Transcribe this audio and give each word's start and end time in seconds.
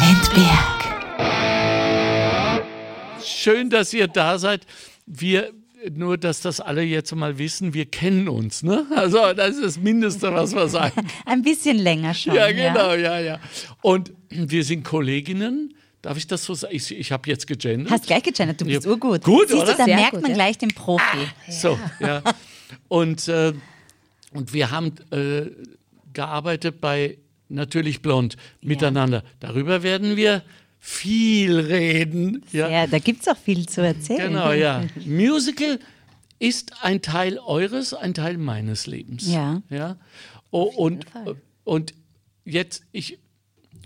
Lindberg. 0.00 0.82
Schön, 3.24 3.70
dass 3.70 3.92
ihr 3.92 4.06
da 4.08 4.38
seid. 4.38 4.66
Wir, 5.06 5.52
nur 5.92 6.16
dass 6.16 6.40
das 6.42 6.60
alle 6.60 6.82
jetzt 6.82 7.12
mal 7.14 7.38
wissen, 7.38 7.74
wir 7.74 7.86
kennen 7.86 8.28
uns, 8.28 8.62
ne? 8.62 8.86
Also 8.94 9.32
das 9.32 9.56
ist 9.56 9.64
das 9.64 9.78
Mindeste, 9.78 10.32
was 10.32 10.54
wir 10.54 10.68
sagen. 10.68 11.08
Ein 11.26 11.42
bisschen 11.42 11.76
länger 11.78 12.14
schon. 12.14 12.34
Ja, 12.34 12.52
genau, 12.52 12.92
ja, 12.94 13.18
ja. 13.18 13.40
Und 13.80 14.12
wir 14.30 14.62
sind 14.64 14.84
Kolleginnen. 14.84 15.74
Darf 16.00 16.16
ich 16.16 16.26
das 16.28 16.44
so 16.44 16.54
sagen? 16.54 16.74
Ich, 16.74 16.96
ich 16.96 17.10
habe 17.12 17.28
jetzt 17.28 17.46
gegendert. 17.46 17.90
Hast 17.90 18.06
gleich 18.06 18.22
gegendert, 18.22 18.60
du 18.60 18.64
bist 18.66 18.84
Ja. 18.84 18.90
urgut. 18.90 19.22
Gut, 19.24 19.48
Siehst 19.48 19.62
oder? 19.62 19.72
du, 19.72 19.78
da 19.78 19.84
Sehr 19.86 19.96
merkt 19.96 20.12
gut, 20.12 20.22
man 20.22 20.30
ja. 20.32 20.36
gleich 20.36 20.58
den 20.58 20.70
Profi. 20.70 21.26
So, 21.48 21.78
ja. 22.00 22.22
Und, 22.88 23.26
äh, 23.28 23.52
und 24.32 24.52
wir 24.52 24.70
haben 24.70 24.94
äh, 25.10 25.50
gearbeitet 26.12 26.80
bei 26.80 27.18
Natürlich 27.52 28.02
Blond 28.02 28.36
miteinander. 28.60 29.22
Darüber 29.40 29.82
werden 29.82 30.16
wir 30.16 30.42
viel 30.78 31.58
reden. 31.58 32.42
Ja, 32.52 32.68
Ja, 32.68 32.86
da 32.86 32.98
gibt 32.98 33.22
es 33.22 33.28
auch 33.28 33.36
viel 33.36 33.66
zu 33.66 33.82
erzählen. 33.82 34.28
genau, 34.28 34.52
ja. 34.52 34.84
Musical 35.06 35.78
ist 36.38 36.72
ein 36.82 37.02
Teil 37.02 37.38
eures, 37.38 37.94
ein 37.94 38.14
Teil 38.14 38.36
meines 38.36 38.86
Lebens. 38.88 39.30
Ja. 39.30 39.62
ja? 39.70 39.96
Oh, 40.50 40.64
und, 40.64 41.06
und 41.62 41.94
jetzt, 42.44 42.82
ich 42.90 43.18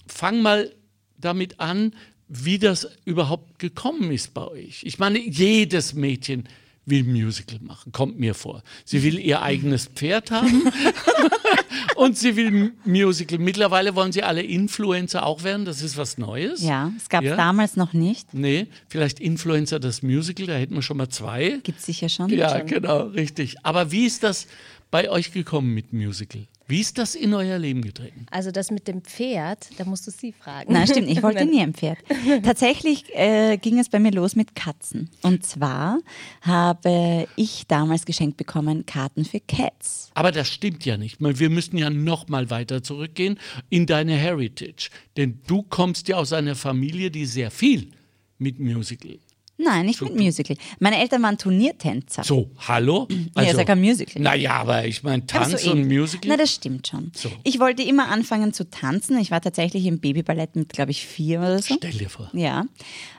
fange 0.06 0.40
mal 0.40 0.72
damit 1.18 1.60
an, 1.60 1.92
wie 2.28 2.58
das 2.58 2.88
überhaupt 3.04 3.58
gekommen 3.58 4.10
ist 4.10 4.32
bei 4.32 4.46
euch. 4.48 4.82
Ich 4.84 4.98
meine, 4.98 5.18
jedes 5.18 5.92
Mädchen 5.94 6.48
will 6.86 7.04
Musical 7.04 7.58
machen, 7.60 7.92
kommt 7.92 8.18
mir 8.18 8.34
vor. 8.34 8.62
Sie 8.84 9.02
will 9.02 9.18
ihr 9.18 9.42
eigenes 9.42 9.86
Pferd 9.86 10.30
haben 10.30 10.70
und 11.96 12.16
sie 12.18 12.36
will 12.36 12.72
Musical. 12.84 13.38
Mittlerweile 13.38 13.94
wollen 13.94 14.12
sie 14.12 14.22
alle 14.22 14.42
Influencer 14.42 15.24
auch 15.26 15.42
werden, 15.42 15.64
das 15.64 15.82
ist 15.82 15.96
was 15.96 16.18
Neues. 16.18 16.62
Ja, 16.62 16.92
es 16.96 17.08
gab 17.08 17.22
es 17.24 17.30
Ja. 17.30 17.36
damals 17.36 17.76
noch 17.76 17.92
nicht. 17.92 18.32
Nee, 18.34 18.66
vielleicht 18.88 19.20
Influencer 19.20 19.80
das 19.80 20.02
Musical, 20.02 20.46
da 20.46 20.54
hätten 20.54 20.74
wir 20.74 20.82
schon 20.82 20.96
mal 20.96 21.08
zwei. 21.08 21.58
Gibt 21.62 21.78
es 21.80 21.86
sicher 21.86 22.08
schon. 22.08 22.28
Ja, 22.30 22.58
genau, 22.60 23.04
richtig. 23.08 23.56
Aber 23.62 23.90
wie 23.92 24.06
ist 24.06 24.22
das 24.22 24.46
bei 24.90 25.10
euch 25.10 25.32
gekommen 25.32 25.74
mit 25.74 25.92
Musical? 25.92 26.46
Wie 26.68 26.80
ist 26.80 26.98
das 26.98 27.14
in 27.14 27.32
euer 27.32 27.58
Leben 27.58 27.82
getreten? 27.82 28.26
Also 28.30 28.50
das 28.50 28.72
mit 28.72 28.88
dem 28.88 29.02
Pferd, 29.02 29.68
da 29.78 29.84
musst 29.84 30.06
du 30.06 30.10
sie 30.10 30.32
fragen. 30.32 30.72
Nein, 30.72 30.86
stimmt, 30.88 31.08
ich 31.08 31.22
wollte 31.22 31.44
nie 31.44 31.60
ein 31.60 31.74
Pferd. 31.74 31.98
Tatsächlich 32.42 33.04
äh, 33.14 33.56
ging 33.56 33.78
es 33.78 33.88
bei 33.88 34.00
mir 34.00 34.10
los 34.10 34.34
mit 34.34 34.56
Katzen. 34.56 35.08
Und 35.22 35.46
zwar 35.46 35.98
habe 36.40 37.28
ich 37.36 37.68
damals 37.68 38.04
geschenkt 38.04 38.36
bekommen 38.36 38.84
Karten 38.84 39.24
für 39.24 39.38
Cats. 39.38 40.10
Aber 40.14 40.32
das 40.32 40.48
stimmt 40.48 40.84
ja 40.84 40.96
nicht. 40.96 41.18
Wir 41.20 41.50
müssen 41.50 41.78
ja 41.78 41.88
noch 41.88 42.26
mal 42.28 42.50
weiter 42.50 42.82
zurückgehen 42.82 43.38
in 43.68 43.86
deine 43.86 44.16
Heritage. 44.16 44.90
Denn 45.16 45.40
du 45.46 45.62
kommst 45.62 46.08
ja 46.08 46.16
aus 46.16 46.32
einer 46.32 46.56
Familie, 46.56 47.12
die 47.12 47.26
sehr 47.26 47.52
viel 47.52 47.92
mit 48.38 48.58
Musical. 48.58 49.18
Nein, 49.58 49.86
nicht 49.86 50.02
mit 50.02 50.14
Musical. 50.14 50.56
Meine 50.80 50.98
Eltern 51.00 51.22
waren 51.22 51.38
Turniertänzer. 51.38 52.22
So, 52.24 52.50
hallo? 52.68 53.08
ja, 53.36 53.42
ist 53.42 53.56
ja 53.56 53.64
kein 53.64 53.80
Musical. 53.80 54.20
Naja, 54.22 54.52
aber 54.54 54.86
ich 54.86 55.02
meine, 55.02 55.24
Tanz 55.26 55.62
so 55.62 55.70
und 55.72 55.78
ähnlich. 55.78 55.98
Musical. 55.98 56.28
Na, 56.28 56.36
das 56.36 56.52
stimmt 56.52 56.86
schon. 56.88 57.10
So. 57.14 57.30
Ich 57.42 57.58
wollte 57.58 57.82
immer 57.82 58.08
anfangen 58.08 58.52
zu 58.52 58.68
tanzen. 58.70 59.18
Ich 59.18 59.30
war 59.30 59.40
tatsächlich 59.40 59.86
im 59.86 59.98
Babyballett 59.98 60.56
mit, 60.56 60.68
glaube 60.74 60.90
ich, 60.90 61.06
vier 61.06 61.38
oder 61.40 61.60
so. 61.62 61.74
Stell 61.76 61.92
dir 61.92 62.10
vor. 62.10 62.28
Ja, 62.34 62.66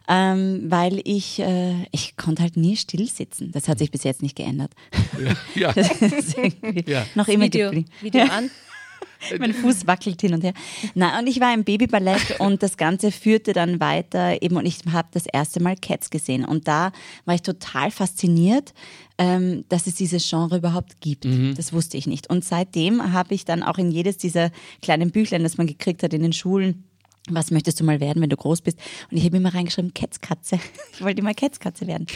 ähm, 0.08 0.66
weil 0.68 1.02
ich, 1.06 1.40
äh, 1.40 1.74
ich 1.92 2.16
konnte 2.18 2.44
halt 2.44 2.56
nie 2.56 2.78
still 2.78 3.08
sitzen. 3.08 3.52
Das 3.52 3.68
hat 3.68 3.80
sich 3.80 3.90
bis 3.90 4.04
jetzt 4.04 4.22
nicht 4.22 4.36
geändert. 4.36 4.72
Ja, 5.56 5.74
Das 5.74 5.92
ist 6.02 6.38
irgendwie 6.38 6.90
Ja. 6.90 7.06
noch 7.16 7.28
immer 7.28 7.46
Video. 7.46 7.72
Video 8.02 8.22
an. 8.26 8.52
Mein 9.40 9.54
Fuß 9.54 9.88
wackelt 9.88 10.22
hin 10.22 10.34
und 10.34 10.44
her. 10.44 10.54
Na, 10.96 11.20
und 11.20 11.28
ich 11.28 11.40
war 11.40 11.54
im 11.54 11.64
Babyballett 11.64 12.36
und 12.40 12.64
das 12.64 12.78
Ganze 12.78 13.12
führte 13.12 13.54
dann 13.54 13.80
weiter 13.80 14.42
eben 14.42 14.58
und 14.58 14.66
ich 14.66 14.80
habe 14.92 15.08
das 15.12 15.26
erste 15.26 15.62
Mal 15.62 15.76
Cats 15.76 16.10
gesehen 16.10 16.46
und 16.46 16.68
da 16.68 16.92
war 17.26 17.36
ich 17.36 17.42
total 17.42 17.92
fasziniert, 17.92 18.74
ähm, 19.18 19.66
dass 19.70 19.88
es 19.88 19.96
dieses 19.96 20.28
Genre 20.30 20.58
überhaupt 20.58 21.02
gibt. 21.02 21.26
Das 21.58 21.74
wusste 21.74 21.98
ich 21.98 22.08
nicht. 22.08 22.30
Und 22.30 22.46
seitdem 22.46 23.14
habe 23.14 23.34
ich 23.34 23.46
dann 23.46 23.64
auch 23.64 23.78
in 23.78 23.92
jedes 23.92 24.18
dieser 24.18 24.52
kleinen 24.82 25.12
Büchlein, 25.12 25.44
das 25.44 25.58
man 25.58 25.68
gekriegt 25.68 26.04
hat 26.04 26.14
in 26.14 26.22
den 26.22 26.34
Schulen, 26.34 26.87
was 27.30 27.52
möchtest 27.52 27.80
du 27.80 27.84
mal 27.84 28.00
werden, 28.00 28.22
wenn 28.22 28.30
du 28.30 28.38
groß 28.38 28.62
bist? 28.62 28.78
Und 29.12 29.18
ich 29.18 29.26
habe 29.26 29.38
immer 29.38 29.54
reingeschrieben, 29.54 29.94
Kätzkatze. 29.94 30.60
Ich 30.94 31.04
wollte 31.04 31.22
immer 31.22 31.36
Kätzkatze 31.36 31.86
werden. 31.86 32.08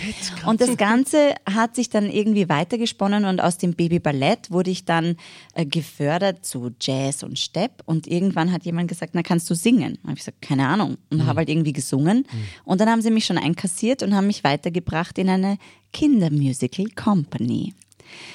Und 0.47 0.59
das 0.59 0.75
Ganze 0.75 1.35
hat 1.45 1.75
sich 1.75 1.89
dann 1.89 2.09
irgendwie 2.09 2.49
weitergesponnen 2.49 3.25
und 3.25 3.39
aus 3.39 3.59
dem 3.59 3.73
Babyballett 3.73 4.49
wurde 4.49 4.72
ich 4.72 4.85
dann 4.85 5.17
äh, 5.53 5.67
gefördert 5.67 6.44
zu 6.45 6.72
Jazz 6.79 7.22
und 7.22 7.38
Stepp. 7.38 7.83
Und 7.85 8.07
irgendwann 8.07 8.51
hat 8.51 8.66
jemand 8.66 8.88
gesagt, 8.88 9.11
na 9.13 9.22
kannst 9.22 9.47
du 9.51 9.53
singen? 9.53 9.99
Und 10.01 10.03
habe 10.03 10.13
ich 10.13 10.19
gesagt, 10.19 10.41
keine 10.41 10.67
Ahnung. 10.67 10.97
Und 11.11 11.28
habe 11.28 11.39
halt 11.39 11.49
irgendwie 11.49 11.73
gesungen. 11.73 12.25
Und 12.63 12.81
dann 12.81 12.89
haben 12.89 13.03
sie 13.03 13.11
mich 13.11 13.25
schon 13.25 13.38
einkassiert 13.38 14.01
und 14.01 14.16
haben 14.16 14.28
mich 14.28 14.43
weitergebracht 14.43 15.17
in 15.19 15.29
eine 15.29 15.57
Kindermusical 15.93 16.88
Company. 16.95 17.73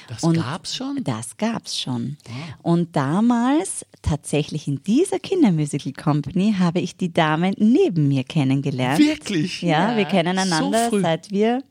Das 0.07 0.23
Und 0.23 0.35
gab's 0.37 0.75
schon? 0.75 1.03
Das 1.03 1.37
gab's 1.37 1.79
schon. 1.79 2.17
Und 2.61 2.95
damals, 2.95 3.85
tatsächlich 4.01 4.67
in 4.67 4.81
dieser 4.83 5.19
Kindermusical 5.19 5.93
Company, 5.93 6.55
habe 6.57 6.79
ich 6.79 6.95
die 6.97 7.11
Dame 7.11 7.51
neben 7.57 8.07
mir 8.07 8.23
kennengelernt. 8.23 8.99
Wirklich? 8.99 9.61
Ja, 9.61 9.95
wir 9.95 10.03
Ja. 10.03 10.09
kennen 10.09 10.37
einander 10.37 10.89
So 10.89 10.99
seit 11.01 11.31
wir 11.31 11.63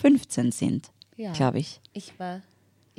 15 0.00 0.52
sind, 0.52 0.90
Ja. 1.16 1.32
glaube 1.32 1.58
ich. 1.58 1.80
Ich 1.92 2.12
war, 2.18 2.40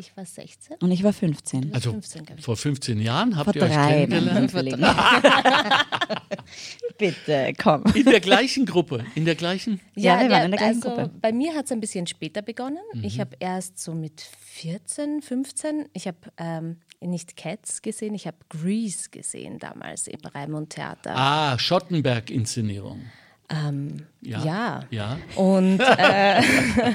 ich 0.01 0.17
war 0.17 0.25
16. 0.25 0.77
Und 0.81 0.91
ich 0.91 1.03
war 1.03 1.13
15. 1.13 1.73
Also 1.73 1.91
15, 1.91 2.25
glaub 2.25 2.39
ich. 2.39 2.45
vor 2.45 2.57
15 2.57 2.99
Jahren 2.99 3.37
habt 3.37 3.45
Vor 3.45 3.55
ihr 3.55 3.63
euch 3.63 3.71
kennengelernt? 3.71 4.51
Bitte, 6.97 7.53
komm. 7.61 7.83
In 7.93 8.05
der 8.05 8.19
gleichen 8.19 8.65
Gruppe, 8.65 9.05
in 9.15 9.25
der 9.25 9.35
gleichen? 9.35 9.79
Ja, 9.95 10.19
wir 10.19 10.29
waren 10.29 10.45
in 10.45 10.51
der 10.51 10.59
gleichen 10.59 10.83
also 10.83 10.89
Gruppe. 10.89 11.11
Bei 11.21 11.31
mir 11.31 11.55
hat 11.55 11.65
es 11.65 11.71
ein 11.71 11.79
bisschen 11.79 12.07
später 12.07 12.41
begonnen. 12.41 12.79
Mhm. 12.93 13.03
Ich 13.03 13.19
habe 13.19 13.35
erst 13.39 13.79
so 13.79 13.93
mit 13.93 14.21
14, 14.21 15.21
15, 15.21 15.89
ich 15.93 16.07
habe 16.07 16.17
ähm, 16.37 16.77
nicht 16.99 17.37
Cats 17.37 17.81
gesehen, 17.81 18.13
ich 18.15 18.27
habe 18.27 18.37
Grease 18.49 19.09
gesehen 19.09 19.59
damals 19.59 20.07
im 20.07 20.19
Raimund 20.23 20.71
Theater. 20.71 21.13
Ah, 21.15 21.57
Schottenberg-Inszenierung. 21.57 23.01
Ähm, 23.49 24.05
Ja. 24.21 24.43
ja. 24.45 24.83
Ja. 24.91 25.17
Und, 25.35 25.79
äh, 25.79 26.41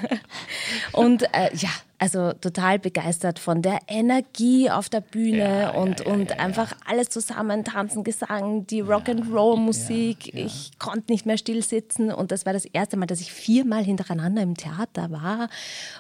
und 0.93 1.23
äh, 1.35 1.55
ja, 1.55 1.71
also 1.99 2.33
total 2.35 2.79
begeistert 2.79 3.39
von 3.39 3.63
der 3.63 3.79
Energie 3.89 4.71
auf 4.71 4.89
der 4.89 5.01
Bühne 5.01 5.73
und, 5.73 6.03
und 6.03 6.39
einfach 6.39 6.75
alles 6.87 7.09
zusammen, 7.09 7.65
Tanzen, 7.65 8.05
Gesang, 8.05 8.67
die 8.67 8.83
Rock'n'Roll-Musik. 8.83 10.35
Ich 10.35 10.79
konnte 10.79 11.13
nicht 11.13 11.25
mehr 11.25 11.39
still 11.39 11.63
sitzen 11.63 12.13
und 12.13 12.33
das 12.33 12.45
war 12.45 12.53
das 12.53 12.67
erste 12.67 12.97
Mal, 12.97 13.07
dass 13.07 13.21
ich 13.21 13.33
viermal 13.33 13.83
hintereinander 13.83 14.43
im 14.43 14.57
Theater 14.57 15.11
war 15.11 15.49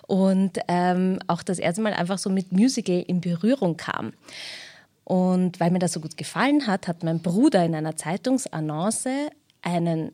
und 0.06 0.58
ähm, 0.68 1.18
auch 1.28 1.42
das 1.42 1.58
erste 1.58 1.80
Mal 1.80 1.94
einfach 1.94 2.18
so 2.18 2.28
mit 2.28 2.52
Musical 2.52 3.02
in 3.06 3.20
Berührung 3.20 3.76
kam. 3.76 4.12
Und 5.04 5.60
weil 5.60 5.70
mir 5.70 5.78
das 5.78 5.92
so 5.92 6.00
gut 6.00 6.16
gefallen 6.16 6.66
hat, 6.66 6.88
hat 6.88 7.04
mein 7.04 7.20
Bruder 7.20 7.64
in 7.64 7.74
einer 7.74 7.96
Zeitungsannonce 7.96 9.30
einen 9.62 10.10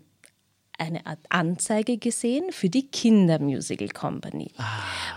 eine 0.79 1.07
Art 1.07 1.19
Anzeige 1.29 1.99
gesehen 1.99 2.51
für 2.51 2.69
die 2.69 2.87
Kindermusical 2.89 3.89
Company. 3.89 4.51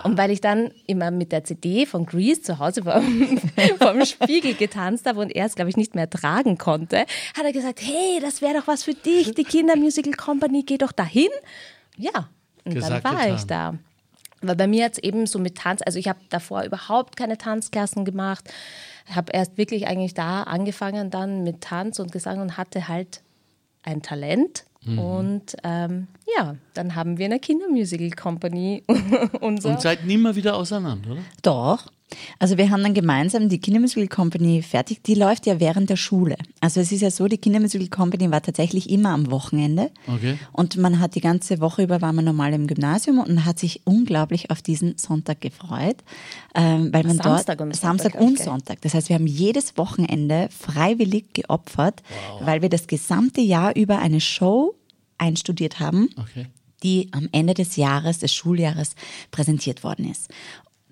Und 0.03 0.17
weil 0.17 0.31
ich 0.31 0.41
dann 0.41 0.71
immer 0.85 1.11
mit 1.11 1.31
der 1.31 1.43
CD 1.43 1.85
von 1.85 2.05
Grease 2.05 2.41
zu 2.41 2.59
Hause 2.59 2.83
vom, 2.83 3.39
vom 3.79 4.05
Spiegel 4.05 4.53
getanzt 4.53 5.05
habe 5.07 5.19
und 5.21 5.35
er 5.35 5.45
es, 5.45 5.55
glaube 5.55 5.69
ich, 5.69 5.77
nicht 5.77 5.95
mehr 5.95 6.09
tragen 6.09 6.57
konnte, 6.57 6.99
hat 6.99 7.43
er 7.43 7.53
gesagt, 7.53 7.81
hey, 7.81 8.19
das 8.21 8.41
wäre 8.41 8.59
doch 8.59 8.67
was 8.67 8.83
für 8.83 8.93
dich, 8.93 9.33
die 9.33 9.43
Kindermusical 9.43 10.13
Company, 10.13 10.63
geh 10.63 10.77
doch 10.77 10.91
dahin. 10.91 11.29
Ja, 11.97 12.29
und 12.65 12.73
Gesagt, 12.73 13.03
dann 13.03 13.03
war 13.03 13.21
getan. 13.21 13.35
ich 13.35 13.43
da. 13.45 13.75
Weil 14.41 14.55
bei 14.55 14.67
mir 14.67 14.85
hat 14.85 14.93
es 14.93 14.97
eben 14.99 15.25
so 15.27 15.39
mit 15.39 15.57
Tanz, 15.57 15.81
also 15.85 15.97
ich 15.97 16.07
habe 16.07 16.19
davor 16.29 16.63
überhaupt 16.63 17.15
keine 17.15 17.37
Tanzklassen 17.37 18.05
gemacht, 18.05 18.51
habe 19.09 19.31
erst 19.31 19.57
wirklich 19.57 19.87
eigentlich 19.87 20.13
da 20.13 20.43
angefangen 20.43 21.09
dann 21.09 21.43
mit 21.43 21.61
Tanz 21.61 21.99
und 21.99 22.11
Gesang 22.11 22.41
und 22.41 22.57
hatte 22.57 22.87
halt 22.87 23.21
ein 23.83 24.01
Talent. 24.01 24.65
Mhm. 24.85 24.99
Und 24.99 25.55
ähm, 25.63 26.07
ja, 26.37 26.55
dann 26.73 26.95
haben 26.95 27.17
wir 27.17 27.25
eine 27.25 27.39
Kindermusical 27.39 28.11
Company. 28.11 28.83
unser 29.41 29.69
Und 29.71 29.81
seid 29.81 30.05
nie 30.05 30.17
mal 30.17 30.35
wieder 30.35 30.55
auseinander, 30.55 31.11
oder? 31.11 31.21
Doch. 31.41 31.91
Also 32.39 32.57
wir 32.57 32.69
haben 32.69 32.83
dann 32.83 32.93
gemeinsam 32.93 33.49
die 33.49 33.59
Kindermusical 33.59 34.07
Company 34.07 34.61
fertig. 34.61 35.03
Die 35.03 35.15
läuft 35.15 35.45
ja 35.45 35.59
während 35.59 35.89
der 35.89 35.95
Schule. 35.95 36.35
Also 36.61 36.79
es 36.79 36.91
ist 36.91 37.01
ja 37.01 37.11
so, 37.11 37.27
die 37.27 37.37
Kindermusical 37.37 37.87
Company 37.87 38.29
war 38.31 38.41
tatsächlich 38.41 38.89
immer 38.89 39.09
am 39.09 39.31
Wochenende. 39.31 39.91
Okay. 40.07 40.37
Und 40.51 40.77
man 40.77 40.99
hat 40.99 41.15
die 41.15 41.21
ganze 41.21 41.59
Woche 41.59 41.83
über 41.83 42.01
war 42.01 42.13
man 42.13 42.25
normal 42.25 42.53
im 42.53 42.67
Gymnasium 42.67 43.19
und 43.19 43.45
hat 43.45 43.59
sich 43.59 43.81
unglaublich 43.85 44.51
auf 44.51 44.61
diesen 44.61 44.97
Sonntag 44.97 45.41
gefreut, 45.41 45.97
ähm, 46.55 46.93
weil 46.93 47.03
man 47.03 47.17
Samstag 47.17 47.57
dort 47.57 47.67
und 47.67 47.75
Sonntag, 47.75 48.01
Samstag 48.01 48.15
ich, 48.15 48.21
und? 48.21 48.39
Sonntag. 48.39 48.81
Das 48.81 48.93
heißt, 48.93 49.09
wir 49.09 49.15
haben 49.15 49.27
jedes 49.27 49.77
Wochenende 49.77 50.49
freiwillig 50.57 51.33
geopfert, 51.33 52.03
weil 52.41 52.61
wir 52.61 52.69
das 52.69 52.87
gesamte 52.87 53.41
Jahr 53.41 53.75
über 53.75 53.99
eine 53.99 54.21
Show 54.21 54.75
einstudiert 55.17 55.79
haben 55.79 56.09
Okay. 56.17 56.47
die 56.83 57.09
am 57.11 57.29
Ende 57.31 57.53
des 57.53 57.77
Jahres, 57.77 58.19
des 58.19 58.33
Schuljahres 58.33 58.95
präsentiert 59.31 59.83
worden 59.83 60.09
ist. 60.11 60.29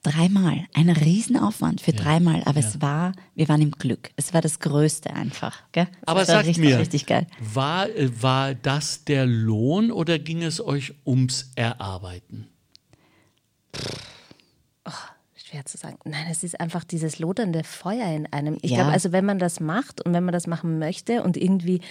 Dreimal. 0.04 0.66
Ein 0.74 0.90
Riesenaufwand 0.90 1.80
für 1.80 1.94
dreimal. 1.94 2.44
Aber 2.44 2.60
es 2.60 2.82
war, 2.82 3.14
wir 3.36 3.48
waren 3.48 3.62
im 3.62 3.72
Glück. 3.72 4.12
Es 4.18 4.34
war 4.34 4.42
das 4.42 4.60
Größte 4.60 5.14
einfach. 5.14 5.64
Gell? 5.72 5.88
Es 6.02 6.08
Aber 6.08 6.20
war 6.20 6.26
sagt 6.26 6.48
richtig, 6.48 6.64
mir, 6.64 6.78
richtig 6.78 7.06
geil. 7.06 7.26
War, 7.40 7.90
äh, 7.90 8.10
war 8.22 8.54
das 8.54 9.06
der 9.06 9.26
Lohn 9.26 9.92
oder 9.92 10.20
ging 10.20 10.44
es 10.44 10.60
euch 10.60 10.94
ums 11.06 11.52
Erarbeiten? 11.56 12.48
Schwer 15.36 15.66
zu 15.66 15.78
sagen. 15.78 15.98
Nein, 16.06 16.26
es 16.32 16.44
ist 16.44 16.60
einfach 16.60 16.84
dieses 16.84 17.20
lodernde 17.20 17.64
Feuer 17.64 18.08
in 18.16 18.26
einem. 18.34 18.58
Ich 18.62 18.72
Ja. 18.72 18.78
glaube, 18.78 18.92
also 18.92 19.12
wenn 19.12 19.26
man 19.26 19.38
das 19.40 19.60
macht 19.60 20.02
und 20.04 20.12
wenn 20.14 20.24
man 20.24 20.34
das 20.34 20.48
machen 20.48 20.80
möchte 20.80 21.22
und 21.22 21.38
irgendwie 21.38 21.82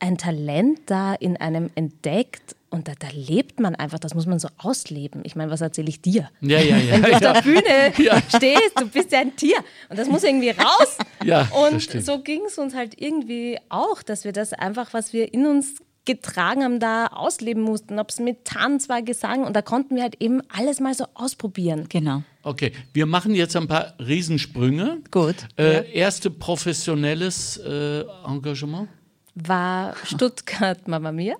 ein 0.00 0.18
Talent 0.18 0.80
da 0.86 1.14
in 1.14 1.36
einem 1.36 1.70
entdeckt 1.76 2.56
und 2.70 2.86
da, 2.88 2.92
da 2.98 3.08
lebt 3.12 3.60
man 3.60 3.74
einfach, 3.74 3.98
das 3.98 4.14
muss 4.14 4.26
man 4.26 4.38
so 4.38 4.48
ausleben. 4.58 5.22
Ich 5.24 5.36
meine, 5.36 5.50
was 5.50 5.60
erzähle 5.60 5.88
ich 5.88 6.02
dir? 6.02 6.30
Ja, 6.40 6.58
ja, 6.58 6.76
ja. 6.76 6.92
Wenn 7.02 7.02
du 7.02 7.14
auf 7.16 7.20
ja. 7.22 7.32
der 7.32 7.42
Bühne 7.42 7.92
Ja. 7.98 8.22
stehst, 8.28 8.72
du 8.78 8.88
bist 8.88 9.10
ja 9.12 9.20
ein 9.20 9.34
Tier 9.36 9.56
und 9.88 9.98
das 9.98 10.08
muss 10.08 10.22
irgendwie 10.24 10.50
raus. 10.50 10.98
Ja, 11.24 11.44
das 11.44 11.72
und 11.72 11.82
stimmt. 11.82 12.06
so 12.06 12.22
ging 12.22 12.42
es 12.46 12.58
uns 12.58 12.74
halt 12.76 13.00
irgendwie 13.00 13.58
auch, 13.70 14.02
dass 14.04 14.24
wir 14.24 14.30
das 14.32 14.52
einfach, 14.52 14.92
was 14.94 15.12
wir 15.12 15.34
in 15.34 15.46
uns 15.46 15.82
getragen 16.04 16.62
haben, 16.62 16.78
da 16.78 17.06
ausleben 17.08 17.62
mussten. 17.62 17.98
Ob 17.98 18.10
es 18.10 18.20
mit 18.20 18.44
Tanz 18.44 18.88
war, 18.88 19.02
Gesang 19.02 19.44
und 19.44 19.56
da 19.56 19.62
konnten 19.62 19.96
wir 19.96 20.02
halt 20.02 20.16
eben 20.20 20.40
alles 20.48 20.78
mal 20.78 20.94
so 20.94 21.06
ausprobieren. 21.14 21.86
Genau. 21.88 22.22
Okay, 22.44 22.72
wir 22.92 23.06
machen 23.06 23.34
jetzt 23.34 23.56
ein 23.56 23.66
paar 23.66 23.94
Riesensprünge. 23.98 24.98
Gut. 25.10 25.34
Äh, 25.56 25.92
Erste 25.92 26.30
professionelles 26.30 27.56
äh, 27.58 28.04
Engagement? 28.26 28.88
War 29.34 29.94
Stuttgart 30.04 30.86
Mama 30.86 31.10
Mia? 31.12 31.34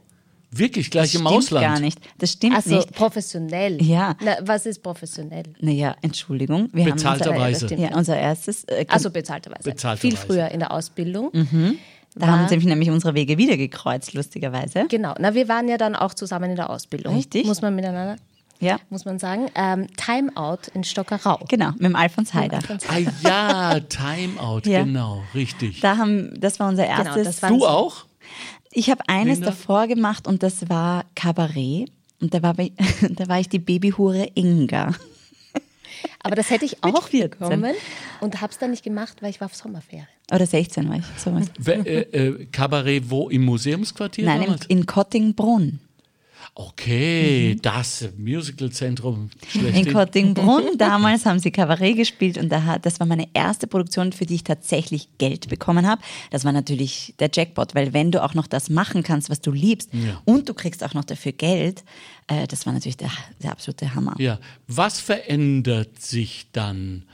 Wirklich 0.51 0.91
gleich 0.91 1.15
im 1.15 1.21
stimmt 1.23 1.27
Ausland? 1.37 1.67
gar 1.67 1.81
nicht. 1.81 1.99
Das 2.19 2.33
stimmt 2.33 2.57
Also 2.57 2.77
nicht. 2.77 2.93
professionell. 2.95 3.83
Ja. 3.83 4.17
Na, 4.23 4.37
was 4.43 4.65
ist 4.67 4.83
professionell? 4.83 5.43
Naja, 5.61 5.95
Entschuldigung. 6.01 6.71
Wir 6.73 6.85
Bezahlterweise. 6.87 7.67
Haben 7.67 7.73
unser, 7.75 7.91
ja, 7.91 7.97
unser 7.97 8.19
erstes. 8.19 8.65
Äh, 8.65 8.87
Also 8.89 9.11
bezahlterweise. 9.11 9.69
Bezahlterweise. 9.71 10.01
Viel 10.01 10.17
früher 10.17 10.49
in 10.49 10.61
der 10.61 10.73
Ausbildung. 10.73 11.31
da 12.15 12.27
haben 12.27 12.49
sich 12.49 12.65
nämlich 12.65 12.91
unsere 12.91 13.15
Wege 13.15 13.37
wieder 13.37 13.57
gekreuzt, 13.59 14.15
lustigerweise. 14.15 14.87
Genau. 14.89 15.15
Na, 15.19 15.35
wir 15.35 15.49
waren 15.49 15.69
ja 15.69 15.77
dann 15.77 15.95
auch 15.95 16.15
zusammen 16.15 16.51
in 16.51 16.57
der 16.57 16.71
Ausbildung. 16.71 17.15
Richtig. 17.17 17.47
Muss 17.47 17.61
man 17.61 17.75
miteinander, 17.75 18.17
Ja, 18.61 18.79
muss 18.91 19.05
man 19.05 19.19
sagen. 19.19 19.49
Ähm, 19.55 19.87
Timeout 19.99 20.59
in 20.75 20.83
Stockerau. 20.83 21.39
genau, 21.49 21.73
mit 21.73 21.83
dem 21.85 21.95
Alfons 21.95 22.33
Heider. 22.35 22.59
Ah 22.89 22.99
ja, 23.23 23.81
Timeout, 23.81 24.63
Ja. 24.65 24.83
genau, 24.83 25.23
richtig. 25.35 25.81
Da 25.81 25.99
haben, 25.99 26.33
das 26.41 26.59
war 26.59 26.69
unser 26.71 26.85
Genau, 26.87 27.05
erstes. 27.05 27.25
das 27.25 27.43
war- 27.43 27.51
du 27.51 27.67
auch? 27.67 28.07
Ich 28.73 28.91
habe 28.91 29.03
eines 29.09 29.39
Linda? 29.39 29.51
davor 29.51 29.87
gemacht 29.87 30.27
und 30.27 30.43
das 30.43 30.69
war 30.69 31.05
Kabarett. 31.15 31.91
Und 32.21 32.35
da 32.35 32.43
war, 32.43 32.55
da 33.11 33.29
war 33.29 33.41
ich 33.41 33.49
die 33.49 33.59
Babyhure 33.59 34.29
Inga. 34.35 34.95
Aber 36.23 36.37
das 36.37 36.51
hätte 36.51 36.65
ich 36.65 36.83
auch 36.85 37.09
14. 37.09 37.31
bekommen 37.31 37.75
und 38.21 38.41
habe 38.41 38.53
es 38.53 38.59
dann 38.59 38.71
nicht 38.71 38.83
gemacht, 38.83 39.19
weil 39.21 39.31
ich 39.31 39.41
war 39.41 39.47
auf 39.47 39.55
Sommerferien. 39.55 40.07
Oder 40.33 40.47
16 40.47 40.89
war 40.89 40.97
ich. 40.97 41.05
Sowas. 41.17 41.47
We 41.59 41.73
äh, 41.73 42.01
äh, 42.29 42.47
Kabarett 42.47 43.09
wo? 43.09 43.29
Im 43.31 43.45
Museumsquartier 43.45 44.27
Nein, 44.27 44.43
damals? 44.43 44.67
in, 44.67 44.79
in 44.79 44.87
Kottingbrunn. 44.87 45.81
Okay, 46.61 47.57
das 47.63 48.09
Musicalzentrum 48.19 49.31
In. 49.55 49.93
Kottingbrunn. 49.93 50.65
Damals 50.77 51.25
haben 51.25 51.39
sie 51.39 51.53
Kabarett 51.53 51.97
gespielt 51.97 52.37
und 52.37 52.49
da 52.49 52.65
hat, 52.65 52.85
das 52.85 52.99
war 52.99 53.07
meine 53.07 53.29
erste 53.33 53.69
Produktion, 53.69 54.13
für 54.13 54.27
die 54.27 54.35
ich 54.35 54.43
tatsächlich 54.43 55.09
Geld 55.19 55.49
bekommen 55.49 55.87
habe. 55.87 56.03
Das 56.33 56.45
war 56.45 56.51
natürlich 56.51 57.15
der 57.21 57.31
Jackpot, 57.33 57.77
weil 57.77 57.93
wenn 57.93 58.11
du 58.11 58.25
auch 58.25 58.35
noch 58.35 58.49
das 58.49 58.71
machen 58.71 59.05
kannst, 59.05 59.31
was 59.31 59.41
du 59.41 59.53
liebst 59.53 59.91
Ja. 59.95 60.21
und 60.25 60.49
du 60.49 60.55
kriegst 60.55 60.83
auch 60.83 60.95
noch 60.95 61.05
dafür 61.05 61.31
Geld, 61.31 61.85
äh, 62.27 62.49
das 62.49 62.67
war 62.67 62.73
natürlich 62.73 62.97
der, 62.97 63.13
der 63.41 63.53
absolute 63.53 63.95
Hammer. 63.95 64.17
Ja, 64.19 64.41
was 64.67 64.99
verändert 64.99 66.03
sich 66.03 66.49
dann? 66.51 67.05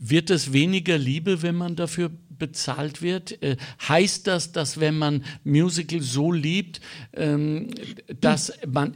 Wird 0.00 0.28
es 0.28 0.52
weniger 0.52 0.98
Liebe, 0.98 1.42
wenn 1.42 1.54
man 1.54 1.76
dafür 1.76 2.10
bezahlt 2.42 3.02
wird? 3.02 3.40
Äh, 3.40 3.56
heißt 3.88 4.26
das, 4.26 4.50
dass 4.50 4.80
wenn 4.80 4.98
man 4.98 5.24
Musical 5.44 6.00
so 6.00 6.32
liebt, 6.32 6.80
ähm, 7.12 7.70
dass 8.20 8.52
man 8.66 8.94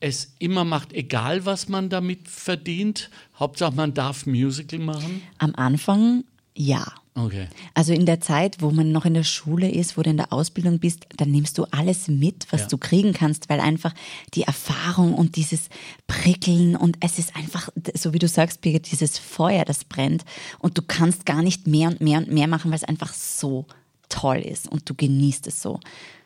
es 0.00 0.34
immer 0.40 0.64
macht, 0.64 0.92
egal 0.92 1.46
was 1.46 1.68
man 1.68 1.88
damit 1.90 2.28
verdient? 2.28 3.08
Hauptsache, 3.38 3.72
man 3.76 3.94
darf 3.94 4.26
Musical 4.26 4.80
machen? 4.80 5.22
Am 5.38 5.54
Anfang 5.54 6.24
ja. 6.56 6.84
Okay. 7.14 7.48
Also 7.74 7.92
in 7.92 8.06
der 8.06 8.20
Zeit, 8.20 8.62
wo 8.62 8.70
man 8.70 8.90
noch 8.90 9.04
in 9.04 9.12
der 9.12 9.22
Schule 9.22 9.70
ist, 9.70 9.98
wo 9.98 10.02
du 10.02 10.08
in 10.08 10.16
der 10.16 10.32
Ausbildung 10.32 10.78
bist, 10.78 11.06
dann 11.18 11.30
nimmst 11.30 11.58
du 11.58 11.64
alles 11.70 12.08
mit, 12.08 12.46
was 12.50 12.62
Ja. 12.62 12.66
du 12.68 12.78
kriegen 12.78 13.12
kannst, 13.12 13.50
weil 13.50 13.60
einfach 13.60 13.92
die 14.32 14.44
Erfahrung 14.44 15.12
und 15.12 15.36
dieses 15.36 15.68
Prickeln 16.06 16.74
und 16.74 16.96
es 17.00 17.18
ist 17.18 17.36
einfach, 17.36 17.68
so 17.94 18.14
wie 18.14 18.18
du 18.18 18.28
sagst, 18.28 18.62
Birgit, 18.62 18.90
dieses 18.90 19.18
Feuer, 19.18 19.66
das 19.66 19.84
brennt 19.84 20.24
und 20.58 20.78
du 20.78 20.82
kannst 20.82 21.26
gar 21.26 21.42
nicht 21.42 21.66
mehr 21.66 21.88
und 21.88 22.00
mehr 22.00 22.18
und 22.18 22.30
mehr 22.32 22.46
machen, 22.46 22.70
weil 22.70 22.78
es 22.78 22.84
einfach 22.84 23.12
so 23.12 23.66
toll 24.08 24.38
ist 24.38 24.70
und 24.72 24.88
du 24.88 24.94
genießt 24.94 25.46
es 25.48 25.60
so. 25.60 25.80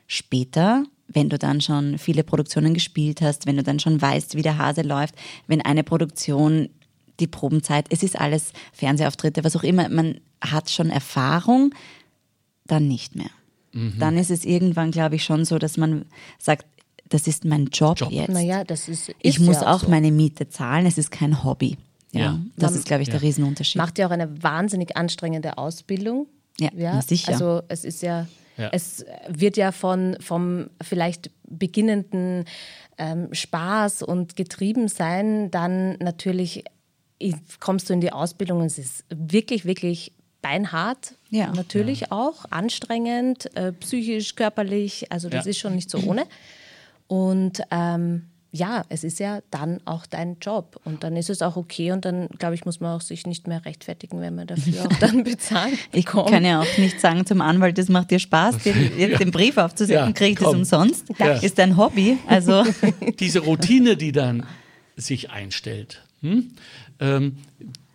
Später, 0.06 0.84
wenn 1.08 1.28
du 1.28 1.38
dann 1.38 1.60
schon 1.60 1.98
viele 1.98 2.22
Produktionen 2.22 2.74
gespielt 2.74 3.20
hast, 3.22 3.46
wenn 3.46 3.56
du 3.56 3.64
dann 3.64 3.80
schon 3.80 4.00
weißt, 4.00 4.36
wie 4.36 4.42
der 4.42 4.58
Hase 4.58 4.82
läuft, 4.82 5.16
wenn 5.48 5.62
eine 5.62 5.82
Produktion 5.82 6.68
die 7.18 7.26
Probenzeit, 7.26 7.86
es 7.90 8.02
ist 8.02 8.18
alles 8.20 8.52
Fernsehauftritte, 8.72 9.42
was 9.42 9.56
auch 9.56 9.62
immer, 9.64 9.88
man 9.88 10.20
hat 10.50 10.70
schon 10.70 10.90
Erfahrung, 10.90 11.74
dann 12.66 12.88
nicht 12.88 13.14
mehr. 13.16 13.30
Dann 13.98 14.16
ist 14.16 14.30
es 14.30 14.46
irgendwann, 14.46 14.90
glaube 14.90 15.16
ich, 15.16 15.24
schon 15.24 15.44
so, 15.44 15.58
dass 15.58 15.76
man 15.76 16.06
sagt, 16.38 16.64
das 17.10 17.26
ist 17.26 17.44
mein 17.44 17.66
Job, 17.66 18.00
Job. 18.00 18.10
jetzt. 18.10 18.30
Naja, 18.30 18.64
das 18.64 18.88
ist. 18.88 19.10
ist 19.10 19.16
ich 19.20 19.38
muss 19.38 19.60
ja 19.60 19.74
auch 19.74 19.80
so. 19.80 19.88
meine 19.90 20.10
Miete 20.10 20.48
zahlen, 20.48 20.86
es 20.86 20.96
ist 20.96 21.10
kein 21.10 21.44
Hobby. 21.44 21.76
Ja, 22.12 22.20
Ja. 22.20 22.40
das 22.56 22.70
Man- 22.70 22.80
ist, 22.80 22.86
glaube 22.86 23.02
ich, 23.02 23.08
der 23.10 23.18
Ja. 23.20 23.26
Riesenunterschied. 23.26 23.76
Macht 23.76 23.98
ja 23.98 24.06
auch 24.06 24.12
eine 24.12 24.42
wahnsinnig 24.42 24.96
anstrengende 24.96 25.58
Ausbildung. 25.58 26.26
Ja, 26.58 26.70
na 26.74 27.02
sicher. 27.02 27.32
Also 27.32 27.62
es 27.68 27.84
ist 27.84 28.00
ja, 28.02 28.26
Ja. 28.56 28.70
es 28.72 29.04
wird 29.28 29.58
ja 29.58 29.72
von 29.72 30.16
vom 30.20 30.70
vielleicht 30.82 31.30
beginnenden 31.46 32.46
ähm, 32.96 33.28
Spaß 33.32 34.02
und 34.02 34.36
Getriebensein 34.36 35.50
dann 35.50 35.98
natürlich 35.98 36.64
kommst 37.60 37.90
du 37.90 37.92
in 37.94 38.00
die 38.00 38.10
Ausbildung 38.12 38.60
und 38.60 38.66
es 38.66 38.78
ist 38.78 39.04
wirklich, 39.10 39.66
wirklich 39.66 40.12
beinhart. 40.46 41.14
Ja. 41.30 41.52
Natürlich 41.52 42.12
auch 42.12 42.44
anstrengend, 42.50 43.54
äh, 43.56 43.72
psychisch, 43.72 44.34
körperlich. 44.36 45.10
Also 45.12 45.28
das 45.28 45.44
Ja. 45.44 45.50
ist 45.50 45.58
schon 45.58 45.74
nicht 45.74 45.90
so 45.90 45.98
ohne. 45.98 46.24
Und 47.08 47.60
ähm, 47.70 48.26
ja, 48.52 48.84
es 48.88 49.04
ist 49.04 49.18
ja 49.18 49.40
dann 49.50 49.80
auch 49.84 50.06
dein 50.06 50.38
Job. 50.40 50.80
Und 50.84 51.02
dann 51.04 51.16
ist 51.16 51.28
es 51.30 51.42
auch 51.42 51.56
okay. 51.56 51.92
Und 51.92 52.04
dann, 52.04 52.28
glaube 52.38 52.54
ich, 52.54 52.64
muss 52.64 52.80
man 52.80 52.96
auch 52.96 53.00
sich 53.02 53.26
nicht 53.26 53.46
mehr 53.48 53.64
rechtfertigen, 53.64 54.20
wenn 54.20 54.34
man 54.34 54.46
dafür 54.46 54.82
auch 54.86 54.96
dann 55.00 55.24
bezahlt. 55.24 55.74
Ich 55.92 56.06
bekommt. 56.06 56.30
kann 56.30 56.44
ja 56.44 56.60
auch 56.62 56.78
nicht 56.78 57.00
sagen 57.00 57.26
zum 57.26 57.40
Anwalt, 57.42 57.76
das 57.76 57.88
macht 57.88 58.10
dir 58.10 58.18
Spaß, 58.18 58.58
dir 58.58 58.72
jetzt 58.98 59.20
den 59.20 59.30
Brief 59.30 59.56
aufzusetzen, 59.58 60.06
Ja, 60.06 60.12
kriege 60.12 60.30
ich 60.32 60.38
das 60.38 60.46
komm. 60.48 60.58
umsonst. 60.58 61.06
Ja. 61.18 61.32
Ist 61.34 61.58
dein 61.58 61.76
Hobby. 61.76 62.18
Also 62.28 62.64
Diese 63.20 63.40
Routine, 63.40 63.96
die 63.96 64.12
dann 64.12 64.46
sich 64.96 65.30
einstellt, 65.30 66.02
hm? 66.22 66.52
ähm, 67.00 67.36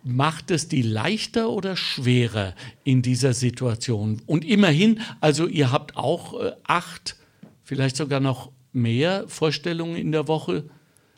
macht 0.04 0.50
es 0.50 0.68
die 0.68 0.82
leichter 0.82 1.50
oder 1.50 1.76
schwerer 1.76 2.54
in 2.84 3.02
dieser 3.02 3.32
Situation? 3.34 4.20
Und 4.26 4.44
immerhin, 4.44 5.00
also 5.20 5.46
ihr 5.46 5.70
habt 5.72 5.96
auch 5.96 6.40
äh, 6.40 6.52
acht, 6.64 7.16
vielleicht 7.62 7.96
sogar 7.96 8.20
noch 8.20 8.50
mehr 8.72 9.24
Vorstellungen 9.28 9.96
in 9.96 10.12
der 10.12 10.28
Woche. 10.28 10.64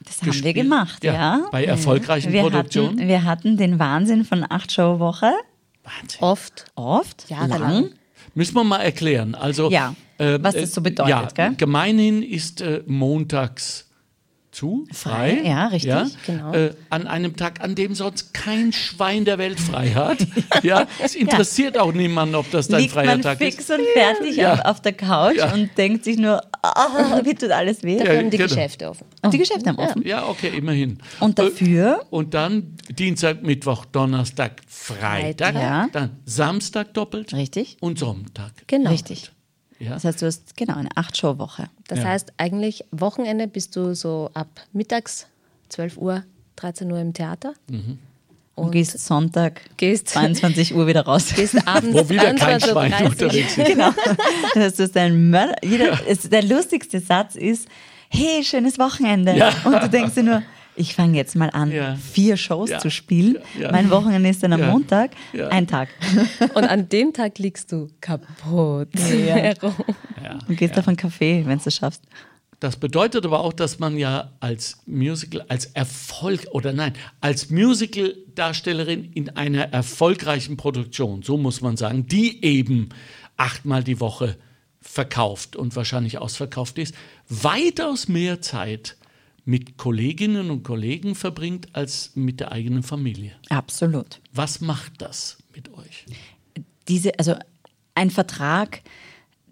das 0.05 0.19
haben 0.19 0.27
wir 0.27 0.33
gespielt. 0.33 0.55
gemacht, 0.57 1.05
ja. 1.05 1.47
Bei 1.53 1.65
erfolgreichen 1.65 2.33
Wir 2.33 2.43
Produktionen. 2.43 2.99
hatten, 2.99 3.09
wir 3.09 3.25
hatten 3.25 3.57
den 3.57 3.79
Wahnsinn 3.79 4.25
von 4.25 4.45
acht 4.49 4.73
Show 4.73 4.99
Woche. 4.99 5.33
Wahnsinn. 5.85 6.21
Oft. 6.21 6.65
Oft, 6.75 7.31
Jahrelang. 7.31 7.61
lang. 7.61 7.91
Müssen 8.35 8.55
wir 8.55 8.65
mal 8.65 8.79
erklären. 8.81 9.35
Also, 9.35 9.71
Ja, 9.71 9.95
was 10.19 10.55
das 10.55 10.73
so 10.75 10.81
bedeutet, 10.81 11.11
Ja, 11.11 11.29
gell? 11.35 11.55
gemeinhin 11.57 12.23
ist 12.23 12.61
äh, 12.61 12.83
montags 12.87 13.84
zu, 14.55 14.87
frei. 14.93 15.39
Frei, 15.43 15.49
ja, 15.49 15.67
richtig, 15.67 15.93
genau. 16.27 16.53
Äh, 16.55 16.75
an 16.91 17.07
einem 17.07 17.37
Tag, 17.37 17.61
an 17.63 17.75
dem 17.75 17.95
sonst 17.95 18.33
kein 18.33 18.73
Schwein 18.73 19.25
der 19.25 19.39
Welt 19.39 19.61
frei 19.61 19.91
hat. 19.91 20.19
ja, 20.63 20.87
es 21.03 21.15
interessiert 21.15 21.77
auch 21.79 21.93
niemanden, 21.93 22.35
ob 22.37 22.51
das 22.51 22.69
dein 22.69 22.81
Liegt 22.83 22.93
freier 22.93 23.07
man 23.07 23.23
Tag 23.23 23.39
fix 23.39 23.59
ist. 23.59 23.71
und 23.71 23.81
fertig 23.95 24.37
Ja. 24.37 24.55
auf, 24.55 24.61
auf 24.65 24.81
der 24.83 24.93
Couch 24.93 25.37
Ja. 25.37 25.53
und 25.53 25.71
denkt 25.77 26.05
sich 26.05 26.17
nur, 26.17 26.41
ah, 26.63 27.21
wie 27.25 27.35
tut 27.35 27.51
alles 27.51 27.83
weh. 27.83 27.99
Ja, 27.99 28.17
haben 28.17 28.31
die 28.31 28.37
genau. 28.39 28.49
Geschäfte 28.49 28.89
offen. 28.89 29.05
Und 29.23 29.35
die 29.35 29.39
Geschäfte 29.39 29.69
haben 29.71 29.79
offen. 29.79 30.07
Ja, 30.07 30.27
okay, 30.29 30.53
immerhin. 30.57 30.99
Und 31.21 31.39
Äh, 31.39 31.43
dafür, 31.45 32.05
Und 32.11 32.33
dann 32.35 32.77
Dienstag, 32.91 33.43
Mittwoch, 33.43 33.85
Donnerstag, 33.87 34.61
Freitag. 34.69 35.55
Freitag. 35.55 35.55
Ja. 35.55 35.89
Dann 35.93 36.11
Samstag 36.25 36.95
doppelt. 36.95 37.33
richtig, 37.35 37.77
Und 37.81 37.99
Sonntag. 37.99 38.53
Genau. 38.67 38.91
richtig. 38.91 39.31
Ja. 39.79 39.91
Das 39.95 40.05
heißt, 40.05 40.23
du 40.23 40.27
hast 40.27 40.57
genau 40.57 40.77
eine 40.77 40.89
acht 40.97 41.17
Show 41.17 41.39
Woche. 41.39 41.69
Das 41.89 41.99
Ja. 41.99 42.05
heißt, 42.07 42.33
eigentlich 42.37 42.85
Wochenende 42.91 43.47
bist 43.49 43.75
du 43.77 43.95
so 43.95 44.31
ab 44.35 44.49
mittags, 44.73 45.27
12 45.69 45.97
Uhr, 45.97 46.23
13 46.57 46.91
Uhr 46.93 47.01
im 47.01 47.13
Theater. 47.13 47.55
Und 48.55 48.71
gehst 48.71 48.99
Sonntag 49.05 49.63
Gehst- 49.77 50.09
22 50.11 50.75
Uhr 50.75 50.87
wieder 50.87 51.05
raus. 51.05 51.33
Gehst 51.35 51.57
abends 51.67 51.93
Wo 51.97 52.09
wieder 52.09 52.33
kein 52.35 52.61
21:30 52.61 52.63
Uhr. 52.63 52.71
Schwein 52.71 53.07
unterwegs 53.07 53.59
ist. 53.59 53.67
genau. 53.67 53.91
Das 54.55 54.79
ist 54.79 54.97
ein 54.97 55.31
Mörder. 55.31 55.57
Jeder, 55.65 55.99
es, 56.07 56.29
der 56.29 56.45
lustigste 56.45 57.01
Satz 57.01 57.35
ist, 57.35 57.67
hey, 58.11 58.45
schönes 58.45 58.79
Wochenende. 58.79 59.37
Ja. 59.37 59.53
Und 59.65 59.75
du 59.83 59.89
denkst 59.89 60.15
dir 60.15 60.23
nur, 60.23 60.43
ich 60.77 60.95
fange 60.95 61.17
jetzt 61.17 61.37
mal 61.37 61.51
an, 61.51 61.71
Ja. 61.71 61.97
vier 61.97 62.37
Shows 62.37 62.71
Ja. 62.71 62.79
zu 62.79 62.91
spielen. 62.91 63.39
Ja. 63.59 63.71
Mein 63.73 63.91
Wochenende 63.91 64.29
ist 64.29 64.43
dann 64.43 64.53
am 64.53 64.61
Ja. 64.61 64.71
Montag, 64.71 65.13
Ja. 65.33 65.49
ein 65.49 65.67
Tag. 65.67 65.89
Und 66.55 66.65
an 66.65 66.89
dem 66.89 67.13
Tag 67.13 67.39
liegst 67.39 67.71
du 67.73 67.89
kaputt. 68.01 68.89
herum. 68.95 69.75
Ja. 70.23 70.39
Du 70.49 70.55
gehst 70.55 70.79
auf 70.79 70.89
einen 70.89 70.97
Café, 70.97 71.47
wenn 71.47 71.59
du 71.59 71.65
es 71.67 71.75
schaffst. 71.77 72.03
Das 72.61 72.77
bedeutet 72.77 73.27
aber 73.27 73.41
auch, 73.41 73.53
dass 73.53 73.79
man 73.79 73.99
ja 73.99 74.31
als 74.41 74.79
Musical, 74.87 75.45
als 75.49 75.67
Erfolg 75.67 76.47
oder 76.53 76.73
nein, 76.73 76.95
als 77.21 77.51
Musical-Darstellerin 77.51 79.13
in 79.13 79.29
einer 79.31 79.73
erfolgreichen 79.73 80.57
Produktion, 80.57 81.23
so 81.23 81.37
muss 81.37 81.61
man 81.61 81.77
sagen, 81.77 82.07
die 82.07 82.43
eben 82.45 82.89
achtmal 83.37 83.85
die 83.85 84.01
Woche 84.01 84.37
verkauft 84.81 85.57
und 85.57 85.75
wahrscheinlich 85.77 86.19
ausverkauft 86.19 86.79
ist, 86.79 86.95
weitaus 87.29 88.09
mehr 88.09 88.41
Zeit 88.41 88.97
mit 89.45 89.77
Kolleginnen 89.77 90.51
und 90.51 90.63
Kollegen 90.63 91.15
verbringt 91.15 91.75
als 91.75 92.13
mit 92.15 92.41
der 92.41 92.53
eigenen 92.53 92.83
Familie. 92.83 93.33
Absolut. 93.51 94.21
Was 94.33 94.61
macht 94.61 95.03
das 95.03 95.39
mit 95.55 95.73
euch? 95.75 96.07
diese, 96.89 97.19
also 97.19 97.35
ein 97.95 98.11
Vertrag 98.11 98.83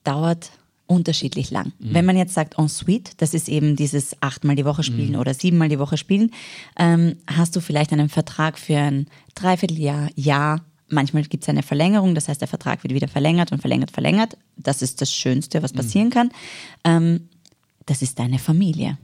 dauert 0.05 0.51
unterschiedlich 0.87 1.51
lang. 1.51 1.73
Wenn 1.79 2.05
man 2.05 2.19
jetzt 2.19 2.35
sagt 2.35 2.59
en 2.59 2.69
suite, 2.69 3.13
das 3.19 3.33
ist 3.33 3.49
eben 3.49 3.77
dieses 3.77 4.21
achtmal 4.21 4.57
die 4.57 4.65
Woche 4.65 4.83
spielen 4.83 5.17
oder 5.17 5.33
siebenmal 5.33 5.71
die 5.71 5.79
Woche 5.79 5.97
spielen, 5.97 6.33
ähm, 6.79 7.17
hast 7.27 7.57
du 7.57 7.61
vielleicht 7.61 7.93
einen 7.93 8.11
Vertrag 8.11 8.59
für 8.59 8.77
ein 8.77 9.07
Dreivierteljahr, 9.35 10.11
Jahr. 10.17 10.63
Manchmal 10.89 11.23
gibt 11.23 11.45
es 11.45 11.49
eine 11.49 11.63
Verlängerung, 11.63 12.15
das 12.15 12.29
heißt, 12.29 12.43
der 12.43 12.49
Vertrag 12.49 12.83
wird 12.83 12.93
wieder 12.93 13.09
verlängert 13.09 13.53
und 13.53 13.61
verlängert, 13.61 13.91
verlängert. 13.91 14.37
Das 14.57 14.83
ist 14.83 15.01
das 15.01 15.15
Schönste, 15.15 15.63
was 15.63 15.73
passieren 15.73 16.11
kann. 16.11 16.31
Ähm, 16.85 17.29
das 17.87 18.03
ist 18.03 18.19
deine 18.19 18.39
Familie. 18.39 18.99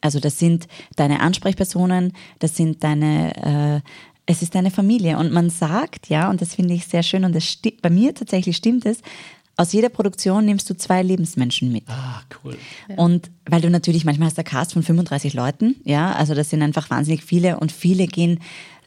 Also 0.00 0.20
das 0.20 0.38
sind 0.38 0.66
deine 0.96 1.20
Ansprechpersonen, 1.20 2.12
das 2.38 2.56
sind 2.56 2.82
deine, 2.84 3.82
äh, 3.84 3.90
es 4.26 4.42
ist 4.42 4.54
deine 4.54 4.70
Familie. 4.70 5.18
Und 5.18 5.32
man 5.32 5.50
sagt, 5.50 6.08
ja, 6.08 6.30
und 6.30 6.40
das 6.40 6.54
finde 6.54 6.74
ich 6.74 6.86
sehr 6.86 7.02
schön 7.02 7.24
und 7.24 7.34
das 7.34 7.58
bei 7.82 7.90
mir 7.90 8.14
tatsächlich 8.14 8.56
stimmt 8.56 8.86
es, 8.86 9.02
aus 9.56 9.72
jeder 9.72 9.90
Produktion 9.90 10.46
nimmst 10.46 10.70
du 10.70 10.74
zwei 10.74 11.02
Lebensmenschen 11.02 11.70
mit. 11.70 11.84
Ah, 11.86 12.22
cool. 12.42 12.56
Und 12.96 13.30
weil 13.44 13.60
du 13.60 13.68
natürlich, 13.68 14.06
manchmal 14.06 14.28
hast 14.28 14.38
du 14.38 14.40
einen 14.40 14.48
Cast 14.48 14.72
von 14.72 14.82
35 14.82 15.34
Leuten, 15.34 15.76
ja, 15.84 16.12
also 16.12 16.34
das 16.34 16.48
sind 16.48 16.62
einfach 16.62 16.88
wahnsinnig 16.88 17.22
viele 17.22 17.60
und 17.60 17.70
viele 17.70 18.06
gehen 18.06 18.40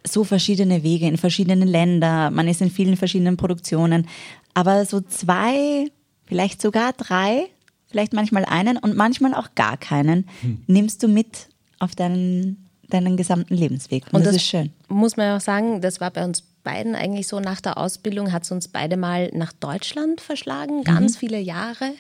so 0.06 0.24
verschiedene 0.24 0.82
Wege 0.82 1.08
in 1.08 1.18
verschiedene 1.18 1.66
Länder, 1.66 2.32
man 2.32 2.48
ist 2.48 2.62
in 2.62 2.72
vielen 2.72 2.98
verschiedenen 2.98 3.38
Produktionen, 3.38 4.08
aber 4.56 4.86
so 4.86 5.00
zwei, 5.02 5.86
vielleicht 6.26 6.62
sogar 6.62 6.94
drei, 6.94 7.50
vielleicht 7.94 8.14
manchmal 8.14 8.44
einen 8.44 8.78
und 8.78 8.98
manchmal 8.98 9.36
auch 9.36 9.54
gar 9.54 9.78
keinen, 9.78 10.28
nimmst 10.66 11.04
du 11.04 11.08
mit 11.08 11.48
auf 11.78 11.96
deinen, 11.96 12.68
deinen 12.90 13.18
gesamten 13.18 13.54
Lebensweg. 13.54 14.06
Und, 14.12 14.26
das, 14.26 14.36
ist 14.36 14.48
schön. 14.48 14.74
Muss 14.88 15.16
man 15.16 15.28
ja 15.28 15.38
auch 15.38 15.42
sagen, 15.42 15.80
das 15.80 16.02
war 16.02 16.10
bei 16.10 16.26
uns 16.26 16.42
beiden 16.64 16.96
eigentlich 16.96 17.28
so 17.28 17.40
nach 17.40 17.62
der 17.62 17.78
Ausbildung, 17.78 18.32
hat 18.32 18.44
es 18.44 18.52
uns 18.52 18.68
beide 18.68 18.98
mal 18.98 19.30
nach 19.34 19.54
Deutschland 19.54 20.22
verschlagen, 20.22 20.84
ganz 20.84 21.18
viele 21.18 21.40
Jahre. 21.40 21.92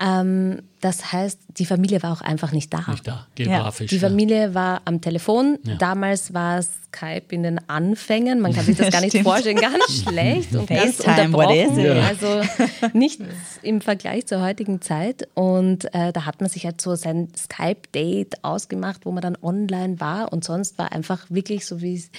Ähm, 0.00 0.62
das 0.80 1.12
heißt, 1.12 1.38
die 1.58 1.66
Familie 1.66 2.02
war 2.02 2.12
auch 2.12 2.22
einfach 2.22 2.52
nicht 2.52 2.72
da. 2.72 2.84
Nicht 2.90 3.06
da, 3.06 3.26
geografisch. 3.34 3.90
Die 3.90 3.96
ja. 3.96 4.08
Familie 4.08 4.54
war 4.54 4.80
am 4.86 5.02
Telefon. 5.02 5.58
Ja. 5.64 5.74
Damals 5.74 6.32
war 6.32 6.62
Skype 6.62 7.26
in 7.34 7.42
den 7.42 7.68
Anfängen. 7.68 8.40
Man 8.40 8.54
kann 8.54 8.64
sich 8.64 8.78
das 8.78 8.90
gar 8.90 9.02
nicht 9.02 9.10
Stimmt. 9.10 9.24
vorstellen. 9.24 9.58
Ganz 9.58 10.02
schlecht 10.08 10.54
und 10.54 10.66
ganz 10.68 10.96
FaceTime, 10.96 11.34
what 11.34 11.54
is 11.54 11.68
unterbrochen. 11.68 11.84
it? 11.86 12.22
Also 12.22 12.88
nichts 12.94 13.24
im 13.62 13.82
Vergleich 13.82 14.26
zur 14.26 14.40
heutigen 14.40 14.80
Zeit. 14.80 15.28
Und 15.34 15.92
äh, 15.94 16.14
da 16.14 16.24
hat 16.24 16.40
man 16.40 16.48
sich 16.48 16.64
halt 16.64 16.80
so 16.80 16.94
sein 16.94 17.28
Skype-Date 17.36 18.42
ausgemacht, 18.42 19.04
wo 19.04 19.12
man 19.12 19.20
dann 19.20 19.36
online 19.42 20.00
war. 20.00 20.32
Und 20.32 20.44
sonst 20.44 20.78
war 20.78 20.92
einfach 20.92 21.26
wirklich, 21.28 21.66
so 21.66 21.82
wie 21.82 21.96
es 21.96 22.10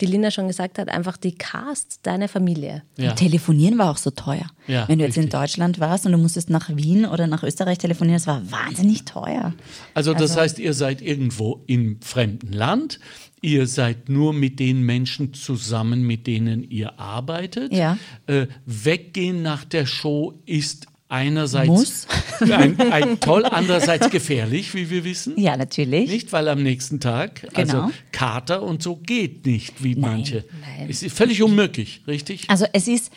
die 0.00 0.06
Linda 0.06 0.32
schon 0.32 0.48
gesagt 0.48 0.80
hat, 0.80 0.88
einfach 0.88 1.16
die 1.16 1.36
Cast 1.36 2.00
deiner 2.02 2.26
Familie. 2.26 2.82
Ja. 2.96 3.12
Telefonieren 3.12 3.78
war 3.78 3.92
auch 3.92 3.96
so 3.96 4.10
teuer. 4.10 4.46
Ja, 4.66 4.88
Wenn 4.88 4.98
du 4.98 5.04
jetzt 5.04 5.16
in. 5.16 5.28
Deutschland 5.28 5.78
warst 5.78 6.06
und 6.06 6.12
du 6.12 6.18
musstest 6.18 6.48
nach 6.48 6.70
Wien 6.74 7.04
oder 7.04 7.27
nach 7.28 7.42
Österreich 7.42 7.78
telefonieren, 7.78 8.16
das 8.18 8.26
war 8.26 8.50
wahnsinnig 8.50 9.04
teuer. 9.04 9.54
Also 9.94 10.14
das 10.14 10.36
heißt, 10.36 10.58
ihr 10.58 10.74
seid 10.74 11.02
irgendwo 11.02 11.62
im 11.66 12.00
fremden 12.00 12.52
Land. 12.52 12.98
Ihr 13.40 13.66
seid 13.68 14.08
nur 14.08 14.32
mit 14.32 14.58
den 14.58 14.82
Menschen 14.82 15.32
zusammen, 15.32 16.02
mit 16.02 16.26
denen 16.26 16.68
ihr 16.68 16.98
arbeitet. 16.98 17.72
Ja. 17.72 17.96
Äh, 18.26 18.46
weggehen 18.66 19.42
nach 19.42 19.64
der 19.64 19.86
Show 19.86 20.40
ist 20.44 20.86
einerseits 21.08 21.68
Muss. 21.68 22.06
Ein, 22.40 22.80
ein 22.80 23.18
toll, 23.18 23.44
andererseits 23.44 24.10
gefährlich, 24.10 24.74
wie 24.74 24.90
wir 24.90 25.02
wissen. 25.04 25.36
Ja, 25.40 25.56
natürlich. 25.56 26.08
Nicht, 26.08 26.32
weil 26.32 26.46
am 26.48 26.62
nächsten 26.62 27.00
Tag, 27.00 27.48
also 27.54 27.72
Genau. 27.78 27.90
Kater 28.12 28.62
und 28.62 28.80
so 28.82 28.94
geht 28.96 29.44
nicht, 29.44 29.82
wie 29.82 29.96
manche. 29.96 30.44
nein. 30.60 30.88
Es 30.88 31.02
ist 31.02 31.16
völlig 31.16 31.42
unmöglich, 31.42 32.02
richtig? 32.06 32.48
Also 32.48 32.66
es 32.72 32.86
ist, 32.86 33.10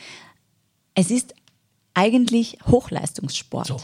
es 0.96 1.12
ist 1.12 1.36
eigentlich 1.94 2.58
Hochleistungssport. 2.66 3.68
So. 3.68 3.80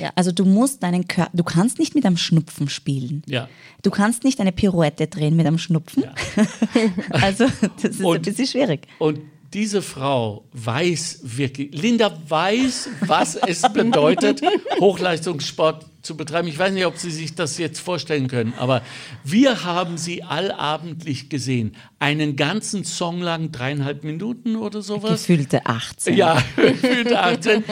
Ja. 0.00 0.10
Also 0.14 0.32
du 0.32 0.44
musst 0.44 0.82
deinen 0.82 1.08
Körper, 1.08 1.30
du 1.34 1.44
kannst 1.44 1.78
nicht 1.78 1.94
mit 1.94 2.04
einem 2.04 2.16
Schnupfen 2.16 2.68
spielen. 2.68 3.22
Ja. 3.26 3.48
Du 3.82 3.90
kannst 3.90 4.24
nicht 4.24 4.40
eine 4.40 4.52
Pirouette 4.52 5.06
drehen 5.06 5.36
mit 5.36 5.46
einem 5.46 5.58
Schnupfen. 5.58 6.04
also 7.10 7.46
das 7.76 7.84
ist 7.92 8.00
ein 8.00 8.04
Und- 8.06 8.22
bisschen 8.22 8.46
schwierig. 8.46 8.86
Und 8.98 9.20
diese 9.54 9.80
Frau 9.80 10.44
weiß 10.52 11.20
wirklich, 11.22 11.70
Linda 11.72 12.12
weiß, 12.28 12.90
was 13.00 13.34
es 13.36 13.62
bedeutet, 13.72 14.42
Hochleistungssport 14.80 15.86
zu 16.02 16.18
betreiben. 16.18 16.48
Ich 16.48 16.58
weiß 16.58 16.72
nicht, 16.74 16.84
ob 16.84 16.98
Sie 16.98 17.10
sich 17.10 17.34
das 17.34 17.56
jetzt 17.56 17.80
vorstellen 17.80 18.28
können, 18.28 18.52
aber 18.58 18.82
wir 19.24 19.64
haben 19.64 19.96
sie 19.96 20.22
allabendlich 20.22 21.30
gesehen. 21.30 21.74
Einen 21.98 22.36
ganzen 22.36 22.84
Song 22.84 23.20
lang, 23.22 23.50
dreieinhalb 23.50 24.04
Minuten 24.04 24.54
oder 24.56 24.82
sowas. 24.82 25.22
Gefühlte 25.22 25.64
18. 25.64 26.14
Ja, 26.14 26.42
gefühlt 26.56 27.14
18. 27.14 27.64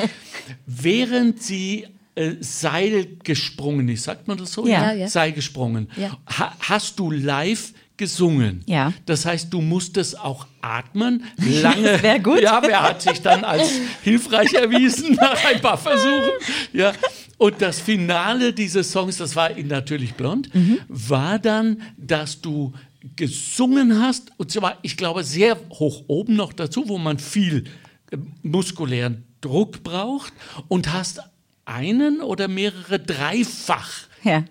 Während 0.67 1.43
sie 1.43 1.87
äh, 2.17 2.33
Seil 2.41 3.07
gesprungen 3.23 3.89
ist, 3.89 4.03
sagt 4.05 4.27
man 4.27 4.37
das 4.39 4.53
so? 4.53 4.67
Ja. 4.67 4.91
Ja, 4.91 4.93
ja. 4.93 5.09
Seil 5.09 5.33
gesprungen. 5.33 5.89
Ja. 5.97 6.17
Ha 6.39 6.55
hast 6.61 6.99
du 6.99 7.11
live 7.11 7.73
gesungen? 7.97 8.63
Ja. 8.67 8.93
Das 9.07 9.25
heißt, 9.25 9.53
du 9.53 9.61
musstest 9.63 10.19
auch 10.21 10.47
atmen, 10.61 11.25
lange. 11.63 12.03
wär 12.03 12.19
gut. 12.21 12.41
Ja, 12.43 12.61
wer 12.63 12.83
hat 12.83 13.01
sich 13.03 13.23
dann 13.23 13.43
als 13.45 13.71
hilfreich 14.03 14.53
erwiesen 14.55 15.15
nach 15.21 15.43
ein 15.45 15.61
paar 15.61 15.79
Versuchen? 15.79 16.31
Ja. 16.73 16.93
Und 17.39 17.61
das 17.63 17.81
Finale 17.81 18.53
dieses 18.53 18.91
Songs, 18.93 19.19
das 19.19 19.37
war 19.37 19.57
in 19.57 19.69
Natürlich 19.69 20.15
Blond, 20.15 20.55
Mhm. 20.55 20.79
war 20.89 21.39
dann, 21.39 21.81
dass 21.97 22.41
du 22.41 22.73
gesungen 23.15 24.01
hast, 24.03 24.31
und 24.37 24.51
zwar, 24.51 24.79
ich 24.83 24.97
glaube, 24.97 25.23
sehr 25.25 25.57
hoch 25.71 26.05
oben 26.09 26.35
noch 26.37 26.53
dazu, 26.53 26.89
wo 26.89 26.99
man 26.99 27.19
viel 27.19 27.65
äh, 28.11 28.17
muskulären 28.43 29.25
Druck 29.41 29.83
braucht 29.83 30.33
und 30.69 30.93
hast 30.93 31.21
einen 31.67 32.21
oder 32.23 32.49
mehrere 32.49 32.99
dreifach 32.99 33.91
Ja. 34.25 34.45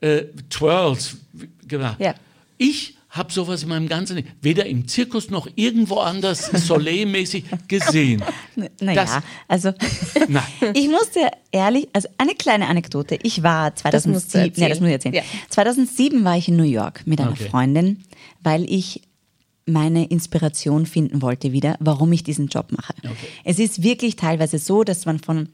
äh, 0.00 0.24
Twirls 0.50 1.16
gemacht. 1.68 2.00
Ja. 2.00 2.14
Ich 2.58 2.96
habe 3.10 3.32
sowas 3.32 3.64
in 3.64 3.68
meinem 3.70 3.88
ganzen 3.88 4.16
Leben, 4.16 4.28
weder 4.40 4.66
im 4.66 4.86
Zirkus 4.86 5.30
noch 5.30 5.48
irgendwo 5.56 5.96
anders 5.96 6.46
Soleil-mäßig 6.52 7.44
gesehen. 7.66 8.22
Naja, 8.80 9.04
Das- 9.04 9.22
also 9.48 9.72
Nein. 10.28 10.42
ich 10.74 10.88
musste 10.88 11.28
ehrlich, 11.50 11.88
also 11.92 12.08
eine 12.18 12.34
kleine 12.34 12.68
Anekdote. 12.68 13.18
Ich 13.22 13.42
war 13.42 13.70
musst 13.70 13.78
du 13.78 13.90
2007, 13.90 14.40
erzählen. 14.44 14.62
ja, 14.62 14.68
das 14.68 14.80
muss 14.80 14.88
ich 14.88 14.92
erzählen. 14.92 15.14
Ja. 15.14 15.22
2007 15.48 16.24
war 16.24 16.36
ich 16.36 16.48
in 16.48 16.56
New 16.56 16.62
York 16.62 17.02
mit 17.06 17.20
einer 17.20 17.30
Okay. 17.32 17.48
Freundin, 17.48 18.04
weil 18.42 18.64
ich 18.70 19.02
meine 19.66 20.06
Inspiration 20.06 20.86
finden 20.86 21.20
wollte 21.20 21.52
wieder, 21.52 21.76
warum 21.80 22.12
ich 22.12 22.22
diesen 22.24 22.46
Job 22.48 22.72
mache. 22.72 22.94
Es 23.44 23.58
ist 23.58 23.82
wirklich 23.82 24.16
teilweise 24.16 24.58
so, 24.58 24.84
dass 24.84 25.04
man 25.04 25.18
von 25.18 25.48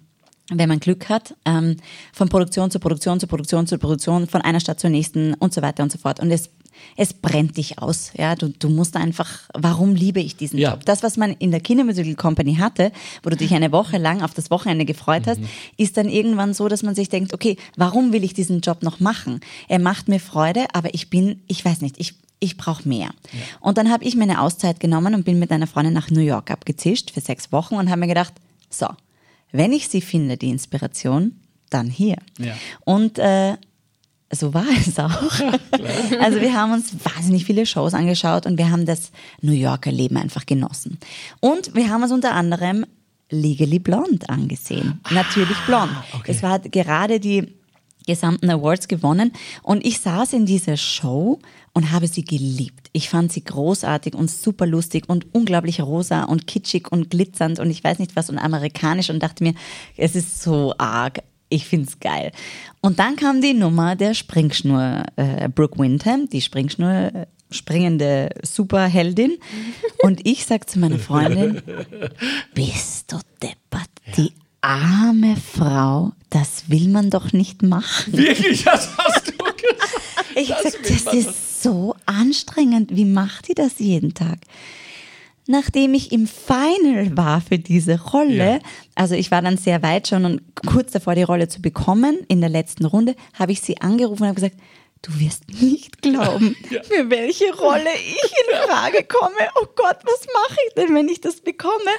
wenn 0.50 0.68
man 0.68 0.80
Glück 0.80 1.08
hat, 1.08 1.34
ähm, 1.44 1.76
von 2.12 2.28
Produktion 2.28 2.70
zu 2.70 2.78
Produktion 2.78 3.18
zu 3.18 3.26
Produktion 3.26 3.66
zu 3.66 3.78
Produktion, 3.78 4.28
von 4.28 4.42
einer 4.42 4.60
Stadt 4.60 4.78
zur 4.80 4.90
nächsten 4.90 5.34
und 5.34 5.52
so 5.52 5.62
weiter 5.62 5.82
und 5.82 5.90
so 5.90 5.98
fort. 5.98 6.20
Und 6.20 6.30
es, 6.30 6.50
es 6.96 7.14
brennt 7.14 7.56
dich 7.56 7.80
aus. 7.80 8.12
Ja, 8.16 8.36
du, 8.36 8.50
du 8.50 8.68
musst 8.68 8.96
einfach, 8.96 9.28
warum 9.54 9.94
liebe 9.94 10.20
ich 10.20 10.36
diesen 10.36 10.58
Ja. 10.58 10.72
Job? 10.72 10.84
Das, 10.84 11.02
was 11.02 11.16
man 11.16 11.32
in 11.32 11.50
der 11.50 11.60
Kindermusical 11.60 12.14
Company 12.14 12.56
hatte, 12.56 12.92
wo 13.24 13.30
du 13.30 13.36
dich 13.36 13.54
eine 13.54 13.72
Woche 13.72 13.98
lang 13.98 14.22
auf 14.22 14.34
das 14.34 14.50
Wochenende 14.50 14.84
gefreut 14.84 15.26
hast, 15.26 15.40
ist 15.76 15.96
dann 15.96 16.08
irgendwann 16.08 16.54
so, 16.54 16.68
dass 16.68 16.82
man 16.84 16.94
sich 16.94 17.08
denkt, 17.08 17.34
okay, 17.34 17.56
warum 17.76 18.12
will 18.12 18.22
ich 18.22 18.34
diesen 18.34 18.60
Job 18.60 18.82
noch 18.82 19.00
machen? 19.00 19.40
Er 19.68 19.80
macht 19.80 20.08
mir 20.08 20.20
Freude, 20.20 20.66
aber 20.74 20.94
ich 20.94 21.10
bin, 21.10 21.40
ich 21.48 21.64
weiß 21.64 21.80
nicht, 21.80 21.96
ich, 21.98 22.14
ich 22.38 22.56
brauche 22.56 22.86
mehr. 22.88 23.10
Und 23.60 23.78
dann 23.78 23.90
habe 23.90 24.04
ich 24.04 24.14
mir 24.14 24.24
eine 24.24 24.40
Auszeit 24.42 24.78
genommen 24.78 25.14
und 25.14 25.24
bin 25.24 25.40
mit 25.40 25.50
einer 25.50 25.66
Freundin 25.66 25.94
nach 25.94 26.10
New 26.10 26.20
York 26.20 26.50
abgezischt 26.52 27.10
für 27.10 27.20
sechs 27.20 27.50
Wochen 27.50 27.74
und 27.74 27.90
habe 27.90 27.98
mir 28.00 28.06
gedacht, 28.08 28.34
so, 28.70 28.86
wenn 29.52 29.72
ich 29.72 29.88
sie 29.88 30.00
finde, 30.00 30.36
die 30.36 30.50
Inspiration, 30.50 31.40
dann 31.70 31.88
hier. 31.88 32.16
Ja. 32.38 32.54
Und 32.84 33.18
äh, 33.18 33.56
so 34.32 34.54
war 34.54 34.66
es 34.78 34.98
auch. 34.98 35.10
also 36.20 36.40
wir 36.40 36.54
haben 36.54 36.72
uns 36.72 36.92
wahnsinnig 37.04 37.44
viele 37.44 37.66
Shows 37.66 37.94
angeschaut 37.94 38.46
und 38.46 38.58
wir 38.58 38.70
haben 38.70 38.86
das 38.86 39.10
New 39.40 39.52
Yorker 39.52 39.92
Leben 39.92 40.16
einfach 40.16 40.46
genossen. 40.46 40.98
Und 41.40 41.74
wir 41.74 41.90
haben 41.90 42.02
uns 42.02 42.12
unter 42.12 42.34
anderem 42.34 42.86
Legally 43.30 43.78
Blonde 43.78 44.28
angesehen. 44.28 45.00
Natürlich 45.10 45.56
blond. 45.66 45.90
okay. 46.12 46.30
Es 46.30 46.42
war 46.42 46.58
gerade 46.60 47.18
die 47.18 47.54
gesamten 48.06 48.50
Awards 48.50 48.88
gewonnen. 48.88 49.32
Und 49.62 49.84
ich 49.84 50.00
saß 50.00 50.32
in 50.32 50.46
dieser 50.46 50.76
Show 50.76 51.40
und 51.72 51.90
habe 51.92 52.06
sie 52.06 52.24
geliebt. 52.24 52.88
Ich 52.92 53.10
fand 53.10 53.30
sie 53.32 53.44
großartig 53.44 54.14
und 54.14 54.30
super 54.30 54.66
lustig 54.66 55.08
und 55.08 55.34
unglaublich 55.34 55.82
rosa 55.82 56.24
und 56.24 56.46
kitschig 56.46 56.90
und 56.90 57.10
glitzernd 57.10 57.58
und 57.58 57.70
ich 57.70 57.84
weiß 57.84 57.98
nicht 57.98 58.16
was 58.16 58.30
und 58.30 58.38
amerikanisch 58.38 59.10
und 59.10 59.22
dachte 59.22 59.44
mir, 59.44 59.54
es 59.96 60.16
ist 60.16 60.42
so 60.42 60.74
arg. 60.78 61.22
Ich 61.48 61.66
finde 61.66 61.86
es 61.86 62.00
geil. 62.00 62.32
Und 62.80 62.98
dann 62.98 63.14
kam 63.14 63.40
die 63.40 63.54
Nummer 63.54 63.94
der 63.94 64.14
Springschnur, 64.14 65.04
äh, 65.14 65.48
Brooke 65.48 65.78
Windham, 65.78 66.28
die 66.28 66.40
Springschnur 66.40 66.90
äh, 66.90 67.26
springende 67.50 68.30
Superheldin. 68.42 69.38
Und 70.02 70.26
ich 70.26 70.46
sag 70.46 70.68
zu 70.68 70.78
meiner 70.78 70.98
Freundin, 70.98 71.62
bist 72.54 73.12
du 73.12 73.18
deppert, 73.40 73.90
die 74.16 74.32
arme 74.66 75.36
Frau, 75.36 76.12
das 76.28 76.68
will 76.68 76.88
man 76.88 77.08
doch 77.08 77.32
nicht 77.32 77.62
machen. 77.62 78.12
Wirklich, 78.12 78.64
das 78.64 78.88
hast 78.98 79.28
du 79.28 79.32
gesagt. 79.38 80.26
Ich 80.34 80.48
das, 80.48 80.62
sag, 80.62 80.82
das 80.82 81.14
ist 81.14 81.62
so 81.62 81.94
anstrengend. 82.04 82.94
Wie 82.94 83.04
macht 83.04 83.48
die 83.48 83.54
das 83.54 83.78
jeden 83.78 84.12
Tag? 84.14 84.38
Nachdem 85.46 85.94
ich 85.94 86.10
im 86.10 86.26
Final 86.26 87.16
war 87.16 87.40
für 87.40 87.60
diese 87.60 88.00
Rolle, 88.00 88.54
ja. 88.54 88.58
also 88.96 89.14
ich 89.14 89.30
war 89.30 89.40
dann 89.40 89.56
sehr 89.56 89.82
weit 89.84 90.08
schon 90.08 90.24
und 90.24 90.42
kurz 90.66 90.90
davor 90.90 91.14
die 91.14 91.22
Rolle 91.22 91.46
zu 91.46 91.62
bekommen, 91.62 92.18
in 92.26 92.40
der 92.40 92.50
letzten 92.50 92.84
Runde, 92.84 93.14
habe 93.38 93.52
ich 93.52 93.60
sie 93.60 93.80
angerufen 93.80 94.22
und 94.22 94.28
habe 94.28 94.34
gesagt, 94.34 94.56
du 95.02 95.20
wirst 95.20 95.48
nicht 95.62 96.02
glauben, 96.02 96.56
ja. 96.70 96.82
für 96.82 97.08
welche 97.08 97.54
Rolle 97.54 97.90
ich 97.94 98.32
in 98.32 98.68
Frage 98.68 99.04
komme. 99.04 99.36
Oh 99.60 99.66
Gott, 99.76 99.98
was 100.02 100.26
mache 100.34 100.58
ich 100.66 100.74
denn, 100.74 100.92
wenn 100.96 101.08
ich 101.08 101.20
das 101.20 101.40
bekomme? 101.40 101.92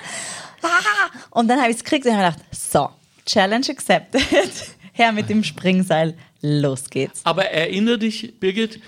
Und 1.30 1.48
dann 1.48 1.60
habe 1.60 1.72
ich 1.72 1.78
es 1.78 1.84
gekriegt 1.84 2.06
und 2.06 2.14
habe 2.14 2.36
gedacht, 2.36 2.46
so, 2.52 2.90
Challenge 3.26 3.66
accepted. 3.70 4.24
Her 4.94 5.12
mit 5.12 5.30
dem 5.30 5.44
Springseil, 5.44 6.18
los 6.42 6.90
geht's. 6.90 7.22
Aber 7.24 7.46
erinnere 7.46 8.00
dich, 8.00 8.40
Birgit, 8.40 8.80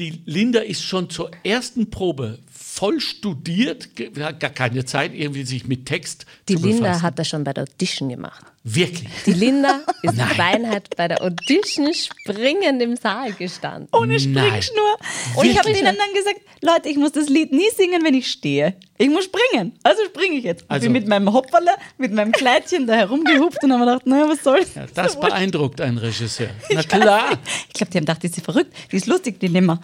die 0.00 0.22
Linda 0.24 0.60
ist 0.60 0.82
schon 0.82 1.10
zur 1.10 1.30
ersten 1.44 1.90
Probe 1.90 2.38
voll 2.50 3.00
studiert, 3.00 3.90
hat 4.18 4.40
gar 4.40 4.50
keine 4.50 4.86
Zeit, 4.86 5.12
irgendwie 5.14 5.44
sich 5.44 5.66
mit 5.66 5.84
Text 5.84 6.24
die 6.48 6.54
zu 6.54 6.62
befassen. 6.62 6.76
Die 6.78 6.82
Linda 6.84 7.02
hat 7.02 7.18
das 7.18 7.28
schon 7.28 7.44
bei 7.44 7.52
der 7.52 7.64
Audition 7.64 8.08
gemacht. 8.08 8.44
Wirklich? 8.62 9.08
Die 9.26 9.32
Linda 9.32 9.80
ist 10.02 10.16
Beinheit 10.36 10.88
bei 10.96 11.08
der 11.08 11.22
Audition 11.22 11.92
springend 11.94 12.80
im 12.82 12.96
Saal 12.96 13.32
gestanden. 13.32 13.88
Ohne 13.92 14.20
Springschnur. 14.20 14.98
Und 15.36 15.46
ich 15.46 15.58
habe 15.58 15.72
denen 15.72 15.96
dann 15.96 16.14
gesagt, 16.14 16.40
Leute, 16.62 16.88
ich 16.90 16.96
muss 16.96 17.12
das 17.12 17.28
Lied 17.28 17.52
nie 17.52 17.70
singen, 17.74 18.04
wenn 18.04 18.14
ich 18.14 18.30
stehe. 18.30 18.76
Ich 18.98 19.08
muss 19.08 19.24
springen. 19.24 19.72
Also 19.82 20.04
springe 20.04 20.36
ich 20.36 20.44
jetzt. 20.44 20.66
Also, 20.68 20.86
ich 20.86 20.92
bin 20.92 21.00
mit 21.00 21.08
meinem 21.08 21.32
Hopperle, 21.32 21.70
mit 21.96 22.12
meinem 22.12 22.32
Kleidchen 22.32 22.86
da 22.86 22.94
herumgehupft 22.96 23.64
und 23.64 23.72
haben 23.72 23.80
gedacht, 23.80 24.06
naja, 24.06 24.28
was 24.28 24.44
soll's. 24.44 24.74
Ja, 24.74 24.84
das 24.94 25.18
beeindruckt 25.18 25.80
einen 25.80 25.96
Regisseur. 25.96 26.50
Na 26.70 26.82
klar. 26.82 27.38
Ich 27.68 27.72
glaube, 27.72 27.90
die 27.90 27.96
haben 27.96 28.04
gedacht, 28.04 28.22
die 28.22 28.26
ist 28.26 28.44
verrückt. 28.44 28.74
Die 28.92 28.96
ist 28.96 29.06
lustig, 29.06 29.40
die 29.40 29.48
nimmer. 29.48 29.80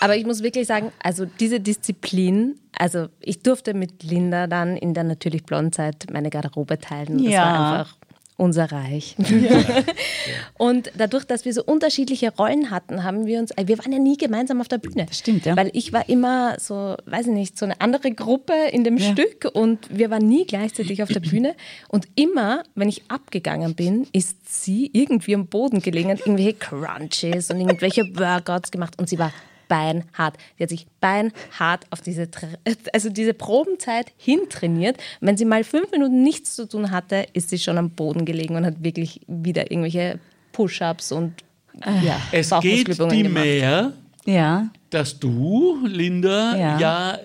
Aber 0.00 0.16
ich 0.16 0.26
muss 0.26 0.42
wirklich 0.42 0.66
sagen, 0.66 0.92
also 1.02 1.24
diese 1.24 1.60
Disziplin, 1.60 2.56
also 2.76 3.08
ich 3.20 3.42
durfte 3.42 3.74
mit 3.74 4.02
Linda 4.02 4.46
dann 4.46 4.76
in 4.76 4.92
der 4.92 5.04
natürlich 5.04 5.44
Blondzeit 5.44 6.06
meine 6.12 6.30
Garderobe 6.30 6.78
teilen. 6.78 7.24
Das 7.24 7.32
ja. 7.32 7.42
war 7.42 7.78
einfach 7.78 7.96
unser 8.36 8.70
Reich. 8.70 9.16
Ja. 9.44 9.84
und 10.56 10.90
dadurch, 10.96 11.24
dass 11.24 11.44
wir 11.44 11.52
so 11.52 11.62
unterschiedliche 11.62 12.34
Rollen 12.34 12.70
hatten, 12.70 13.04
haben 13.04 13.26
wir 13.26 13.40
uns, 13.40 13.50
äh, 13.52 13.66
wir 13.66 13.78
waren 13.78 13.92
ja 13.92 13.98
nie 13.98 14.16
gemeinsam 14.16 14.60
auf 14.60 14.68
der 14.68 14.78
Bühne. 14.78 15.06
Das 15.06 15.18
stimmt, 15.18 15.44
ja. 15.44 15.56
Weil 15.56 15.70
ich 15.74 15.92
war 15.92 16.08
immer 16.08 16.58
so, 16.58 16.96
weiß 17.04 17.26
ich 17.26 17.32
nicht, 17.32 17.58
so 17.58 17.66
eine 17.66 17.80
andere 17.80 18.12
Gruppe 18.12 18.54
in 18.72 18.84
dem 18.84 18.96
ja. 18.96 19.12
Stück 19.12 19.50
und 19.52 19.86
wir 19.90 20.10
waren 20.10 20.26
nie 20.26 20.46
gleichzeitig 20.46 21.02
auf 21.02 21.10
der 21.10 21.20
Bühne. 21.20 21.54
Und 21.88 22.08
immer, 22.14 22.62
wenn 22.74 22.88
ich 22.88 23.02
abgegangen 23.08 23.74
bin, 23.74 24.06
ist 24.12 24.36
sie 24.46 24.88
irgendwie 24.92 25.34
am 25.34 25.46
Boden 25.46 25.80
gelegen, 25.80 26.10
irgendwelche 26.10 26.54
Crunches 26.54 27.50
und 27.50 27.60
irgendwelche 27.60 28.02
Workouts 28.14 28.70
gemacht 28.70 28.98
und 28.98 29.08
sie 29.08 29.18
war 29.18 29.32
beinhart. 29.68 30.36
Sie 30.56 30.62
hat 30.62 30.70
sich 30.70 30.86
beinhart 31.00 31.86
auf 31.90 32.00
diese, 32.00 32.28
also 32.92 33.10
diese 33.10 33.34
Probenzeit 33.34 34.12
hintrainiert. 34.16 34.98
Wenn 35.20 35.36
sie 35.36 35.44
mal 35.44 35.64
fünf 35.64 35.90
Minuten 35.90 36.22
nichts 36.22 36.56
zu 36.56 36.68
tun 36.68 36.90
hatte, 36.90 37.26
ist 37.32 37.50
sie 37.50 37.58
schon 37.58 37.78
am 37.78 37.90
Boden 37.90 38.24
gelegen 38.24 38.56
und 38.56 38.64
hat 38.64 38.82
wirklich 38.82 39.20
wieder 39.26 39.70
irgendwelche 39.70 40.18
Push-ups 40.52 41.12
und 41.12 41.32
ja, 42.04 42.20
es 42.30 42.50
geht 42.60 42.88
die 43.10 43.24
mehr, 43.24 43.92
ja. 44.24 44.70
dass 44.90 45.18
du, 45.18 45.84
Linda, 45.84 46.56
ja, 46.56 46.78
ja 46.78 47.18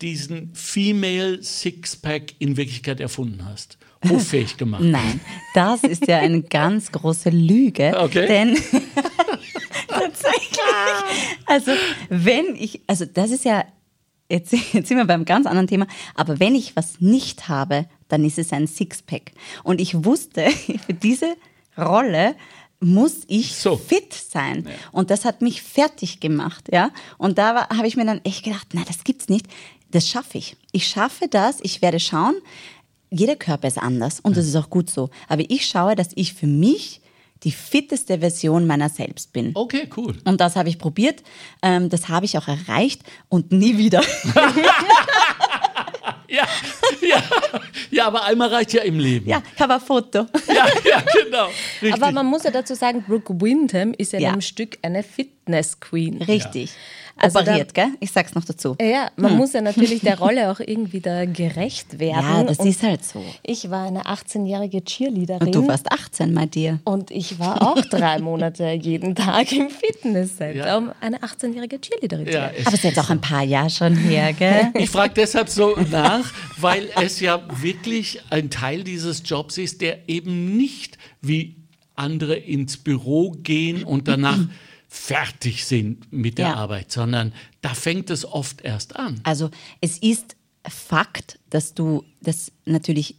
diesen 0.00 0.50
Female 0.54 1.42
Sixpack 1.42 2.34
in 2.38 2.56
Wirklichkeit 2.56 3.00
erfunden 3.00 3.44
hast. 3.44 3.78
Hoffähig 4.08 4.56
gemacht. 4.58 4.82
Nein, 4.84 5.20
das 5.54 5.82
ist 5.82 6.06
ja 6.06 6.18
eine 6.18 6.42
ganz 6.42 6.92
große 6.92 7.30
Lüge. 7.30 7.96
Okay. 7.98 8.26
Denn 8.26 8.56
tatsächlich. 10.12 10.58
Also, 11.46 11.72
wenn 12.08 12.56
ich, 12.56 12.82
also 12.86 13.04
das 13.04 13.30
ist 13.30 13.44
ja, 13.44 13.64
jetzt, 14.30 14.52
jetzt 14.72 14.88
sind 14.88 14.96
wir 14.96 15.04
beim 15.04 15.24
ganz 15.24 15.46
anderen 15.46 15.66
Thema, 15.66 15.86
aber 16.14 16.40
wenn 16.40 16.54
ich 16.54 16.76
was 16.76 17.00
nicht 17.00 17.48
habe, 17.48 17.86
dann 18.08 18.24
ist 18.24 18.38
es 18.38 18.52
ein 18.52 18.66
Sixpack. 18.66 19.32
Und 19.62 19.80
ich 19.80 20.04
wusste, 20.04 20.50
für 20.86 20.94
diese 20.94 21.36
Rolle 21.76 22.34
muss 22.80 23.22
ich 23.26 23.56
so. 23.56 23.76
fit 23.76 24.12
sein. 24.12 24.64
Ja. 24.66 24.74
Und 24.92 25.10
das 25.10 25.24
hat 25.24 25.42
mich 25.42 25.62
fertig 25.62 26.20
gemacht, 26.20 26.68
ja. 26.72 26.90
Und 27.18 27.38
da 27.38 27.68
habe 27.68 27.86
ich 27.86 27.96
mir 27.96 28.04
dann 28.04 28.20
echt 28.24 28.44
gedacht, 28.44 28.68
na, 28.72 28.82
das 28.86 29.04
gibt's 29.04 29.28
nicht. 29.28 29.46
Das 29.90 30.08
schaffe 30.08 30.38
ich. 30.38 30.56
Ich 30.72 30.86
schaffe 30.86 31.28
das. 31.28 31.58
Ich 31.62 31.80
werde 31.80 32.00
schauen. 32.00 32.34
Jeder 33.10 33.36
Körper 33.36 33.68
ist 33.68 33.78
anders 33.78 34.20
und 34.20 34.32
ja. 34.32 34.36
das 34.36 34.46
ist 34.46 34.56
auch 34.56 34.68
gut 34.68 34.90
so. 34.90 35.10
Aber 35.28 35.44
ich 35.48 35.66
schaue, 35.66 35.94
dass 35.94 36.08
ich 36.16 36.34
für 36.34 36.48
mich 36.48 37.00
die 37.42 37.52
fitteste 37.52 38.18
Version 38.20 38.66
meiner 38.66 38.88
selbst 38.88 39.32
bin. 39.32 39.52
Okay, 39.54 39.88
cool. 39.96 40.16
Und 40.24 40.40
das 40.40 40.56
habe 40.56 40.68
ich 40.68 40.78
probiert. 40.78 41.22
Ähm, 41.62 41.88
das 41.88 42.08
habe 42.08 42.26
ich 42.26 42.36
auch 42.38 42.48
erreicht 42.48 43.02
und 43.28 43.52
nie 43.52 43.78
wieder. 43.78 44.02
ja, 46.28 46.44
ja, 47.02 47.22
ja, 47.90 48.06
aber 48.06 48.24
einmal 48.24 48.48
reicht 48.48 48.72
ja 48.72 48.82
im 48.82 48.98
Leben. 48.98 49.28
Ja, 49.28 49.42
Coverfoto. 49.56 50.26
ja, 50.48 50.66
ja, 50.84 51.02
genau. 51.24 51.48
Richtig. 51.82 51.94
Aber 51.94 52.12
man 52.12 52.26
muss 52.26 52.44
ja 52.44 52.50
dazu 52.50 52.74
sagen, 52.74 53.04
Brooke 53.06 53.40
Windham 53.40 53.92
ist 53.94 54.12
ja, 54.12 54.18
ja. 54.18 54.28
in 54.28 54.32
einem 54.34 54.42
Stück 54.42 54.78
eine 54.82 55.02
Fitness 55.02 55.80
Queen. 55.80 56.22
Richtig. 56.22 56.70
Ja. 56.70 56.76
Also 57.18 57.38
operiert, 57.38 57.70
da, 57.74 57.84
gell? 57.84 57.94
Ich 58.00 58.10
sag's 58.10 58.34
noch 58.34 58.44
dazu. 58.44 58.76
Ja, 58.80 59.10
man 59.16 59.32
hm. 59.32 59.38
muss 59.38 59.54
ja 59.54 59.62
natürlich 59.62 60.00
der 60.02 60.18
Rolle 60.20 60.50
auch 60.50 60.60
irgendwie 60.60 61.00
da 61.00 61.24
gerecht 61.24 61.98
werden. 61.98 62.22
Ja, 62.22 62.44
das 62.44 62.58
und 62.58 62.66
ist 62.66 62.82
halt 62.82 63.04
so. 63.04 63.24
Ich 63.42 63.70
war 63.70 63.86
eine 63.86 64.02
18-jährige 64.02 64.84
Cheerleaderin. 64.84 65.46
Und 65.46 65.54
du 65.54 65.66
warst 65.66 65.90
18, 65.90 66.34
mein 66.34 66.50
dir. 66.50 66.78
Und 66.84 67.10
ich 67.10 67.38
war 67.38 67.62
auch 67.62 67.80
drei 67.90 68.18
Monate 68.18 68.70
jeden 68.70 69.14
Tag 69.14 69.50
im 69.52 69.70
Fitnesscenter, 69.70 70.66
ja. 70.66 70.76
um 70.76 70.92
eine 71.00 71.18
18-jährige 71.20 71.80
Cheerleaderin 71.80 72.26
zu 72.26 72.32
werden. 72.32 72.54
Aber 72.58 72.68
es 72.68 72.74
ist 72.74 72.84
jetzt 72.84 72.98
auch 72.98 73.10
ein 73.10 73.20
paar 73.20 73.42
Jahre 73.42 73.70
schon 73.70 73.96
her, 73.96 74.32
gell? 74.38 74.72
Ich 74.74 74.90
frage 74.90 75.14
deshalb 75.14 75.48
so 75.48 75.74
nach, 75.90 76.32
weil 76.58 76.90
es 77.02 77.20
ja 77.20 77.42
wirklich 77.62 78.20
ein 78.28 78.50
Teil 78.50 78.84
dieses 78.84 79.22
Jobs 79.24 79.56
ist, 79.56 79.80
der 79.80 80.08
eben 80.08 80.56
nicht 80.56 80.98
wie 81.22 81.56
andere 81.94 82.36
ins 82.36 82.76
Büro 82.76 83.30
gehen 83.42 83.84
und 83.84 84.06
danach 84.06 84.38
fertig 84.96 85.66
sind 85.66 86.12
mit 86.12 86.38
der 86.38 86.48
ja. 86.48 86.54
Arbeit, 86.54 86.90
sondern 86.90 87.32
da 87.60 87.74
fängt 87.74 88.10
es 88.10 88.24
oft 88.24 88.62
erst 88.62 88.96
an. 88.96 89.20
Also 89.22 89.50
es 89.80 89.98
ist 89.98 90.36
Fakt, 90.68 91.38
dass 91.48 91.74
du 91.74 92.02
das 92.20 92.50
natürlich 92.64 93.14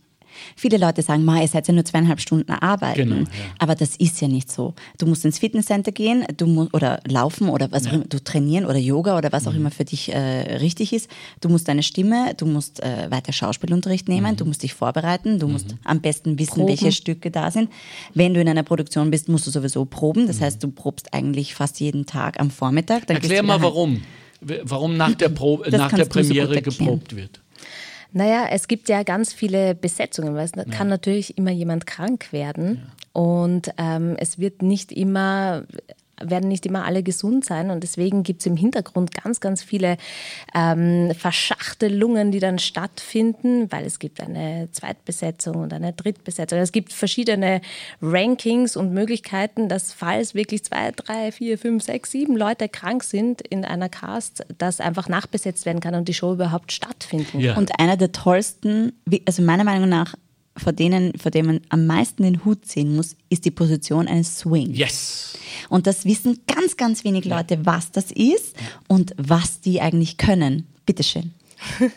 Viele 0.55 0.77
Leute 0.77 1.01
sagen, 1.01 1.25
Ma, 1.25 1.41
ihr 1.41 1.47
seid 1.47 1.67
ja 1.67 1.73
nur 1.73 1.85
zweieinhalb 1.85 2.19
Stunden 2.19 2.51
arbeiten. 2.51 3.09
Genau, 3.09 3.15
ja. 3.21 3.25
Aber 3.59 3.75
das 3.75 3.95
ist 3.95 4.21
ja 4.21 4.27
nicht 4.27 4.51
so. 4.51 4.73
Du 4.97 5.05
musst 5.05 5.25
ins 5.25 5.39
Fitnesscenter 5.39 5.91
gehen 5.91 6.25
du 6.35 6.45
musst, 6.45 6.73
oder 6.73 6.99
laufen 7.07 7.49
oder 7.49 7.71
was 7.71 7.85
ja. 7.85 7.91
auch 7.91 7.95
immer, 7.95 8.05
du 8.05 8.23
trainieren 8.23 8.65
oder 8.65 8.77
Yoga 8.77 9.17
oder 9.17 9.31
was 9.31 9.43
mhm. 9.43 9.49
auch 9.49 9.55
immer 9.55 9.71
für 9.71 9.85
dich 9.85 10.13
äh, 10.13 10.57
richtig 10.57 10.93
ist. 10.93 11.09
Du 11.41 11.49
musst 11.49 11.67
deine 11.67 11.83
Stimme, 11.83 12.33
du 12.35 12.45
musst 12.45 12.81
äh, 12.83 13.09
weiter 13.09 13.33
Schauspielunterricht 13.33 14.07
nehmen, 14.07 14.33
mhm. 14.33 14.37
du 14.37 14.45
musst 14.45 14.63
dich 14.63 14.73
vorbereiten, 14.73 15.39
du 15.39 15.47
mhm. 15.47 15.53
musst 15.53 15.75
am 15.83 16.01
besten 16.01 16.39
wissen, 16.39 16.55
proben. 16.55 16.69
welche 16.69 16.91
Stücke 16.91 17.31
da 17.31 17.51
sind. 17.51 17.69
Wenn 18.13 18.33
du 18.33 18.41
in 18.41 18.49
einer 18.49 18.63
Produktion 18.63 19.11
bist, 19.11 19.29
musst 19.29 19.47
du 19.47 19.51
sowieso 19.51 19.85
proben. 19.85 20.27
Das 20.27 20.39
mhm. 20.39 20.45
heißt, 20.45 20.63
du 20.63 20.69
probst 20.69 21.13
eigentlich 21.13 21.55
fast 21.55 21.79
jeden 21.79 22.05
Tag 22.05 22.39
am 22.39 22.51
Vormittag. 22.51 23.07
Dann 23.07 23.17
Erklär 23.17 23.43
mal, 23.43 23.61
warum. 23.61 24.01
Warum 24.39 24.97
nach 24.97 25.15
der, 25.15 25.29
Pro 25.29 25.63
nach 25.67 25.91
der 25.91 26.05
Premiere 26.05 26.53
so 26.53 26.61
geprobt 26.61 27.15
wird. 27.15 27.41
Naja, 28.11 28.47
es 28.51 28.67
gibt 28.67 28.89
ja 28.89 29.03
ganz 29.03 29.33
viele 29.33 29.75
Besetzungen, 29.75 30.35
weil 30.35 30.45
es 30.45 30.51
ja. 30.55 30.63
kann 30.65 30.87
natürlich 30.87 31.37
immer 31.37 31.51
jemand 31.51 31.85
krank 31.85 32.31
werden. 32.31 32.81
Ja. 32.83 33.21
Und 33.21 33.71
ähm, 33.77 34.15
es 34.19 34.39
wird 34.39 34.61
nicht 34.61 34.91
immer 34.91 35.63
werden 36.21 36.49
nicht 36.49 36.65
immer 36.65 36.85
alle 36.85 37.03
gesund 37.03 37.45
sein 37.45 37.69
und 37.71 37.83
deswegen 37.83 38.23
gibt 38.23 38.41
es 38.41 38.45
im 38.45 38.57
Hintergrund 38.57 39.13
ganz, 39.13 39.39
ganz 39.39 39.63
viele 39.63 39.97
ähm, 40.55 41.11
Verschachtelungen, 41.17 42.31
die 42.31 42.39
dann 42.39 42.59
stattfinden, 42.59 43.71
weil 43.71 43.85
es 43.85 43.99
gibt 43.99 44.21
eine 44.21 44.69
Zweitbesetzung 44.71 45.55
und 45.55 45.73
eine 45.73 45.93
Drittbesetzung. 45.93 46.59
Es 46.59 46.71
gibt 46.71 46.93
verschiedene 46.93 47.61
Rankings 48.01 48.75
und 48.75 48.93
Möglichkeiten, 48.93 49.69
dass 49.69 49.93
falls 49.93 50.35
wirklich 50.35 50.63
zwei, 50.63 50.91
drei, 50.91 51.31
vier, 51.31 51.57
fünf, 51.57 51.83
sechs, 51.83 52.11
sieben 52.11 52.35
Leute 52.35 52.69
krank 52.69 53.03
sind 53.03 53.41
in 53.41 53.65
einer 53.65 53.89
Cast, 53.89 54.45
dass 54.57 54.79
einfach 54.79 55.09
nachbesetzt 55.09 55.65
werden 55.65 55.79
kann 55.79 55.95
und 55.95 56.07
die 56.07 56.13
Show 56.13 56.33
überhaupt 56.33 56.71
stattfinden 56.71 57.39
ja. 57.39 57.55
Und 57.55 57.79
einer 57.79 57.97
der 57.97 58.11
tollsten, 58.11 58.93
also 59.25 59.41
meiner 59.41 59.63
Meinung 59.63 59.89
nach 59.89 60.15
vor 60.57 60.73
denen, 60.73 61.17
vor 61.17 61.31
dem 61.31 61.45
man 61.45 61.61
am 61.69 61.85
meisten 61.85 62.23
den 62.23 62.43
Hut 62.45 62.65
ziehen 62.65 62.95
muss, 62.95 63.15
ist 63.29 63.45
die 63.45 63.51
Position 63.51 64.07
eines 64.07 64.39
Swing. 64.39 64.73
Yes. 64.73 65.37
Und 65.69 65.87
das 65.87 66.05
wissen 66.05 66.39
ganz, 66.47 66.77
ganz 66.77 67.03
wenig 67.03 67.25
Leute, 67.25 67.65
was 67.65 67.91
das 67.91 68.11
ist 68.11 68.55
und 68.87 69.13
was 69.17 69.61
die 69.61 69.81
eigentlich 69.81 70.17
können. 70.17 70.67
Bitteschön. 70.85 71.31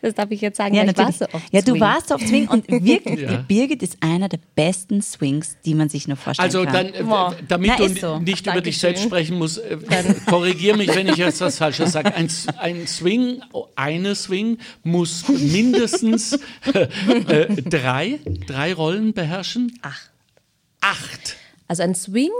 Das 0.00 0.14
darf 0.14 0.30
ich 0.30 0.40
jetzt 0.40 0.58
sagen, 0.58 0.74
Ja, 0.74 0.82
weil 0.82 0.90
ich 0.90 0.96
war 0.96 1.06
natürlich. 1.06 1.30
so 1.32 1.36
oft 1.36 1.52
ja, 1.52 1.60
du 1.60 1.72
Swing. 1.72 1.80
warst 1.80 2.12
auf 2.12 2.20
Swing 2.20 2.46
und 2.48 2.68
wirklich, 2.84 3.20
Ja. 3.20 3.38
Birgit 3.48 3.82
ist 3.82 3.96
einer 4.00 4.28
der 4.28 4.38
besten 4.54 5.02
Swings, 5.02 5.56
die 5.64 5.74
man 5.74 5.88
sich 5.88 6.06
nur 6.06 6.16
vorstellen 6.16 6.46
Also 6.46 6.62
kann. 6.64 6.72
dann, 6.72 6.94
äh, 6.94 7.02
Boah. 7.02 7.34
damit 7.48 7.70
Na, 7.76 7.86
du 7.86 7.88
so. 7.88 8.18
nicht 8.20 8.46
über 8.46 8.60
dich 8.60 8.78
selbst 8.78 9.02
sprechen 9.02 9.38
musst, 9.38 9.58
äh, 9.58 9.76
korrigier 10.26 10.76
mich, 10.76 10.94
wenn 10.94 11.08
ich 11.08 11.16
jetzt 11.16 11.40
das 11.40 11.58
Falsche 11.58 11.86
sage. 11.88 12.14
Ein, 12.14 12.28
ein 12.58 12.86
Swing, 12.86 13.42
eine 13.74 14.14
Swing 14.14 14.58
muss 14.84 15.26
mindestens 15.28 16.38
äh, 16.72 17.46
drei, 17.62 18.20
drei 18.46 18.72
Rollen 18.72 19.12
beherrschen. 19.14 19.78
Ach. 19.82 20.00
Acht. 20.80 21.36
Also 21.66 21.82
ein 21.82 21.96
Swing 21.96 22.30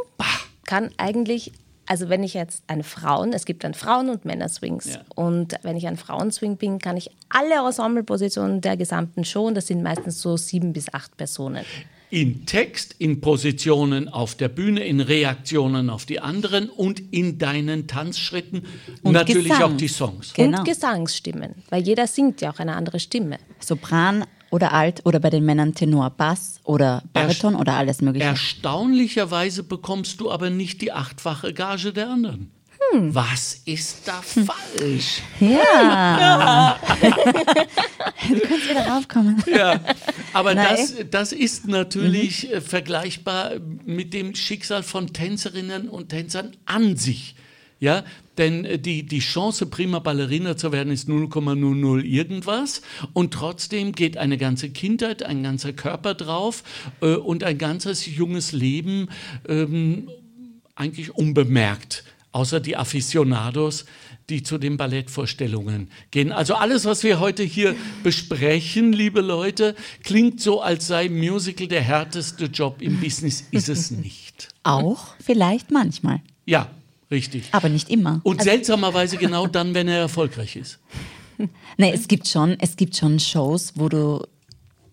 kann 0.65 0.91
eigentlich, 0.99 1.51
also 1.87 2.09
wenn 2.09 2.23
ich 2.23 2.35
jetzt 2.35 2.63
eine 2.67 2.83
Frauen, 2.83 3.33
es 3.33 3.45
gibt 3.45 3.65
dann 3.65 3.75
Frauen- 3.75 4.11
und 4.11 4.25
Männer-Swings. 4.25 4.95
Ja. 4.95 5.01
Und 5.15 5.55
wenn 5.63 5.77
ich 5.77 5.87
ein 5.87 5.97
Frauenswing 5.97 6.57
bin, 6.57 6.79
kann 6.79 6.97
ich 6.97 7.11
alle 7.29 7.67
Ensemblepositionen 7.67 8.61
der 8.61 8.77
gesamten 8.77 9.25
Show, 9.25 9.47
und 9.47 9.55
das 9.55 9.69
sind 9.69 9.83
meistens 9.83 10.21
so 10.21 10.37
sieben 10.37 10.73
bis 10.73 10.93
acht 10.93 11.17
Personen. 11.17 11.65
In 12.09 12.47
Text, 12.47 12.95
in 12.99 13.21
Positionen 13.21 14.09
auf 14.09 14.37
der 14.37 14.49
Bühne, 14.49 14.85
in 14.85 15.01
Reaktionen 15.01 15.91
auf 15.91 16.07
die 16.07 16.21
anderen 16.21 16.69
und 16.71 17.01
in 17.13 17.39
deinen 17.39 17.89
Tanzschritten. 17.89 18.65
Und 19.03 19.13
natürlich 19.13 19.49
Gesang. 19.49 19.75
auch 19.75 19.77
die 19.77 19.89
Songs. 19.89 20.33
Genau. 20.33 20.61
Und 20.61 20.65
Gesangsstimmen, 20.65 21.57
weil 21.69 21.83
jeder 21.83 22.07
singt 22.07 22.41
ja 22.41 22.53
auch 22.53 22.61
eine 22.61 22.77
andere 22.77 23.01
Stimme. 23.01 23.39
Sopran 23.59 24.25
oder 24.51 24.73
Alt 24.73 25.05
oder 25.05 25.21
bei 25.21 25.31
den 25.31 25.45
Männern 25.45 25.75
Tenor, 25.75 26.11
Bass 26.11 26.61
oder 26.65 27.03
Bariton 27.13 27.55
oder 27.55 27.75
alles 27.75 28.01
mögliche. 28.01 28.27
Erstaunlicherweise 28.27 29.63
bekommst 29.63 30.21
du 30.21 30.31
aber 30.31 30.51
nicht 30.51 30.81
die 30.83 30.93
achtfache 30.93 31.53
Gage 31.53 31.93
der 31.93 32.09
anderen. 32.11 32.51
Hm. 32.93 33.15
Was 33.15 33.55
ist 33.65 34.07
da 34.07 34.21
falsch? 34.23 35.23
Ja. 35.41 36.79
du 37.01 38.41
kannst 38.41 38.71
wieder 38.71 38.87
raufkommen. 38.87 39.43
Ja, 39.53 39.81
aber 40.33 40.55
Nein. 40.55 40.77
das, 40.77 40.95
das 41.11 41.33
ist 41.33 41.67
natürlich 41.67 42.49
Mhm. 42.49 42.55
äh, 42.55 42.61
vergleichbar 42.61 43.53
mit 43.85 44.13
dem 44.15 44.35
Schicksal 44.35 44.83
von 44.83 45.13
Tänzerinnen 45.13 45.89
und 45.89 46.11
Tänzern 46.11 46.53
an 46.67 46.97
sich. 46.97 47.35
Ja, 47.81 48.05
denn 48.39 48.65
äh, 48.65 48.79
die, 48.79 49.05
die 49.05 49.21
Chance, 49.21 49.67
prima 49.67 49.99
Ballerina 49.99 50.57
zu 50.57 50.73
werden, 50.73 50.93
ist 50.93 51.09
0,00 51.09 52.03
irgendwas. 52.03 52.83
Und 53.13 53.33
trotzdem 53.33 53.93
geht 53.93 54.17
eine 54.17 54.39
ganze 54.39 54.71
Kindheit, 54.71 55.23
ein 55.23 55.43
ganzer 55.43 55.73
Körper 55.73 56.15
drauf 56.15 56.63
äh, 57.01 57.15
und 57.15 57.45
ein 57.45 57.59
ganzes 57.59 58.07
junges 58.07 58.53
Leben 58.53 59.09
ähm, 59.49 60.09
eigentlich 60.75 61.15
unbemerkt, 61.15 62.05
außer 62.33 62.61
die 62.61 62.77
Aficionados, 62.77 63.87
die 64.29 64.43
zu 64.43 64.59
den 64.59 64.77
Ballettvorstellungen 64.77 65.89
gehen. 66.11 66.33
Also 66.33 66.55
alles, 66.55 66.85
was 66.85 67.05
wir 67.05 67.21
heute 67.21 67.43
hier 67.43 67.75
besprechen, 68.03 68.93
liebe 68.93 69.21
Leute, 69.21 69.75
klingt 70.03 70.41
so, 70.41 70.61
als 70.61 70.89
sei 70.89 71.09
Musical 71.09 71.69
der 71.69 71.83
härteste 71.83 72.47
Job 72.47 72.83
im 72.83 73.01
Business, 73.01 73.45
ist 73.53 73.69
es 73.69 73.91
nicht. 73.91 74.49
Auch 74.65 75.15
vielleicht 75.25 75.71
manchmal, 75.71 76.21
Ja, 76.45 76.71
richtig. 77.11 77.49
aber 77.53 77.69
nicht 77.69 77.89
immer. 77.91 78.21
Und 78.23 78.43
seltsamerweise 78.43 79.17
genau 79.17 79.47
dann, 79.47 79.75
wenn 79.75 79.89
er 79.89 79.99
erfolgreich 79.99 80.57
ist. 80.57 80.79
Nee, 81.77 81.93
es 81.93 82.09
gibt 82.09 82.27
schon, 82.27 82.57
es 82.61 82.77
gibt 82.77 82.97
schon 82.97 83.21
Shows, 83.21 83.75
wo 83.75 83.91
du 83.91 84.25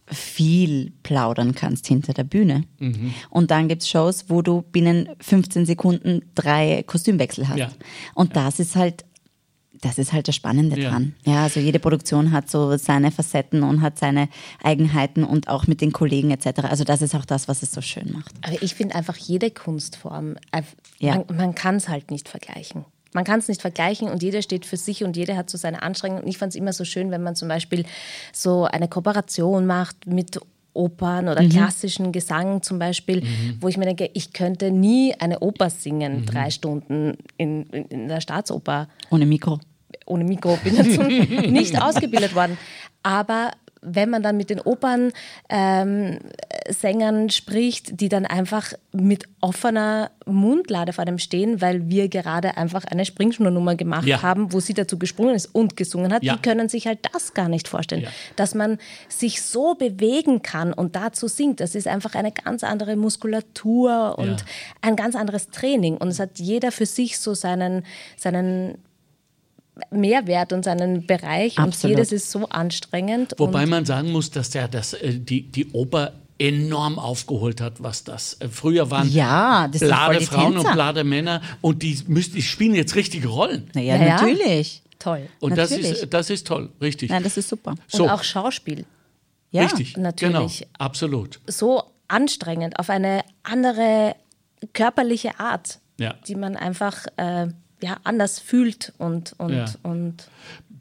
viel 0.07 0.91
plaudern 1.03 1.55
kannst 1.55 1.87
hinter 1.87 2.13
der 2.13 2.25
Bühne. 2.25 2.65
Mhm. 2.79 3.13
Und 3.29 3.51
dann 3.51 3.67
gibt 3.67 3.83
es 3.83 3.89
Shows, 3.89 4.25
wo 4.27 4.41
du 4.41 4.61
binnen 4.61 5.09
15 5.19 5.65
Sekunden 5.65 6.21
drei 6.35 6.83
Kostümwechsel 6.85 7.47
hast. 7.47 7.57
Ja. 7.57 7.71
Und 8.13 8.35
das 8.35 8.59
ist 8.59 8.75
halt, 8.75 9.05
das 9.83 9.97
ist 9.97 10.13
halt 10.13 10.27
das 10.27 10.35
Spannende 10.35 10.79
Ja. 10.79 10.89
dran. 10.89 11.13
Ja, 11.25 11.43
also 11.43 11.59
jede 11.59 11.79
Produktion 11.79 12.31
hat 12.31 12.49
so 12.49 12.77
seine 12.77 13.11
Facetten 13.11 13.63
und 13.63 13.81
hat 13.81 13.99
seine 13.99 14.29
Eigenheiten 14.63 15.23
und 15.23 15.47
auch 15.49 15.67
mit 15.67 15.81
den 15.81 15.91
Kollegen 15.91 16.31
etc. 16.31 16.59
Also 16.69 16.83
das 16.83 17.01
ist 17.01 17.15
auch 17.15 17.25
das, 17.25 17.47
was 17.47 17.63
es 17.63 17.71
so 17.71 17.81
schön 17.81 18.11
macht. 18.13 18.33
Aber 18.41 18.61
ich 18.61 18.75
finde 18.75 18.95
einfach 18.95 19.17
jede 19.17 19.51
Kunstform, 19.51 20.35
Ja. 20.99 21.15
man, 21.27 21.37
man 21.37 21.55
kann 21.55 21.75
es 21.75 21.89
halt 21.89 22.11
nicht 22.11 22.29
vergleichen. 22.29 22.85
Man 23.13 23.25
kann 23.25 23.39
es 23.39 23.47
nicht 23.47 23.61
vergleichen 23.61 24.07
und 24.09 24.23
jeder 24.23 24.41
steht 24.41 24.65
für 24.65 24.77
sich 24.77 25.03
und 25.03 25.15
jeder 25.15 25.37
hat 25.37 25.49
so 25.49 25.57
seine 25.57 25.83
Anstrengungen. 25.83 26.23
Und 26.23 26.29
ich 26.29 26.39
fand 26.39 26.51
es 26.51 26.55
immer 26.55 26.73
so 26.73 26.83
schön, 26.83 27.11
wenn 27.11 27.21
man 27.21 27.35
zum 27.35 27.47
Beispiel 27.47 27.85
so 28.31 28.65
eine 28.65 28.87
Kooperation 28.87 29.67
macht 29.67 30.07
mit 30.07 30.39
Opern 30.75 31.27
oder 31.29 31.47
klassischen 31.47 32.11
Gesang 32.11 32.63
zum 32.63 32.79
Beispiel, 32.79 33.21
wo 33.61 33.67
ich 33.67 33.77
mir 33.77 33.85
denke, 33.85 34.09
ich 34.15 34.33
könnte 34.33 34.71
nie 34.71 35.13
eine 35.19 35.41
Oper 35.41 35.69
singen, 35.69 36.25
drei 36.25 36.49
Stunden 36.49 37.15
in, 37.37 37.63
in, 37.67 37.85
in 37.89 38.07
der 38.07 38.21
Staatsoper 38.21 38.87
Ohne 39.11 39.27
Mikro. 39.27 39.59
Ohne 40.05 40.23
Mikro 40.23 40.57
bin 40.63 40.75
dazu 40.75 41.01
nicht 41.49 41.81
ausgebildet 41.81 42.35
worden. 42.35 42.57
Aber 43.03 43.51
wenn 43.85 44.09
man 44.09 44.23
dann 44.23 44.37
mit 44.37 44.49
den 44.49 44.61
Opernsängern 44.61 46.19
ähm, 47.15 47.29
spricht, 47.29 47.99
die 47.99 48.07
dann 48.09 48.25
einfach 48.25 48.71
mit 48.93 49.25
offener 49.41 50.11
Mundlade 50.25 50.93
vor 50.93 51.03
dem 51.05 51.19
stehen, 51.19 51.59
weil 51.61 51.89
wir 51.89 52.07
gerade 52.07 52.55
einfach 52.57 52.85
eine 52.85 53.03
Springschnurnummer 53.05 53.75
gemacht 53.75 54.07
Ja. 54.07 54.21
haben, 54.21 54.53
wo 54.53 54.61
sie 54.61 54.73
dazu 54.73 54.97
gesprungen 54.97 55.35
ist 55.35 55.47
und 55.47 55.75
gesungen 55.75 56.13
hat, 56.13 56.23
Ja. 56.23 56.35
die 56.35 56.41
können 56.41 56.69
sich 56.69 56.87
halt 56.87 56.99
das 57.11 57.33
gar 57.33 57.49
nicht 57.49 57.67
vorstellen. 57.67 58.03
Ja. 58.03 58.09
Dass 58.37 58.55
man 58.55 58.77
sich 59.09 59.41
so 59.41 59.75
bewegen 59.75 60.41
kann 60.41 60.71
und 60.73 60.95
dazu 60.95 61.27
singt, 61.27 61.59
das 61.59 61.75
ist 61.75 61.87
einfach 61.87 62.15
eine 62.15 62.31
ganz 62.31 62.63
andere 62.63 62.95
Muskulatur 62.95 64.15
und 64.17 64.45
ein 64.81 64.95
ganz 64.95 65.15
anderes 65.15 65.49
Training. 65.49 65.97
Und 65.97 66.07
es 66.07 66.19
hat 66.19 66.39
jeder 66.39 66.71
für 66.71 66.85
sich 66.85 67.19
so 67.19 67.33
seinen, 67.33 67.83
seinen 68.15 68.77
Mehrwert 69.91 70.53
und 70.53 70.63
seinen 70.63 71.05
Bereich 71.07 71.57
Absolut. 71.57 71.83
und 71.83 71.89
jedes 71.99 72.11
ist 72.11 72.29
so 72.31 72.47
anstrengend. 72.49 73.33
Wobei 73.37 73.63
und 73.63 73.69
man 73.69 73.85
sagen 73.85 74.11
muss, 74.11 74.29
dass 74.31 74.53
ja 74.53 74.67
das, 74.67 74.93
äh, 74.93 75.19
die, 75.19 75.43
die 75.51 75.71
Oper 75.71 76.13
enorm 76.37 76.99
aufgeholt 76.99 77.61
hat, 77.61 77.81
was 77.81 78.03
das. 78.03 78.37
äh, 78.39 78.49
Früher 78.49 78.91
waren 78.91 79.09
Ja, 79.09 79.67
das 79.67 79.81
blade 79.81 80.19
die 80.19 80.25
Frauen 80.25 80.57
und 80.57 80.71
blade 80.73 81.03
Männer 81.03 81.41
und 81.61 81.81
die, 81.83 81.99
müssen, 82.07 82.33
die 82.33 82.41
spielen 82.41 82.75
jetzt 82.75 82.95
richtige 82.95 83.27
Rollen. 83.27 83.69
Naja, 83.73 83.95
Ja, 83.95 84.15
natürlich. 84.15 84.81
toll. 84.99 85.27
Und 85.39 85.57
das 85.57 85.71
Natürlich. 85.71 85.91
ist, 86.03 86.13
das 86.13 86.29
ist 86.29 86.47
toll, 86.47 86.69
richtig. 86.81 87.09
Nein, 87.09 87.23
das 87.23 87.37
ist 87.37 87.49
super. 87.49 87.71
Und 87.71 87.79
so. 87.87 88.09
auch 88.09 88.23
Schauspiel. 88.23 88.85
Ja, 89.51 89.63
richtig, 89.63 89.97
natürlich. 89.97 90.59
Genau, 90.59 90.69
absolut. 90.79 91.39
So 91.47 91.83
anstrengend 92.07 92.79
auf 92.79 92.89
eine 92.89 93.23
andere 93.43 94.15
körperliche 94.73 95.39
Art, 95.39 95.79
Ja. 95.99 96.15
die 96.27 96.35
man 96.35 96.55
einfach 96.55 97.05
äh, 97.17 97.47
ja, 97.83 97.97
anders 98.03 98.39
fühlt 98.39 98.93
und, 98.97 99.35
und, 99.37 99.53
Ja. 99.53 99.65
und 99.83 100.29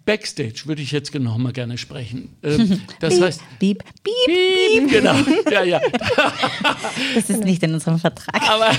Backstage 0.05 0.63
würde 0.67 0.83
ich 0.83 0.91
jetzt 0.93 1.15
noch 1.15 1.39
mal 1.39 1.53
gerne 1.53 1.79
sprechen. 1.79 2.35
Ähm, 2.43 2.81
das 3.01 3.21
heißt, 3.21 3.41
Piep, 3.59 3.85
piep. 4.03 4.15
piep, 4.27 4.91
genau, 4.91 5.17
ja, 5.51 5.63
ja. 5.65 5.81
Das 7.15 7.29
ist 7.29 7.45
nicht 7.45 7.63
in 7.63 7.75
unserem 7.75 7.99
Vertrag. 7.99 8.41
Aber, 8.49 8.73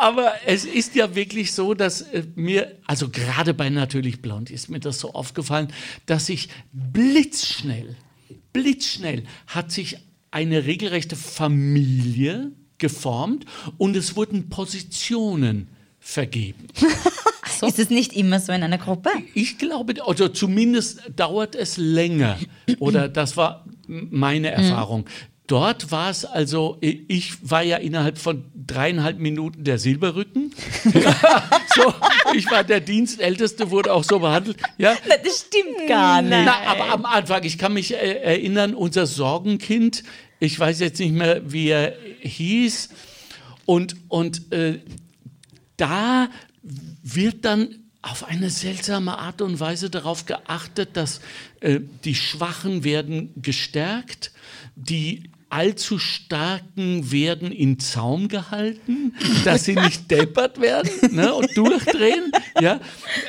aber, 0.00 0.32
es 0.46 0.64
ist 0.64 0.96
ja 0.96 1.14
wirklich 1.14 1.52
so, 1.52 1.74
dass 1.74 2.02
äh, 2.02 2.24
mir, 2.34 2.76
also 2.88 3.08
gerade 3.08 3.54
bei 3.54 3.70
Natürlich 3.70 4.20
Blond 4.20 4.50
ist 4.50 4.68
mir 4.68 4.80
das 4.80 4.98
so 4.98 5.12
aufgefallen, 5.12 5.68
dass 6.06 6.26
sich 6.26 6.48
blitzschnell, 6.72 7.94
blitzschnell 8.52 9.22
hat 9.46 9.70
sich 9.70 9.98
eine 10.32 10.66
regelrechte 10.66 11.14
Familie 11.14 12.50
geformt 12.78 13.44
und 13.78 13.94
es 13.94 14.16
wurden 14.16 14.48
Positionen 14.48 15.68
vergeben. 16.00 16.66
Ist 17.66 17.78
es 17.78 17.90
nicht 17.90 18.14
immer 18.14 18.40
so 18.40 18.52
in 18.52 18.62
einer 18.62 18.78
Gruppe? 18.78 19.10
Ich 19.34 19.58
glaube, 19.58 19.94
oder 20.06 20.32
zumindest 20.32 21.02
dauert 21.14 21.54
es 21.54 21.76
länger. 21.76 22.38
Oder 22.78 23.08
das 23.08 23.36
war 23.36 23.64
meine 23.86 24.50
Erfahrung. 24.50 25.04
Dort 25.46 25.90
war 25.90 26.08
es 26.10 26.24
also, 26.24 26.78
i- 26.82 27.04
ich 27.08 27.34
war 27.50 27.62
ja 27.62 27.76
innerhalb 27.76 28.16
von 28.18 28.44
dreieinhalb 28.54 29.18
Minuten 29.18 29.64
der 29.64 29.78
Silberrücken. 29.78 30.54
so, 31.74 31.92
ich 32.34 32.50
war 32.50 32.64
der 32.64 32.80
Dienstälteste, 32.80 33.70
wurde 33.70 33.92
auch 33.92 34.04
so 34.04 34.20
behandelt. 34.20 34.56
Ja, 34.78 34.94
Das 35.22 35.40
stimmt 35.48 35.86
gar 35.88 36.22
nicht. 36.22 36.30
na, 36.44 36.54
aber 36.66 36.90
am 36.92 37.04
Anfang, 37.04 37.42
ich 37.44 37.58
kann 37.58 37.74
mich 37.74 37.92
äh, 37.92 38.20
erinnern, 38.22 38.74
unser 38.74 39.06
Sorgenkind, 39.06 40.02
ich 40.38 40.58
weiß 40.58 40.80
jetzt 40.80 40.98
nicht 41.00 41.12
mehr, 41.12 41.42
wie 41.52 41.68
er 41.68 41.94
hieß, 42.20 42.88
und, 43.66 43.96
und 44.08 44.52
äh, 44.52 44.78
da 45.80 46.28
wird 47.02 47.44
dann 47.44 47.76
auf 48.02 48.24
eine 48.24 48.50
seltsame 48.50 49.18
Art 49.18 49.42
und 49.42 49.60
Weise 49.60 49.90
darauf 49.90 50.26
geachtet, 50.26 50.90
dass 50.94 51.20
äh, 51.60 51.80
die 52.04 52.14
Schwachen 52.14 52.82
werden 52.82 53.32
gestärkt, 53.36 54.32
die 54.74 55.30
allzu 55.50 55.98
Starken 55.98 57.10
werden 57.10 57.50
in 57.52 57.78
Zaum 57.78 58.28
gehalten, 58.28 59.14
dass 59.44 59.64
sie 59.64 59.74
nicht 59.74 60.10
deppert 60.10 60.60
werden 60.60 61.14
ne, 61.14 61.34
und 61.34 61.54
durchdrehen. 61.56 62.32
Ja? 62.60 62.80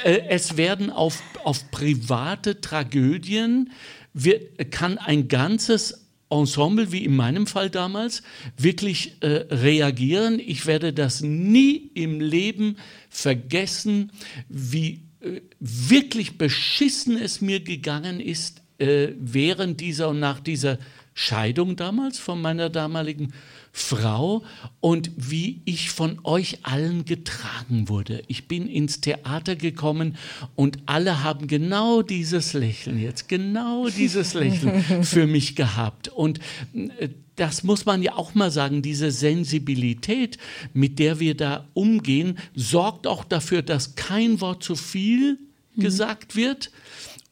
Äh, 0.03 0.21
es 0.29 0.55
werden 0.55 0.89
auf, 0.89 1.21
auf 1.43 1.69
private 1.71 2.61
Tragödien 2.61 3.71
wird, 4.13 4.71
kann 4.71 4.97
ein 4.97 5.27
ganzes 5.27 6.00
Ensemble, 6.31 6.91
wie 6.91 7.05
in 7.05 7.15
meinem 7.15 7.45
Fall 7.45 7.69
damals, 7.69 8.23
wirklich 8.57 9.17
äh, 9.21 9.45
reagieren. 9.51 10.39
Ich 10.39 10.65
werde 10.65 10.93
das 10.93 11.21
nie 11.21 11.91
im 11.93 12.19
Leben 12.19 12.77
vergessen, 13.09 14.11
wie 14.49 15.01
äh, 15.19 15.41
wirklich 15.59 16.37
beschissen 16.37 17.17
es 17.17 17.41
mir 17.41 17.59
gegangen 17.59 18.19
ist 18.19 18.61
äh, 18.77 19.09
während 19.19 19.79
dieser 19.81 20.09
und 20.09 20.19
nach 20.19 20.39
dieser 20.39 20.79
Scheidung 21.13 21.75
damals 21.75 22.17
von 22.17 22.41
meiner 22.41 22.69
damaligen 22.69 23.33
Frau 23.71 24.43
und 24.81 25.11
wie 25.15 25.61
ich 25.65 25.91
von 25.91 26.19
euch 26.23 26.59
allen 26.63 27.05
getragen 27.05 27.87
wurde. 27.87 28.21
Ich 28.27 28.47
bin 28.47 28.67
ins 28.67 28.99
Theater 28.99 29.55
gekommen 29.55 30.17
und 30.55 30.79
alle 30.87 31.23
haben 31.23 31.47
genau 31.47 32.01
dieses 32.01 32.53
Lächeln 32.53 32.99
jetzt, 32.99 33.29
genau 33.29 33.87
dieses 33.87 34.33
Lächeln 34.33 34.83
für 35.03 35.25
mich 35.25 35.55
gehabt. 35.55 36.09
Und 36.09 36.39
äh, 36.73 37.09
das 37.37 37.63
muss 37.63 37.85
man 37.85 38.03
ja 38.03 38.15
auch 38.17 38.35
mal 38.35 38.51
sagen, 38.51 38.81
diese 38.81 39.09
Sensibilität, 39.09 40.37
mit 40.73 40.99
der 40.99 41.19
wir 41.19 41.35
da 41.35 41.65
umgehen, 41.73 42.37
sorgt 42.53 43.07
auch 43.07 43.23
dafür, 43.23 43.61
dass 43.61 43.95
kein 43.95 44.41
Wort 44.41 44.63
zu 44.63 44.75
viel 44.75 45.39
mhm. 45.75 45.81
gesagt 45.81 46.35
wird, 46.35 46.71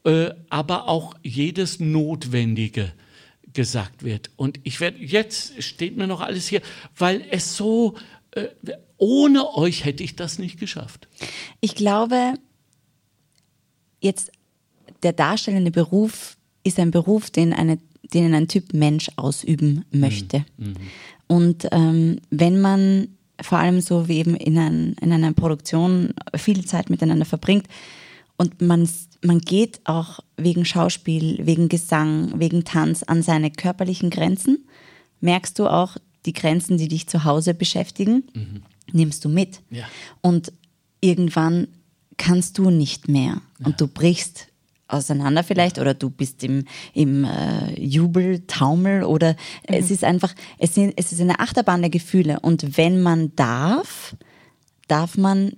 äh, 0.04 0.30
aber 0.48 0.88
auch 0.88 1.14
jedes 1.22 1.80
Notwendige 1.80 2.92
gesagt 3.52 4.04
wird. 4.04 4.30
Und 4.36 4.60
ich 4.62 4.80
werde, 4.80 4.98
jetzt 4.98 5.62
steht 5.62 5.96
mir 5.96 6.06
noch 6.06 6.20
alles 6.20 6.48
hier, 6.48 6.62
weil 6.96 7.24
es 7.30 7.56
so, 7.56 7.96
äh, 8.32 8.48
ohne 8.96 9.54
euch 9.54 9.84
hätte 9.84 10.02
ich 10.02 10.16
das 10.16 10.38
nicht 10.38 10.58
geschafft. 10.58 11.08
Ich 11.60 11.74
glaube, 11.74 12.34
jetzt 14.00 14.30
der 15.02 15.12
darstellende 15.12 15.70
Beruf 15.70 16.36
ist 16.64 16.78
ein 16.78 16.90
Beruf, 16.90 17.30
den, 17.30 17.52
eine, 17.52 17.78
den 18.12 18.34
ein 18.34 18.48
Typ 18.48 18.72
Mensch 18.72 19.10
ausüben 19.16 19.84
möchte. 19.90 20.44
Mhm. 20.56 20.66
mhm. 20.66 20.76
Und 21.26 21.68
ähm, 21.70 22.20
wenn 22.30 22.60
man 22.60 23.06
vor 23.40 23.58
allem 23.58 23.80
so 23.80 24.08
wie 24.08 24.18
eben 24.18 24.34
in, 24.34 24.58
ein, 24.58 24.96
in 25.00 25.12
einer 25.12 25.32
Produktion 25.32 26.12
viel 26.34 26.64
Zeit 26.64 26.90
miteinander 26.90 27.24
verbringt 27.24 27.66
und 28.40 28.62
man 28.62 28.88
man 29.22 29.38
geht 29.38 29.80
auch 29.84 30.20
wegen 30.38 30.64
Schauspiel, 30.64 31.44
wegen 31.44 31.68
Gesang, 31.68 32.40
wegen 32.40 32.64
Tanz 32.64 33.02
an 33.02 33.22
seine 33.22 33.50
körperlichen 33.50 34.08
Grenzen. 34.08 34.66
Merkst 35.20 35.58
du 35.58 35.68
auch 35.68 35.98
die 36.24 36.32
Grenzen, 36.32 36.78
die 36.78 36.88
dich 36.88 37.06
zu 37.06 37.24
Hause 37.24 37.52
beschäftigen, 37.52 38.24
mhm. 38.32 38.62
nimmst 38.92 39.26
du 39.26 39.28
mit. 39.28 39.60
Ja. 39.68 39.84
Und 40.22 40.54
irgendwann 41.02 41.68
kannst 42.16 42.56
du 42.56 42.70
nicht 42.70 43.08
mehr 43.08 43.42
ja. 43.58 43.66
und 43.66 43.78
du 43.78 43.86
brichst 43.88 44.46
auseinander 44.88 45.44
vielleicht 45.44 45.78
oder 45.78 45.92
du 45.92 46.08
bist 46.08 46.42
im, 46.42 46.64
im 46.94 47.24
äh, 47.24 47.78
Jubel, 47.78 48.46
Taumel 48.46 49.04
oder 49.04 49.32
mhm. 49.32 49.74
es 49.74 49.90
ist 49.90 50.02
einfach, 50.02 50.34
es, 50.56 50.74
sind, 50.74 50.94
es 50.96 51.12
ist 51.12 51.20
eine 51.20 51.40
Achterbahn 51.40 51.82
der 51.82 51.90
Gefühle 51.90 52.40
und 52.40 52.78
wenn 52.78 53.02
man 53.02 53.36
darf, 53.36 54.16
darf 54.88 55.18
man 55.18 55.52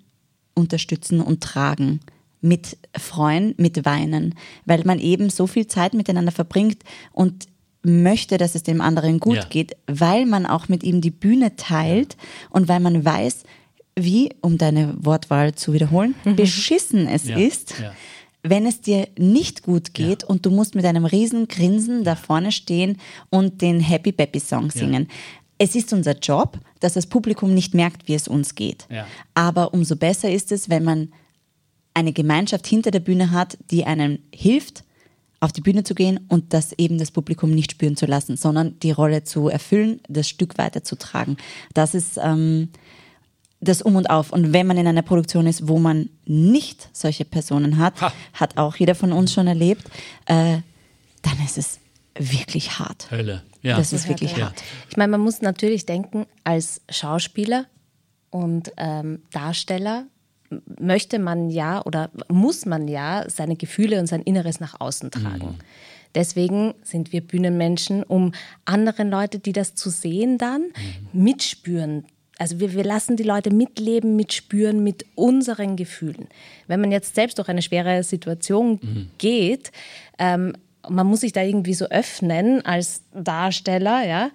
unterstützen 0.55 1.21
und 1.21 1.45
tragen 1.45 2.01
mit 2.43 2.77
Freuen, 2.95 3.55
mit 3.57 3.85
Weinen, 3.87 4.35
weil 4.67 4.83
man 4.85 4.99
eben 4.99 5.31
so 5.31 5.47
viel 5.47 5.67
Zeit 5.67 5.95
miteinander 5.95 6.33
verbringt 6.33 6.83
und 7.13 7.47
möchte, 7.83 8.37
dass 8.37 8.55
es 8.55 8.63
dem 8.63 8.81
anderen 8.81 9.21
gut 9.21 9.37
ja. 9.37 9.45
geht, 9.45 9.77
weil 9.87 10.27
man 10.27 10.45
auch 10.47 10.69
mit 10.69 10.83
ihm 10.85 11.01
die 11.01 11.11
Bühne 11.11 11.57
teilt 11.57 12.15
ja. 12.15 12.49
und 12.51 12.69
weil 12.69 12.81
man 12.81 13.05
weiß, 13.05 13.45
wie, 13.97 14.31
um 14.41 14.59
deine 14.59 14.95
Wortwahl 14.99 15.55
zu 15.55 15.73
wiederholen, 15.73 16.15
mhm. 16.25 16.37
beschissen 16.37 17.07
es 17.07 17.29
ja. 17.29 17.37
ist, 17.37 17.75
wenn 18.43 18.67
es 18.67 18.81
dir 18.81 19.09
nicht 19.19 19.63
gut 19.63 19.95
geht 19.95 20.25
und 20.25 20.45
du 20.47 20.51
musst 20.51 20.75
mit 20.75 20.85
einem 20.85 21.05
riesen 21.05 21.47
Grinsen 21.47 22.03
da 22.03 22.17
vorne 22.17 22.51
stehen 22.51 22.99
und 23.31 23.63
den 23.63 23.81
Happy 23.81 24.13
Baby 24.13 24.41
Song 24.41 24.71
singen. 24.71 25.09
Es 25.59 25.77
ist 25.77 25.93
unser 25.93 26.19
Job, 26.19 26.59
dass 26.81 26.95
das 26.95 27.07
Publikum 27.07 27.55
nicht 27.55 27.73
merkt, 27.75 28.09
wie 28.09 28.15
es 28.15 28.27
uns 28.27 28.57
geht. 28.57 28.89
Aber 29.35 29.73
umso 29.73 29.95
besser 29.95 30.29
ist 30.31 30.51
es, 30.51 30.69
wenn 30.69 30.83
man 30.83 31.13
eine 31.95 32.13
Gemeinschaft 32.13 32.67
hinter 32.67 32.91
der 32.91 33.01
Bühne 33.01 33.31
hat, 33.31 33.59
die 33.71 33.85
einem 33.85 34.19
hilft, 34.35 34.85
auf 35.41 35.53
die 35.53 35.61
Bühne 35.61 35.83
zu 35.83 35.95
gehen 35.95 36.21
und 36.29 36.55
das 36.55 36.73
eben 36.79 36.99
das 36.99 37.11
Publikum 37.11 37.51
nicht 37.51 37.73
spüren 37.73 37.97
zu 37.97 38.07
lassen, 38.07 38.37
sondern 38.37 38.79
die 38.79 38.93
Rolle 38.93 39.25
zu 39.25 39.49
erfüllen, 39.49 40.01
das 40.09 40.29
Stück 40.29 40.57
weiterzutragen. 40.57 41.37
Das 41.75 41.95
ist 41.95 42.19
ähm, 42.23 42.69
das 43.61 43.83
Um 43.83 43.97
und 43.97 44.09
Auf. 44.09 44.33
Und 44.33 44.53
wenn 44.53 44.67
man 44.67 44.77
in 44.77 44.87
einer 44.87 45.03
Produktion 45.03 45.47
ist, 45.47 45.69
wo 45.69 45.79
man 45.79 46.11
nicht 46.27 46.89
solche 46.93 47.25
Personen 47.25 47.79
hat, 47.79 48.01
ha. 48.01 48.13
hat 48.35 48.57
auch 48.57 48.77
jeder 48.77 48.95
von 48.95 49.13
uns 49.13 49.33
schon 49.33 49.49
erlebt, 49.49 49.85
äh, 50.27 50.59
dann 51.23 51.45
ist 51.45 51.59
es 51.59 51.81
wirklich 52.17 52.79
hart. 52.79 53.11
Hölle. 53.11 53.43
Ja. 53.63 53.77
Das 53.77 53.93
ist 53.93 54.09
wirklich 54.09 54.37
ja. 54.37 54.47
hart. 54.47 54.63
Ich 54.91 54.97
meine, 54.97 55.13
man 55.13 55.21
muss 55.21 55.41
natürlich 55.41 55.87
denken, 55.87 56.27
als 56.45 56.83
Schauspieler 56.89 57.67
und 58.31 58.73
ähm, 58.77 59.23
Darsteller 59.33 60.07
möchte 60.79 61.19
man 61.19 61.51
ja 61.51 61.85
oder 61.85 62.11
muss 62.29 62.67
man 62.67 62.89
ja 62.89 63.25
seine 63.29 63.57
Gefühle 63.57 64.01
und 64.01 64.07
sein 64.07 64.23
Inneres 64.23 64.61
nach 64.61 64.81
außen 64.81 65.11
tragen. 65.11 65.47
Mhm. 65.47 65.59
Deswegen 66.15 66.75
sind 66.83 67.13
wir 67.13 67.23
Bühnenmenschen, 67.23 68.03
um 68.03 68.33
anderen 68.65 69.11
Leute, 69.11 69.39
die 69.39 69.53
das 69.53 69.75
zu 69.75 69.91
sehen, 69.91 70.39
dann 70.39 70.63
mhm. 70.63 71.25
mitspüren. 71.25 72.05
Also 72.39 72.61
wir, 72.61 72.73
wir 72.75 72.85
lassen 72.85 73.17
die 73.17 73.23
Leute 73.23 73.53
mitleben, 73.53 74.17
mitspüren 74.17 74.83
mit 74.83 75.07
unseren 75.15 75.77
Gefühlen. 75.77 76.29
Wenn 76.67 76.81
man 76.81 76.91
jetzt 76.93 77.15
selbst 77.15 77.39
durch 77.39 77.49
eine 77.49 77.63
schwere 77.63 78.03
Situation 78.03 78.81
mhm. 78.83 79.11
geht, 79.19 79.71
ähm, 80.19 80.55
man 80.89 81.07
muss 81.07 81.21
sich 81.21 81.33
da 81.33 81.43
irgendwie 81.43 81.75
so 81.75 81.85
öffnen 81.87 82.65
als 82.65 83.03
Darsteller, 83.15 84.05
ja, 84.05 84.31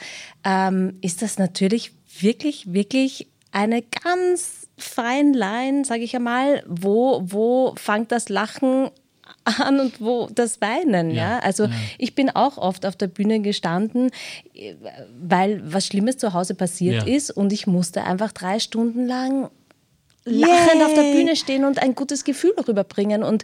ähm, 0.45 0.97
ist 1.01 1.21
das 1.21 1.37
natürlich 1.37 1.91
wirklich, 2.21 2.71
wirklich 2.73 3.27
eine 3.51 3.81
ganz 3.81 4.66
fein 4.77 5.33
Line, 5.33 5.85
sage 5.85 6.03
ich 6.03 6.15
einmal, 6.15 6.63
wo, 6.67 7.21
wo 7.23 7.73
fängt 7.77 8.11
das 8.11 8.29
Lachen 8.29 8.89
an 9.43 9.79
und 9.79 10.01
wo 10.01 10.29
das 10.33 10.61
Weinen. 10.61 11.11
Ja, 11.11 11.15
ja? 11.15 11.39
Also 11.39 11.65
ja. 11.65 11.71
ich 11.97 12.15
bin 12.15 12.29
auch 12.29 12.57
oft 12.57 12.85
auf 12.85 12.95
der 12.95 13.07
Bühne 13.07 13.39
gestanden, 13.39 14.11
weil 15.19 15.61
was 15.63 15.87
Schlimmes 15.87 16.17
zu 16.17 16.33
Hause 16.33 16.55
passiert 16.55 17.07
ja. 17.07 17.15
ist 17.15 17.31
und 17.31 17.53
ich 17.53 17.67
musste 17.67 18.03
einfach 18.03 18.31
drei 18.31 18.59
Stunden 18.59 19.07
lang 19.07 19.49
lachend 20.27 20.75
Yay. 20.75 20.83
auf 20.83 20.93
der 20.93 21.13
Bühne 21.13 21.35
stehen 21.35 21.65
und 21.65 21.81
ein 21.81 21.95
gutes 21.95 22.23
Gefühl 22.23 22.53
rüberbringen 22.67 23.23
und 23.23 23.43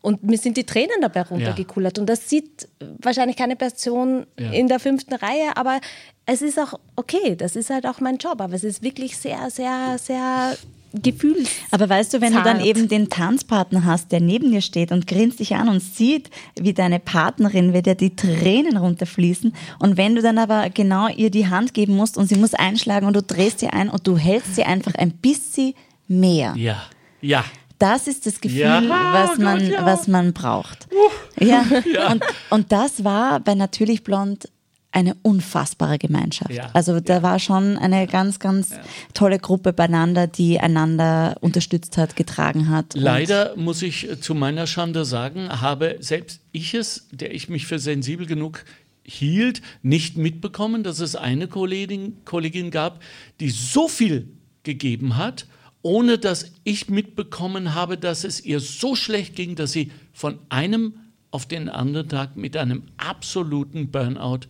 und 0.00 0.22
mir 0.22 0.38
sind 0.38 0.56
die 0.56 0.64
Tränen 0.64 1.00
dabei 1.00 1.22
runtergekullert. 1.22 1.96
Ja. 1.96 2.02
Und 2.02 2.08
das 2.08 2.28
sieht 2.28 2.68
wahrscheinlich 3.02 3.36
keine 3.36 3.56
Person 3.56 4.26
ja. 4.38 4.52
in 4.52 4.68
der 4.68 4.78
fünften 4.78 5.14
Reihe, 5.14 5.56
aber 5.56 5.80
es 6.24 6.40
ist 6.40 6.56
auch 6.58 6.78
okay. 6.94 7.34
Das 7.36 7.56
ist 7.56 7.68
halt 7.68 7.84
auch 7.84 8.00
mein 8.00 8.16
Job. 8.16 8.40
Aber 8.40 8.54
es 8.54 8.62
ist 8.62 8.82
wirklich 8.82 9.16
sehr, 9.16 9.50
sehr, 9.50 9.98
sehr 9.98 10.56
Gefühls. 10.94 11.50
Aber 11.70 11.88
weißt 11.88 12.14
du, 12.14 12.20
wenn 12.22 12.32
zart. 12.32 12.46
du 12.46 12.50
dann 12.50 12.64
eben 12.64 12.88
den 12.88 13.10
Tanzpartner 13.10 13.84
hast, 13.84 14.10
der 14.10 14.20
neben 14.20 14.50
dir 14.50 14.62
steht 14.62 14.90
und 14.90 15.06
grinst 15.06 15.38
dich 15.38 15.54
an 15.54 15.68
und 15.68 15.80
sieht, 15.80 16.30
wie 16.58 16.72
deine 16.72 16.98
Partnerin, 16.98 17.74
wie 17.74 17.82
dir 17.82 17.94
die 17.94 18.16
Tränen 18.16 18.78
runterfließen 18.78 19.52
und 19.80 19.96
wenn 19.98 20.14
du 20.14 20.22
dann 20.22 20.38
aber 20.38 20.70
genau 20.70 21.08
ihr 21.08 21.30
die 21.30 21.48
Hand 21.48 21.74
geben 21.74 21.94
musst 21.94 22.16
und 22.16 22.26
sie 22.26 22.36
muss 22.36 22.54
einschlagen 22.54 23.06
und 23.06 23.14
du 23.14 23.22
drehst 23.22 23.60
sie 23.60 23.68
ein 23.68 23.90
und 23.90 24.06
du 24.06 24.16
hältst 24.16 24.54
sie 24.54 24.64
einfach 24.64 24.94
ein 24.94 25.12
bisschen 25.12 25.74
mehr. 26.08 26.54
Ja, 26.56 26.82
ja. 27.20 27.44
Das 27.78 28.08
ist 28.08 28.26
das 28.26 28.40
Gefühl, 28.40 28.58
ja. 28.58 28.82
was, 29.12 29.38
oh 29.38 29.42
man, 29.42 29.60
Gott, 29.60 29.68
ja. 29.68 29.86
was 29.86 30.08
man 30.08 30.32
braucht. 30.32 30.88
Uh. 30.90 31.44
Ja. 31.44 31.64
ja. 31.92 32.10
Und, 32.10 32.24
und 32.50 32.72
das 32.72 33.04
war 33.04 33.38
bei 33.40 33.54
Natürlich 33.54 34.02
Blond 34.02 34.48
eine 34.90 35.14
unfassbare 35.22 35.98
Gemeinschaft. 35.98 36.50
Ja, 36.50 36.70
also 36.72 36.98
da 36.98 37.16
ja. 37.16 37.22
war 37.22 37.38
schon 37.38 37.76
eine 37.76 38.06
ganz, 38.06 38.38
ganz 38.38 38.70
ja. 38.70 38.80
tolle 39.12 39.38
Gruppe 39.38 39.72
beieinander, 39.72 40.26
die 40.26 40.58
einander 40.58 41.36
unterstützt 41.40 41.98
hat, 41.98 42.16
getragen 42.16 42.70
hat. 42.70 42.94
Leider 42.94 43.54
muss 43.56 43.82
ich 43.82 44.08
zu 44.20 44.34
meiner 44.34 44.66
Schande 44.66 45.04
sagen, 45.04 45.48
habe 45.48 45.98
selbst 46.00 46.40
ich 46.52 46.74
es, 46.74 47.06
der 47.12 47.34
ich 47.34 47.48
mich 47.48 47.66
für 47.66 47.78
sensibel 47.78 48.26
genug 48.26 48.64
hielt, 49.04 49.62
nicht 49.82 50.16
mitbekommen, 50.16 50.82
dass 50.82 51.00
es 51.00 51.16
eine 51.16 51.48
Kollegin, 51.48 52.16
Kollegin 52.24 52.70
gab, 52.70 53.00
die 53.40 53.50
so 53.50 53.88
viel 53.88 54.28
gegeben 54.62 55.16
hat 55.16 55.46
ohne 55.82 56.18
dass 56.18 56.52
ich 56.64 56.88
mitbekommen 56.88 57.74
habe, 57.74 57.96
dass 57.98 58.24
es 58.24 58.44
ihr 58.44 58.60
so 58.60 58.96
schlecht 58.96 59.36
ging, 59.36 59.54
dass 59.54 59.72
sie 59.72 59.92
von 60.12 60.38
einem 60.48 60.94
auf 61.30 61.46
den 61.46 61.68
anderen 61.68 62.08
Tag 62.08 62.36
mit 62.36 62.56
einem 62.56 62.84
absoluten 62.96 63.90
Burnout 63.90 64.40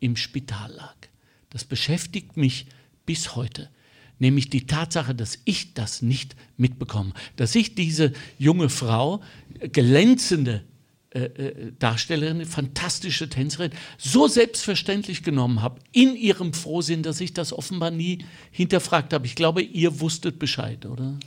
im 0.00 0.16
Spital 0.16 0.72
lag. 0.72 0.94
Das 1.50 1.64
beschäftigt 1.64 2.36
mich 2.36 2.66
bis 3.06 3.34
heute, 3.34 3.70
nämlich 4.18 4.50
die 4.50 4.66
Tatsache, 4.66 5.14
dass 5.14 5.38
ich 5.44 5.74
das 5.74 6.02
nicht 6.02 6.36
mitbekomme, 6.56 7.12
dass 7.36 7.54
ich 7.54 7.74
diese 7.74 8.12
junge 8.38 8.68
Frau, 8.68 9.22
glänzende 9.72 10.64
äh, 11.16 11.24
äh, 11.24 11.72
Darstellerin, 11.78 12.44
fantastische 12.44 13.30
Tänzerin, 13.30 13.70
so 13.96 14.28
selbstverständlich 14.28 15.22
genommen 15.22 15.62
habe, 15.62 15.80
in 15.92 16.14
ihrem 16.14 16.52
Frohsinn, 16.52 17.02
dass 17.02 17.22
ich 17.22 17.32
das 17.32 17.54
offenbar 17.54 17.90
nie 17.90 18.18
hinterfragt 18.50 19.14
habe. 19.14 19.24
Ich 19.24 19.34
glaube, 19.34 19.62
ihr 19.62 20.00
wusstet 20.00 20.38
Bescheid, 20.38 20.84
oder? 20.84 21.18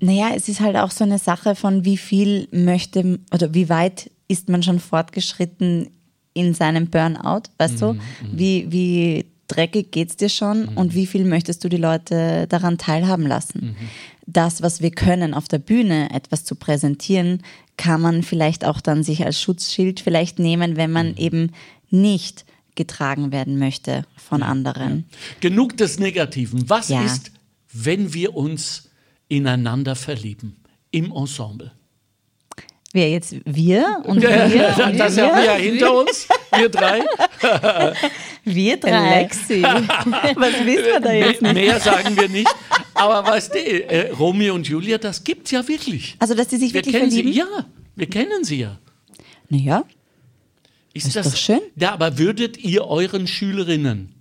Naja, 0.00 0.30
es 0.34 0.48
ist 0.48 0.58
halt 0.58 0.76
auch 0.76 0.90
so 0.90 1.04
eine 1.04 1.18
Sache 1.18 1.54
von, 1.54 1.84
wie 1.84 1.96
viel 1.96 2.48
möchte 2.50 3.20
oder 3.32 3.54
wie 3.54 3.68
weit 3.68 4.10
ist 4.26 4.48
man 4.48 4.64
schon 4.64 4.80
fortgeschritten 4.80 5.88
in 6.34 6.52
seinem 6.52 6.88
Burnout, 6.88 7.44
weißt 7.58 7.80
du? 7.80 7.94
Wie, 8.32 8.66
wie 8.70 9.26
dreckig 9.46 9.92
geht's 9.92 10.16
dir 10.16 10.28
schon 10.28 10.66
und 10.74 10.94
wie 10.94 11.06
viel 11.06 11.24
möchtest 11.24 11.62
du 11.62 11.68
die 11.68 11.76
Leute 11.76 12.46
daran 12.48 12.76
teilhaben 12.76 13.26
lassen? 13.26 13.76
Das, 14.26 14.60
was 14.62 14.80
wir 14.82 14.90
können, 14.90 15.34
auf 15.34 15.46
der 15.48 15.58
Bühne 15.58 16.10
etwas 16.12 16.44
zu 16.44 16.56
präsentieren, 16.56 17.42
kann 17.76 18.00
man 18.00 18.22
vielleicht 18.22 18.64
auch 18.64 18.80
dann 18.80 19.02
sich 19.04 19.24
als 19.24 19.40
Schutzschild 19.40 20.00
vielleicht 20.00 20.38
nehmen, 20.38 20.76
wenn 20.76 20.90
man 20.90 21.16
eben 21.16 21.52
nicht 21.90 22.44
getragen 22.74 23.32
werden 23.32 23.58
möchte 23.58 24.04
von 24.16 24.42
anderen. 24.42 25.04
Genug 25.40 25.76
des 25.76 25.98
Negativen. 25.98 26.68
Was 26.68 26.88
Ja. 26.88 27.04
ist, 27.04 27.30
wenn 27.72 28.12
wir 28.14 28.34
uns 28.36 28.90
ineinander 29.28 29.94
verlieben? 29.96 30.56
Im 30.90 31.12
Ensemble. 31.12 31.72
Wer 32.96 33.10
jetzt 33.10 33.36
wir 33.44 34.00
und 34.04 34.22
wir 34.22 34.30
ja, 34.30 34.86
und 34.86 34.98
das 34.98 35.16
wir, 35.16 35.26
haben 35.26 35.36
wir 35.36 35.44
ja 35.44 35.52
hinter 35.56 35.98
uns, 35.98 36.26
wir 36.56 36.70
drei. 36.70 37.04
wir 38.44 38.76
drei. 38.78 39.16
Alexi. 39.18 39.62
Was 39.62 40.64
wissen 40.64 40.84
wir 40.86 41.00
da 41.00 41.12
jetzt 41.12 41.42
nicht? 41.42 41.52
Mehr 41.52 41.78
sagen 41.78 42.16
wir 42.18 42.26
nicht. 42.30 42.48
Aber 42.94 43.30
weißt 43.30 43.54
du, 43.54 43.58
äh, 43.58 44.12
Romeo 44.12 44.54
und 44.54 44.66
Julia, 44.66 44.96
das 44.96 45.22
gibt's 45.22 45.50
ja 45.50 45.68
wirklich. 45.68 46.16
Also, 46.20 46.32
dass 46.34 46.48
die 46.48 46.56
sich 46.56 46.72
Wir 46.72 46.78
wirklich 46.78 46.94
kennen 46.94 47.10
verlieben? 47.10 47.32
sie, 47.34 47.38
ja, 47.38 47.66
wir 47.96 48.06
kennen 48.08 48.44
sie 48.44 48.60
ja. 48.60 48.78
Naja, 49.50 49.84
Ist, 50.94 51.08
Ist 51.08 51.16
das 51.16 51.32
doch 51.32 51.36
schön. 51.36 51.60
Ja, 51.78 51.92
aber 51.92 52.16
würdet 52.16 52.56
ihr 52.56 52.86
euren 52.86 53.26
Schülerinnen 53.26 54.14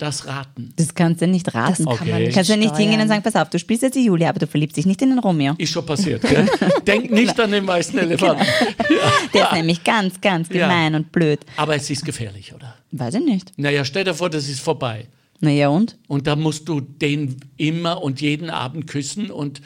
das 0.00 0.26
raten? 0.26 0.72
das 0.76 0.94
kannst 0.94 1.20
du 1.22 1.26
nicht 1.26 1.54
raten. 1.54 1.84
Das 1.84 1.98
kann 1.98 2.08
man 2.08 2.16
Okay. 2.16 2.24
nicht 2.26 2.34
Kannst 2.34 2.50
du 2.50 2.56
nicht 2.56 2.76
hingehen 2.76 3.00
und 3.00 3.08
sagen, 3.08 3.22
pass 3.22 3.36
auf, 3.36 3.50
du 3.50 3.58
spielst 3.58 3.82
jetzt 3.82 3.94
die 3.94 4.04
Julia, 4.04 4.28
aber 4.30 4.38
du 4.38 4.46
verliebst 4.46 4.76
dich 4.76 4.86
nicht 4.86 5.00
in 5.02 5.10
den 5.10 5.18
Romeo. 5.18 5.54
Ist 5.58 5.70
schon 5.72 5.84
passiert, 5.86 6.22
gell? 6.22 6.48
Denk 6.86 7.10
nicht 7.10 7.38
an 7.38 7.50
den 7.52 7.66
weißen 7.66 7.98
Elefanten. 7.98 8.44
Der 9.34 9.44
ist 9.44 9.52
nämlich 9.52 9.84
ganz, 9.84 10.20
ganz 10.20 10.48
Ja. 10.48 10.66
gemein 10.66 10.94
und 10.94 11.12
blöd. 11.12 11.40
Aber 11.56 11.74
es 11.76 11.88
ist 11.90 12.04
gefährlich, 12.04 12.54
oder? 12.54 12.74
Weiß 12.92 13.14
ich 13.14 13.24
nicht. 13.24 13.52
Naja, 13.56 13.84
stell 13.84 14.04
dir 14.04 14.14
vor, 14.14 14.30
das 14.30 14.48
ist 14.48 14.60
vorbei. 14.60 15.06
Naja, 15.40 15.68
und? 15.68 15.96
Und 16.08 16.26
da 16.26 16.36
musst 16.36 16.68
du 16.68 16.80
den 16.80 17.36
immer 17.56 18.02
und 18.02 18.20
jeden 18.20 18.50
Abend 18.50 18.86
küssen 18.86 19.30
und 19.30 19.62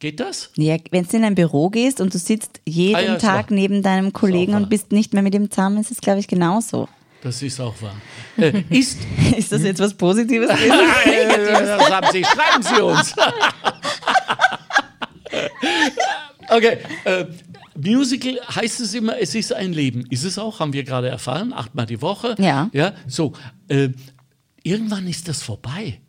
geht 0.00 0.18
das? 0.20 0.50
Ja, 0.56 0.76
wenn 0.90 1.04
du 1.06 1.16
in 1.16 1.24
ein 1.24 1.34
Büro 1.34 1.70
gehst 1.70 2.00
und 2.00 2.14
du 2.14 2.18
sitzt 2.18 2.60
jeden 2.66 2.96
Ah 2.96 3.00
ja, 3.00 3.16
Tag 3.16 3.50
neben 3.50 3.82
deinem 3.82 4.12
Kollegen 4.12 4.54
und 4.54 4.68
bist 4.70 4.90
nicht 4.92 5.12
mehr 5.14 5.22
mit 5.22 5.34
ihm 5.34 5.50
zusammen, 5.50 5.78
ist 5.80 5.90
es, 5.90 6.00
glaube 6.00 6.20
ich, 6.20 6.26
genauso. 6.28 6.88
Das 7.22 7.42
ist 7.42 7.60
auch 7.60 7.74
wahr. 7.82 7.96
Äh, 8.36 8.62
ist 8.70 8.98
Ist 9.36 9.50
das 9.52 9.62
jetzt 9.62 9.80
was 9.80 9.94
Positives? 9.94 10.48
Das 11.08 11.90
haben 11.90 12.06
Sie. 12.12 12.24
Schreiben 12.24 12.62
Sie 12.62 12.80
uns. 12.82 13.14
okay. 16.50 16.78
Äh, 17.04 17.24
Musical 17.76 18.38
heißt 18.54 18.80
es 18.80 18.94
immer, 18.94 19.18
es 19.20 19.34
ist 19.34 19.52
ein 19.52 19.72
Leben. 19.72 20.04
Ist 20.10 20.24
es 20.24 20.38
auch, 20.38 20.58
haben 20.60 20.72
wir 20.72 20.82
gerade 20.84 21.08
erfahren, 21.08 21.52
achtmal 21.52 21.86
die 21.86 22.00
Woche. 22.02 22.34
Ja. 22.38 22.70
Ja, 22.72 22.92
so. 23.06 23.32
Äh, 23.68 23.90
irgendwann 24.64 25.06
ist 25.06 25.28
das 25.28 25.42
vorbei. 25.42 26.00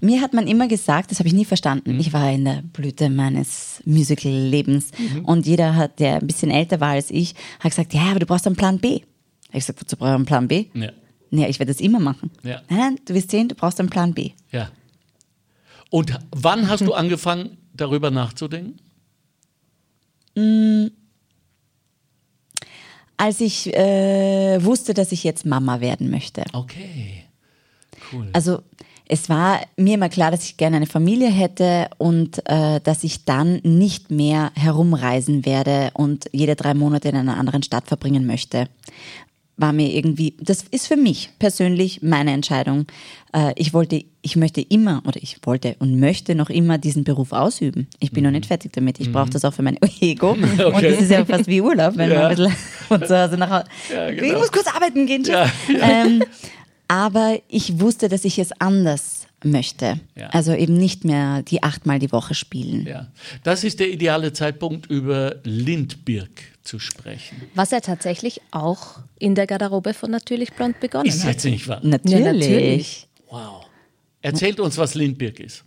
Mir 0.00 0.22
hat 0.22 0.32
man 0.32 0.46
immer 0.46 0.66
gesagt, 0.66 1.10
das 1.10 1.18
habe 1.18 1.28
ich 1.28 1.34
nie 1.34 1.44
verstanden. 1.44 1.94
Mhm. 1.94 2.00
Ich 2.00 2.12
war 2.14 2.30
in 2.32 2.46
der 2.46 2.62
Blüte 2.72 3.10
meines 3.10 3.82
Musical-Lebens 3.84 4.90
Mhm. 4.98 5.24
und 5.26 5.46
jeder, 5.46 5.76
hat, 5.76 5.98
der 6.00 6.16
ein 6.16 6.26
bisschen 6.26 6.50
älter 6.50 6.80
war 6.80 6.90
als 6.92 7.10
ich, 7.10 7.34
hat 7.60 7.72
gesagt, 7.72 7.92
ja, 7.92 8.02
aber 8.10 8.20
du 8.20 8.26
brauchst 8.26 8.46
einen 8.46 8.56
Plan 8.56 8.78
B. 8.78 9.00
Ich 9.48 9.60
gesagt, 9.60 9.80
wozu 9.80 9.96
brauche 9.96 10.10
ich 10.10 10.14
einen 10.14 10.26
Plan 10.26 10.48
B? 10.48 10.66
Ja. 10.74 10.90
Ja, 11.30 11.46
ich 11.46 11.58
werde 11.58 11.72
das 11.72 11.80
immer 11.80 12.00
machen. 12.00 12.30
Ja. 12.42 12.62
Nein, 12.68 12.78
nein, 12.78 12.98
du 13.04 13.14
wirst 13.14 13.30
sehen, 13.30 13.48
du 13.48 13.54
brauchst 13.54 13.78
einen 13.80 13.90
Plan 13.90 14.14
B. 14.14 14.30
ja. 14.52 14.70
Und 15.90 16.18
wann 16.32 16.68
hast 16.68 16.82
du 16.82 16.92
angefangen, 16.92 17.56
darüber 17.72 18.10
nachzudenken? 18.10 18.78
Als 23.16 23.40
ich 23.40 23.74
äh, 23.74 24.62
wusste, 24.62 24.92
dass 24.92 25.12
ich 25.12 25.24
jetzt 25.24 25.46
Mama 25.46 25.80
werden 25.80 26.10
möchte. 26.10 26.44
Okay. 26.52 27.24
Cool. 28.12 28.28
Also 28.34 28.60
es 29.08 29.30
war 29.30 29.60
mir 29.76 29.94
immer 29.94 30.10
klar, 30.10 30.30
dass 30.30 30.44
ich 30.44 30.58
gerne 30.58 30.76
eine 30.76 30.86
Familie 30.86 31.30
hätte 31.30 31.88
und 31.96 32.42
äh, 32.44 32.80
dass 32.80 33.02
ich 33.02 33.24
dann 33.24 33.60
nicht 33.64 34.10
mehr 34.10 34.52
herumreisen 34.54 35.46
werde 35.46 35.90
und 35.94 36.26
jede 36.32 36.54
drei 36.54 36.74
Monate 36.74 37.08
in 37.08 37.16
einer 37.16 37.38
anderen 37.38 37.62
Stadt 37.62 37.88
verbringen 37.88 38.26
möchte. 38.26 38.68
War 39.60 39.72
mir 39.72 39.92
irgendwie, 39.92 40.34
das 40.40 40.62
ist 40.70 40.86
für 40.86 40.96
mich 40.96 41.30
persönlich 41.40 42.00
meine 42.00 42.32
Entscheidung. 42.32 42.86
Äh, 43.34 43.52
ich 43.56 43.74
wollte, 43.74 44.04
ich 44.22 44.36
möchte 44.36 44.60
immer 44.60 45.02
oder 45.04 45.20
ich 45.20 45.38
wollte 45.42 45.74
und 45.80 45.98
möchte 45.98 46.36
noch 46.36 46.48
immer 46.48 46.78
diesen 46.78 47.02
Beruf 47.02 47.32
ausüben. 47.32 47.88
Ich 47.98 48.12
bin 48.12 48.22
noch 48.22 48.30
nicht 48.30 48.46
fertig 48.46 48.72
damit. 48.72 49.00
Ich 49.00 49.10
brauche 49.10 49.30
das 49.30 49.44
auch 49.44 49.52
für 49.52 49.62
mein 49.62 49.76
Ego. 50.00 50.30
Und 50.36 50.82
das 50.82 51.00
ist 51.00 51.10
ja 51.10 51.24
fast 51.24 51.48
wie 51.48 51.60
Urlaub, 51.60 51.96
wenn 51.96 52.08
man 52.08 52.18
Ja. 52.18 52.28
ein 52.28 52.36
bisschen 52.36 52.52
von 52.88 53.04
zu 53.04 53.20
Hause 53.20 53.36
nach 53.36 53.50
Hause. 53.50 53.64
Ja, 53.92 54.08
Ich 54.10 54.18
genau. 54.20 54.38
muss 54.38 54.52
kurz 54.52 54.68
arbeiten 54.68 55.06
gehen. 55.06 55.24
Ja, 55.24 55.50
Ähm, 55.68 56.22
aber 56.86 57.38
ich 57.48 57.80
wusste, 57.80 58.08
dass 58.08 58.24
ich 58.24 58.38
es 58.38 58.52
anders 58.60 59.17
möchte. 59.44 60.00
Ja. 60.16 60.28
Also 60.30 60.52
eben 60.52 60.74
nicht 60.74 61.04
mehr 61.04 61.42
die 61.42 61.62
achtmal 61.62 61.98
die 61.98 62.10
Woche 62.12 62.34
spielen. 62.34 62.86
ja. 62.86 63.08
Das 63.44 63.64
ist 63.64 63.80
der 63.80 63.88
ideale 63.90 64.32
Zeitpunkt, 64.32 64.86
über 64.90 65.36
Lindbirg 65.44 66.30
zu 66.62 66.78
sprechen. 66.78 67.42
Was 67.54 67.72
er 67.72 67.80
tatsächlich 67.80 68.40
auch 68.50 68.98
in 69.18 69.34
der 69.34 69.46
Garderobe 69.46 69.94
von 69.94 70.10
Natürlich 70.10 70.52
Blond 70.52 70.80
begonnen 70.80 71.06
Ist 71.06 71.24
hat. 71.24 71.32
jetzt 71.32 71.44
nicht 71.44 71.66
wahr? 71.68 71.80
Natürlich. 71.82 72.20
Ja, 72.20 72.32
natürlich. 72.32 73.08
Wow. 73.30 73.64
Erzählt 74.22 74.60
uns, 74.60 74.76
was 74.76 74.94
Lindbirg 74.94 75.40
ist. 75.40 75.64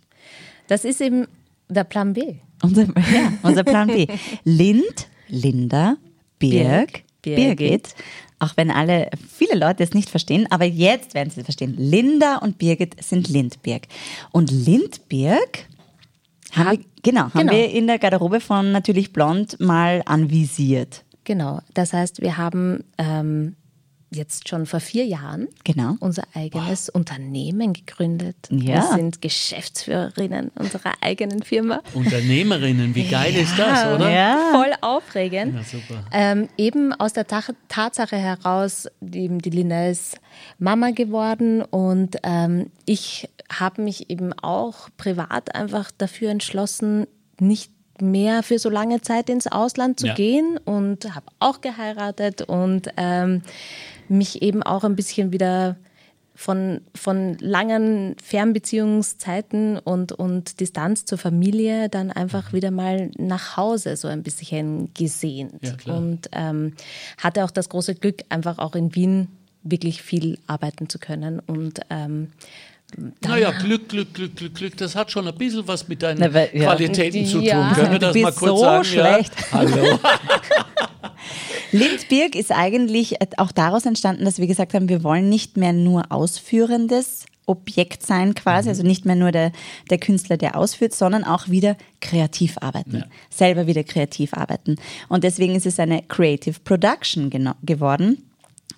Das 0.68 0.84
ist 0.84 1.00
eben 1.00 1.26
der 1.68 1.84
Plan 1.84 2.12
B. 2.12 2.36
Unser, 2.62 2.82
ja, 3.12 3.32
unser 3.42 3.64
Plan 3.64 3.88
B. 3.88 4.06
Lind, 4.44 5.08
Linda, 5.28 5.96
Birg, 6.38 7.02
Birg, 7.22 7.36
Birgit. 7.36 7.56
Birgit. 7.58 7.94
Auch 8.42 8.56
wenn 8.56 8.72
alle, 8.72 9.08
viele 9.32 9.56
Leute 9.56 9.84
es 9.84 9.94
nicht 9.94 10.10
verstehen, 10.10 10.48
aber 10.50 10.64
jetzt 10.64 11.14
werden 11.14 11.30
sie 11.30 11.38
es 11.38 11.44
verstehen. 11.44 11.76
Linda 11.78 12.38
und 12.38 12.58
Birgit 12.58 13.00
sind 13.00 13.28
Lindbirg. 13.28 13.86
Und 14.32 14.50
Lindbirg 14.50 15.68
haben 16.50 16.72
wir, 16.72 16.84
genau, 17.04 17.20
haben 17.20 17.32
genau. 17.38 17.52
wir 17.52 17.70
in 17.70 17.86
der 17.86 18.00
Garderobe 18.00 18.40
von 18.40 18.72
Natürlich 18.72 19.12
Blond 19.12 19.60
mal 19.60 20.02
anvisiert. 20.06 21.04
Genau. 21.22 21.60
Das 21.74 21.92
heißt, 21.92 22.20
wir 22.20 22.36
haben 22.36 22.82
ähm, 22.98 23.54
jetzt 24.14 24.48
schon 24.48 24.66
vor 24.66 24.80
vier 24.80 25.04
Jahren 25.06 25.48
Genau. 25.64 25.96
unser 26.00 26.24
eigenes 26.34 26.88
Unternehmen 26.88 27.72
gegründet. 27.72 28.36
Ja. 28.50 28.74
Wir 28.74 28.82
sind 28.96 29.22
Geschäftsführerinnen 29.22 30.50
unserer 30.54 30.92
eigenen 31.00 31.42
Firma. 31.42 31.80
Unternehmerinnen, 31.94 32.94
wie 32.94 33.08
geil 33.08 33.34
ist 33.34 33.58
das, 33.58 33.86
oder? 33.94 34.10
Ja. 34.10 34.38
Voll 34.52 34.72
aufregend. 34.80 35.54
Ja, 35.54 35.62
super. 35.64 36.04
Ähm, 36.12 36.48
eben 36.56 36.92
aus 36.92 37.12
der 37.12 37.26
Ta 37.26 37.42
Tatsache 37.68 38.16
heraus, 38.16 38.86
die, 39.00 39.28
die 39.38 39.50
Lina 39.50 39.88
ist 39.88 40.16
Mama 40.58 40.90
geworden 40.90 41.62
und 41.62 42.16
ähm, 42.22 42.70
ich 42.84 43.28
habe 43.50 43.82
mich 43.82 44.10
eben 44.10 44.32
auch 44.34 44.88
privat 44.96 45.54
einfach 45.54 45.90
dafür 45.96 46.30
entschlossen, 46.30 47.06
nicht 47.40 47.70
mehr 48.00 48.42
für 48.42 48.58
so 48.58 48.68
lange 48.70 49.00
Zeit 49.00 49.28
ins 49.28 49.46
Ausland 49.46 50.00
zu 50.00 50.08
Ja. 50.08 50.14
gehen 50.14 50.58
und 50.64 51.14
habe 51.14 51.26
auch 51.38 51.60
geheiratet 51.60 52.42
und 52.42 52.88
ähm, 52.96 53.42
mich 54.12 54.42
eben 54.42 54.62
auch 54.62 54.84
ein 54.84 54.96
bisschen 54.96 55.32
wieder 55.32 55.76
von, 56.34 56.80
von 56.94 57.36
langen 57.40 58.16
Fernbeziehungszeiten 58.22 59.78
und, 59.78 60.12
und 60.12 60.60
Distanz 60.60 61.04
zur 61.04 61.18
Familie 61.18 61.88
dann 61.88 62.10
einfach 62.10 62.52
wieder 62.52 62.70
mal 62.70 63.10
nach 63.18 63.56
Hause 63.56 63.96
so 63.96 64.08
ein 64.08 64.22
bisschen 64.22 64.92
gesehnt. 64.94 65.52
Ja, 65.84 65.94
und 65.94 66.28
ähm, 66.32 66.72
hatte 67.18 67.44
auch 67.44 67.50
das 67.50 67.68
große 67.68 67.94
Glück, 67.96 68.22
einfach 68.30 68.58
auch 68.58 68.74
in 68.74 68.94
Wien 68.94 69.28
wirklich 69.62 70.02
viel 70.02 70.38
arbeiten 70.46 70.88
zu 70.88 70.98
können. 70.98 71.38
Und 71.40 71.80
ähm, 71.90 72.32
Naja, 73.20 73.50
Glück, 73.52 73.88
Glück, 73.90 74.12
Glück, 74.14 74.34
Glück, 74.34 74.54
Glück, 74.54 74.76
das 74.78 74.96
hat 74.96 75.10
schon 75.10 75.28
ein 75.28 75.34
bisschen 75.36 75.68
was 75.68 75.86
mit 75.86 76.02
deinen 76.02 76.18
Na, 76.18 76.32
weil- 76.34 76.50
ja. 76.54 76.64
Qualitäten 76.74 77.26
zu 77.26 77.34
tun. 77.38 77.44
Ja. 77.44 77.72
Können 77.74 77.92
wir 77.92 77.98
das 77.98 78.12
bist 78.14 78.24
mal 78.24 78.32
kurz 78.32 78.50
so 78.58 78.64
sagen? 78.64 78.84
schlecht. 78.84 79.32
Ja? 79.38 79.52
Hallo. 79.52 79.98
Lindbirg 81.70 82.34
ist 82.34 82.52
eigentlich 82.52 83.16
auch 83.38 83.52
daraus 83.52 83.86
entstanden, 83.86 84.24
dass 84.24 84.38
wir 84.38 84.46
gesagt 84.46 84.74
haben, 84.74 84.88
wir 84.88 85.02
wollen 85.02 85.28
nicht 85.28 85.56
mehr 85.56 85.72
nur 85.72 86.10
ausführendes 86.10 87.26
Objekt 87.46 88.06
sein 88.06 88.34
quasi, 88.34 88.68
also 88.68 88.82
nicht 88.82 89.04
mehr 89.04 89.16
nur 89.16 89.32
der, 89.32 89.52
der 89.90 89.98
Künstler, 89.98 90.36
der 90.36 90.56
ausführt, 90.56 90.94
sondern 90.94 91.24
auch 91.24 91.48
wieder 91.48 91.76
kreativ 92.00 92.56
arbeiten, 92.60 93.04
selber 93.30 93.66
wieder 93.66 93.82
kreativ 93.82 94.34
arbeiten. 94.34 94.76
Und 95.08 95.24
deswegen 95.24 95.54
ist 95.54 95.66
es 95.66 95.80
eine 95.80 96.02
Creative 96.02 96.60
Production 96.60 97.30
geworden. 97.62 98.22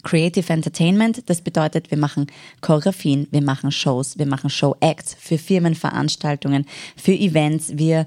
Creative 0.03 0.53
Entertainment, 0.53 1.31
das 1.31 1.41
bedeutet, 1.41 1.91
wir 1.91 1.97
machen 1.97 2.27
Choreografien, 2.61 3.27
wir 3.31 3.43
machen 3.43 3.73
Shows, 3.73 4.19
wir 4.19 4.27
machen 4.27 4.51
Show-Acts 4.51 5.17
für 5.19 5.39
Firmenveranstaltungen, 5.39 6.67
für 6.95 7.15
Events. 7.15 7.79
Wir 7.79 8.07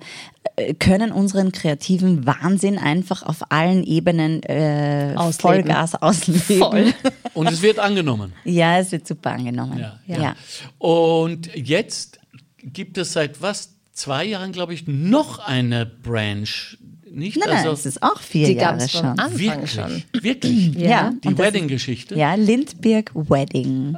können 0.80 1.12
unseren 1.12 1.51
kreativen 1.51 2.26
Wahnsinn 2.26 2.78
einfach 2.80 3.22
auf 3.24 3.38
allen 3.49 3.84
Ebenen 3.84 4.41
äh, 4.43 5.14
Ausleben. 5.16 5.66
Vollgas 5.66 5.95
ausleben. 5.95 6.41
Voll. 6.60 6.93
Und 7.34 7.51
es 7.51 7.62
wird 7.62 7.78
angenommen. 7.80 8.34
Ja, 8.43 8.80
es 8.80 8.91
wird 8.91 9.08
super 9.08 9.32
angenommen. 9.34 9.86
Ja, 10.08 10.18
ja. 10.18 10.36
Und 10.80 11.53
jetzt 11.55 12.20
gibt 12.64 12.97
es 12.97 13.14
seit 13.14 13.41
was? 13.41 13.74
Zwei 13.91 14.26
Jahren, 14.26 14.51
glaube 14.51 14.76
ich, 14.76 14.86
noch 14.86 15.39
eine 15.39 15.88
Branch, 15.88 16.78
nicht? 17.10 17.38
Nein, 17.38 17.49
nein, 17.49 17.58
also, 17.58 17.72
es 17.72 17.86
ist 17.88 18.03
auch 18.03 18.20
vier 18.20 18.47
Die 18.47 18.53
Jahre 18.53 18.88
schon. 18.88 19.05
Anfang 19.05 19.39
wirklich, 19.39 19.72
schon. 19.72 20.03
wirklich. 20.22 20.76
Ja, 20.76 21.14
Die 21.24 21.36
Wedding-Geschichte. 21.36 22.14
Ja, 22.16 22.36
Lindbergh 22.36 23.12
Wedding. 23.16 23.97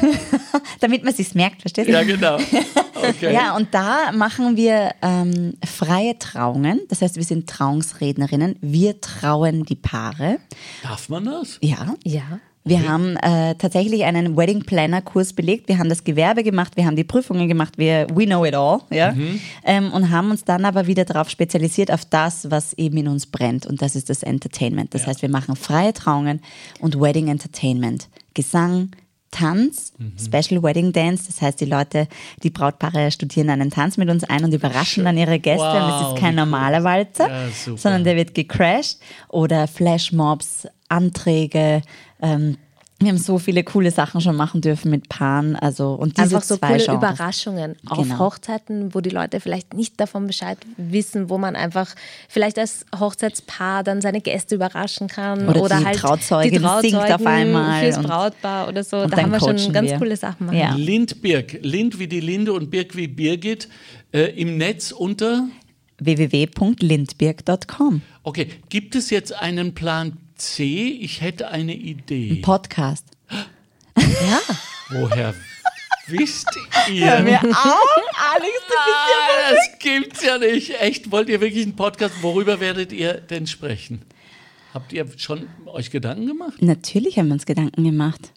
Damit 0.80 1.04
man 1.04 1.14
sich's 1.14 1.34
merkt, 1.34 1.62
verstehst 1.62 1.88
du? 1.88 1.92
Ja, 1.92 2.02
genau. 2.02 2.36
Okay. 2.36 2.72
Ja, 3.32 3.56
und 3.56 3.74
da 3.74 4.12
machen 4.12 4.56
wir 4.56 4.92
ähm, 5.02 5.54
freie 5.64 6.18
Trauungen. 6.18 6.80
Das 6.88 7.02
heißt, 7.02 7.16
wir 7.16 7.24
sind 7.24 7.48
Trauungsrednerinnen. 7.48 8.56
Wir 8.60 9.00
trauen 9.00 9.64
die 9.64 9.74
Paare. 9.74 10.38
Darf 10.82 11.08
man 11.08 11.24
das? 11.24 11.58
Ja. 11.60 11.96
Ja. 12.04 12.38
Wir 12.64 12.88
haben 12.88 13.16
äh, 13.16 13.56
tatsächlich 13.56 14.04
einen 14.04 14.36
Wedding 14.36 14.62
Planner 14.62 15.02
Kurs 15.02 15.32
belegt. 15.32 15.68
Wir 15.68 15.78
haben 15.78 15.88
das 15.88 16.04
Gewerbe 16.04 16.44
gemacht, 16.44 16.76
wir 16.76 16.86
haben 16.86 16.94
die 16.94 17.04
Prüfungen 17.04 17.48
gemacht, 17.48 17.76
wir 17.76 18.06
we 18.14 18.24
know 18.24 18.44
it 18.44 18.54
all, 18.54 18.80
ja, 18.90 19.14
ähm, 19.64 19.92
und 19.92 20.10
haben 20.10 20.30
uns 20.30 20.44
dann 20.44 20.64
aber 20.64 20.86
wieder 20.86 21.04
darauf 21.04 21.28
spezialisiert 21.28 21.90
auf 21.90 22.04
das, 22.04 22.50
was 22.52 22.72
eben 22.74 22.98
in 22.98 23.08
uns 23.08 23.26
brennt, 23.26 23.66
und 23.66 23.82
das 23.82 23.96
ist 23.96 24.10
das 24.10 24.22
Entertainment. 24.22 24.94
Das 24.94 25.06
heißt, 25.08 25.22
wir 25.22 25.28
machen 25.28 25.56
freie 25.56 25.92
Trauungen 25.92 26.40
und 26.80 27.00
Wedding 27.00 27.28
Entertainment, 27.28 28.08
Gesang. 28.34 28.90
Tanz, 29.32 29.92
Special 30.16 30.62
Wedding 30.62 30.92
Dance, 30.92 31.24
das 31.26 31.42
heißt, 31.42 31.60
die 31.60 31.64
Leute, 31.64 32.06
die 32.44 32.50
Brautpaare 32.50 33.10
studieren 33.10 33.50
einen 33.50 33.70
Tanz 33.70 33.96
mit 33.96 34.08
uns 34.08 34.22
ein 34.22 34.44
und 34.44 34.54
überraschen 34.54 35.04
dann 35.04 35.18
ihre 35.18 35.40
Gäste. 35.40 35.64
und 35.64 35.88
es 35.88 36.02
Wow, 36.02 36.14
ist 36.14 36.20
kein 36.20 36.36
normaler 36.36 36.84
Walzer, 36.84 37.28
Ja, 37.28 37.76
sondern 37.76 38.04
der 38.04 38.14
wird 38.16 38.34
gecrashed. 38.34 38.98
Oder 39.28 39.66
Flashmobs, 39.66 40.68
Anträge. 40.88 41.82
Ähm, 42.20 42.56
wir 43.04 43.10
haben 43.10 43.18
so 43.18 43.38
viele 43.38 43.64
coole 43.64 43.90
Sachen 43.90 44.20
schon 44.20 44.36
machen 44.36 44.60
dürfen 44.60 44.90
mit 44.90 45.08
Paaren. 45.08 45.56
Also, 45.56 45.94
und 45.94 46.16
diese 46.18 46.36
Einfach 46.36 46.42
so 46.42 46.56
zwei 46.56 46.68
coole 46.68 46.78
Genres. 46.84 46.96
Überraschungen 46.96 47.76
auf 47.86 47.98
Genau. 48.06 48.18
Hochzeiten, 48.18 48.94
wo 48.94 49.00
die 49.00 49.10
Leute 49.10 49.40
vielleicht 49.40 49.74
nicht 49.74 49.98
davon 50.00 50.26
Bescheid 50.26 50.58
wissen, 50.76 51.28
wo 51.30 51.38
man 51.38 51.56
einfach 51.56 51.94
vielleicht 52.28 52.58
als 52.58 52.84
Hochzeitspaar 52.98 53.82
dann 53.84 54.00
seine 54.00 54.20
Gäste 54.20 54.54
überraschen 54.54 55.08
kann. 55.08 55.48
Oder 55.48 55.78
die 55.80 55.84
halt 55.84 55.98
Trauzeugin 55.98 56.62
die 56.62 56.68
singt 56.90 57.10
auf 57.12 57.26
einmal 57.26 57.82
Fürs 57.84 57.98
und- 57.98 58.06
Brautpaar 58.06 58.68
oder 58.68 58.84
so. 58.84 59.06
Da 59.06 59.16
haben 59.16 59.32
wir 59.32 59.40
schon 59.40 59.72
ganz 59.72 59.90
wir. 59.90 59.98
coole 59.98 60.16
Sachen 60.16 60.46
machen. 60.46 60.58
Ja. 60.58 60.74
Lindbirg, 60.74 61.58
Lind 61.62 61.98
wie 61.98 62.06
die 62.08 62.20
Linde 62.20 62.52
und 62.52 62.70
Birg 62.70 62.94
wie 62.96 63.08
Birgit, 63.08 63.68
äh, 64.12 64.26
im 64.40 64.56
Netz 64.58 64.92
unter. 64.92 65.48
www.lindberg.com. 65.98 68.02
Okay, 68.22 68.48
gibt 68.68 68.94
es 68.94 69.10
jetzt 69.10 69.32
einen 69.34 69.74
Plan 69.74 70.16
C? 70.42 70.98
Ich 71.00 71.20
hätte 71.20 71.48
eine 71.48 71.74
Idee. 71.74 72.36
Podcast. 72.42 73.06
Ja. 73.96 74.40
Woher 74.90 75.34
wisst 76.06 76.48
ihr? 76.90 77.14
auf, 77.18 77.24
Alex, 78.34 78.58
Ah, 78.76 79.50
das 79.50 79.78
gibt's 79.78 80.24
ja 80.24 80.38
nicht. 80.38 80.80
Echt, 80.80 81.10
wollt 81.10 81.28
ihr 81.28 81.40
wirklich 81.40 81.62
einen 81.64 81.76
Podcast? 81.76 82.14
Worüber 82.22 82.58
werdet 82.58 82.92
ihr 82.92 83.14
denn 83.14 83.46
sprechen? 83.46 84.02
Habt 84.72 84.92
ihr 84.92 85.06
schon 85.18 85.48
euch 85.66 85.90
Gedanken 85.90 86.26
gemacht? 86.26 86.60
Natürlich 86.62 87.18
haben 87.18 87.28
wir 87.28 87.34
uns 87.34 87.46
Gedanken 87.46 87.84
gemacht. 87.84 88.32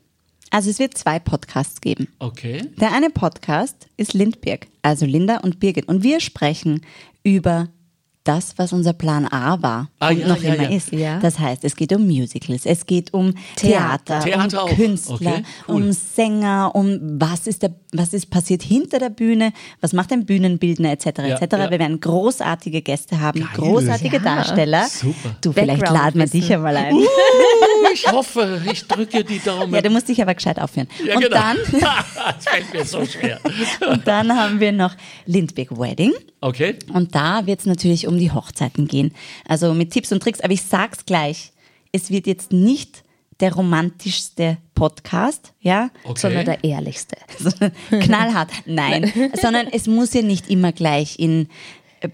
Also 0.51 0.70
es 0.70 0.80
wird 0.80 0.97
zwei 0.97 1.20
Podcasts 1.20 1.80
geben. 1.82 2.08
Okay. 2.20 2.62
Der 2.80 2.91
eine 2.93 3.10
Podcast 3.10 3.88
ist 3.97 4.14
Lindberg, 4.14 4.68
also 4.82 5.06
Linda 5.06 5.38
und 5.38 5.60
Birgit. 5.60 5.88
Und 5.88 6.03
wir 6.03 6.20
sprechen 6.20 6.82
über 7.24 7.70
das, 8.26 8.58
was 8.58 8.74
unser 8.74 8.94
Plan 8.94 9.26
A 9.32 9.62
war 9.62 9.90
Ah, 10.00 10.10
und 10.10 10.20
ja, 10.20 10.28
noch 10.28 10.42
ja, 10.42 10.54
immer 10.56 10.64
ja. 10.70 10.76
ist. 10.76 10.92
Ja. 10.92 11.20
Das 11.20 11.40
heißt, 11.40 11.64
es 11.64 11.76
geht 11.76 11.94
um 11.94 12.06
Musicals, 12.06 12.66
es 12.66 12.86
geht 12.86 13.14
um 13.14 13.34
Theater, 13.56 14.20
Theater 14.20 14.64
um 14.64 14.70
auch. 14.70 14.76
Künstler, 14.76 15.16
Okay, 15.16 15.44
cool. 15.68 15.76
um 15.76 15.92
Sänger, 15.92 16.72
um 16.74 17.00
was 17.20 17.48
ist, 17.48 17.62
der, 17.64 17.76
was 17.94 18.14
ist 18.14 18.30
passiert 18.30 18.64
hinter 18.64 19.00
der 19.00 19.10
Bühne, 19.12 19.54
was 19.80 19.94
macht 19.94 20.12
ein 20.12 20.26
Bühnenbildner 20.26 20.92
etc. 20.92 21.06
Ja, 21.06 21.24
etc. 21.38 21.54
ja. 21.54 21.72
Wir 21.72 21.80
werden 21.80 22.00
großartige 22.00 22.82
Gäste 22.82 23.20
haben, 23.22 23.40
Geil. 23.42 23.50
großartige 23.56 24.18
Ja. 24.18 24.24
Darsteller. 24.24 24.88
Super. 24.90 25.36
Du, 25.42 25.54
vielleicht 25.54 25.88
laden 25.90 26.20
wir 26.20 26.28
dich 26.28 26.52
einmal 26.52 26.76
ein. 26.76 26.94
Uh, 26.96 27.06
ich 27.94 28.12
hoffe, 28.12 28.62
ich 28.72 28.88
drücke 28.88 29.24
die 29.24 29.40
Daumen. 29.40 29.74
Ja, 29.74 29.82
du 29.82 29.90
musst 29.90 30.10
dich 30.10 30.22
aber 30.22 30.34
gescheit 30.34 30.60
aufhören. 30.60 30.88
Ja, 31.06 31.16
und 31.16 31.22
genau. 31.24 31.36
dann 31.36 31.58
das 31.72 32.46
fällt 32.46 32.74
mir 32.74 32.84
so 32.86 33.06
schwer. 33.06 33.40
Und 33.90 34.08
dann 34.08 34.36
haben 34.36 34.60
wir 34.60 34.72
noch 34.72 34.94
Lindbergh 35.26 35.78
Wedding. 35.80 36.12
Okay. 36.46 36.76
Und 36.93 37.16
da 37.16 37.48
wird 37.48 37.62
es 37.62 37.66
natürlich 37.66 38.08
um 38.08 38.20
die 38.20 38.32
Hochzeiten 38.32 38.88
gehen. 38.88 39.16
Also 39.48 39.74
mit 39.74 39.91
Tipps 39.91 40.12
und 40.12 40.22
Tricks. 40.22 40.41
Aber 40.41 40.54
ich 40.54 40.62
sag's 40.62 41.06
gleich, 41.08 41.52
es 41.91 42.12
wird 42.12 42.28
jetzt 42.28 42.54
nicht 42.54 43.04
der 43.39 43.52
romantischste 43.54 44.58
Podcast, 44.76 45.54
ja, 45.60 45.89
Okay. 46.04 46.20
Sondern 46.20 46.46
der 46.46 46.64
ehrlichste. 46.64 47.18
knallhart. 47.89 48.52
Nein, 48.68 49.12
sondern 49.41 49.68
es 49.72 49.88
muss 49.88 50.14
ja 50.14 50.22
nicht 50.22 50.50
immer 50.50 50.72
gleich 50.72 51.18
in 51.18 51.50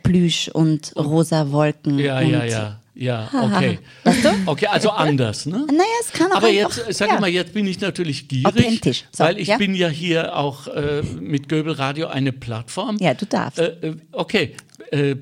Plüsch 0.02 0.48
und 0.48 0.94
rosa 0.96 1.52
Wolken. 1.52 2.00
Ja, 2.00 2.20
und 2.20 2.30
ja, 2.30 2.46
ja. 2.46 2.81
Ja, 2.94 3.30
okay. 3.34 3.80
Okay, 4.46 4.68
also 4.68 4.90
anders, 4.90 5.46
ne? 5.46 5.66
Naja, 5.68 5.84
es 6.02 6.12
kann 6.12 6.32
auch 6.32 6.38
Aber 6.38 6.50
jetzt, 6.50 6.84
sag 6.90 7.10
ja. 7.10 7.20
mal, 7.20 7.30
jetzt 7.30 7.54
bin 7.54 7.66
ich 7.66 7.80
natürlich 7.80 8.28
gierig. 8.28 9.06
So, 9.12 9.24
weil 9.24 9.40
ich 9.40 9.48
ja. 9.48 9.58
bin 9.58 9.76
ja 9.76 9.88
hier 9.88 10.36
auch 10.36 10.68
äh, 10.68 11.02
mit 11.20 11.48
Göbel 11.48 11.74
Radio 11.74 12.08
eine 12.08 12.34
Plattform. 12.34 12.98
Ja, 13.00 13.14
du 13.14 13.26
darfst. 13.26 13.60
Äh, 13.60 13.76
äh, 13.82 13.96
okay, 14.12 14.56
äh, 14.92 15.16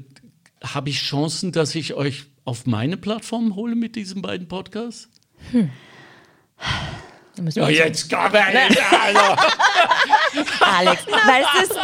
habe 0.64 0.90
ich 0.90 1.00
Chancen, 1.00 1.52
dass 1.52 1.76
ich 1.76 1.94
euch 1.94 2.26
auf 2.44 2.66
meine 2.66 2.98
Plattform 2.98 3.56
hole 3.56 3.76
mit 3.76 3.96
diesen 3.96 4.22
beiden 4.22 4.48
Podcasts? 4.48 5.10
Müssen 5.52 5.72
Ja, 7.48 7.70
jetzt 7.70 8.10
komm 8.10 8.32
her, 8.32 8.68
also, 9.06 9.20
Alex, 10.60 11.04
weil 11.08 11.44
es 11.62 11.70
du 11.70 11.76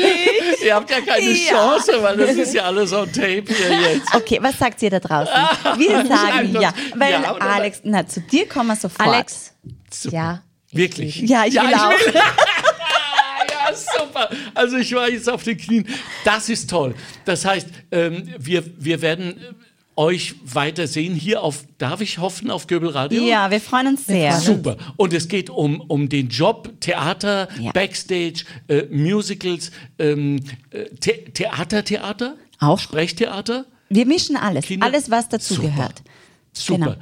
bist. 0.00 0.62
Ihr 0.64 0.74
habt 0.74 0.90
ja 0.90 1.00
keine 1.00 1.30
Ja. 1.30 1.50
Chance, 1.50 2.02
weil 2.02 2.16
das 2.16 2.30
ist 2.36 2.54
ja 2.54 2.64
alles 2.64 2.92
on 2.92 3.06
tape 3.12 3.44
hier 3.46 3.80
jetzt. 3.92 4.14
Okay, 4.14 4.38
was 4.40 4.58
sagt 4.58 4.82
ihr 4.82 4.90
da 4.90 5.00
draußen? 5.00 5.32
Wir 5.76 6.06
sagen 6.06 6.60
ja, 6.60 6.72
weil 6.94 7.12
Ja 7.12 7.34
oder 7.34 7.42
Alex, 7.42 7.80
na, 7.84 8.06
zu 8.06 8.20
dir 8.20 8.48
kommen 8.48 8.68
wir 8.68 8.76
sofort. 8.76 9.08
Alex, 9.08 9.52
Super. 9.92 10.14
ja. 10.16 10.42
Wirklich? 10.72 11.16
Ja, 11.22 11.44
ich 11.46 11.54
will 11.54 11.74
auch. 11.74 11.92
ja, 12.14 13.74
super. 13.74 14.28
Also 14.54 14.76
ich 14.76 14.94
war 14.94 15.08
jetzt 15.08 15.28
auf 15.30 15.42
den 15.42 15.56
Knien. 15.56 15.88
Das 16.24 16.48
ist 16.48 16.68
toll. 16.68 16.94
Das 17.24 17.44
heißt, 17.44 17.68
ähm, 17.90 18.28
wir, 18.38 18.62
wir 18.76 19.00
werden 19.00 19.38
äh, 19.38 19.52
euch 19.98 20.36
weiter 20.44 20.86
sehen 20.86 21.14
hier 21.14 21.42
auf, 21.42 21.64
darf 21.76 22.00
ich 22.00 22.18
hoffen, 22.18 22.50
auf 22.50 22.66
Göbel 22.68 22.88
Radio? 22.90 23.22
Ja, 23.24 23.50
wir 23.50 23.60
freuen 23.60 23.88
uns 23.88 24.06
sehr. 24.06 24.32
Super. 24.40 24.76
Und 24.96 25.12
es 25.12 25.28
geht 25.28 25.50
um, 25.50 25.80
um 25.80 26.08
den 26.08 26.28
Job, 26.28 26.72
Theater, 26.80 27.48
Ja. 27.60 27.72
Backstage, 27.72 28.44
äh, 28.68 28.84
Musicals, 28.90 29.70
ähm, 29.98 30.36
äh, 30.70 30.84
The 31.02 31.24
Theater, 31.34 31.84
Theater? 31.84 32.36
Auch. 32.60 32.78
Sprechtheater? 32.78 33.66
Wir 33.90 34.06
mischen 34.06 34.36
alles, 34.36 34.64
Kinder- 34.66 34.86
alles, 34.86 35.10
was 35.10 35.28
dazugehört. 35.28 36.02
Super. 36.52 36.78
Genau. 36.78 36.94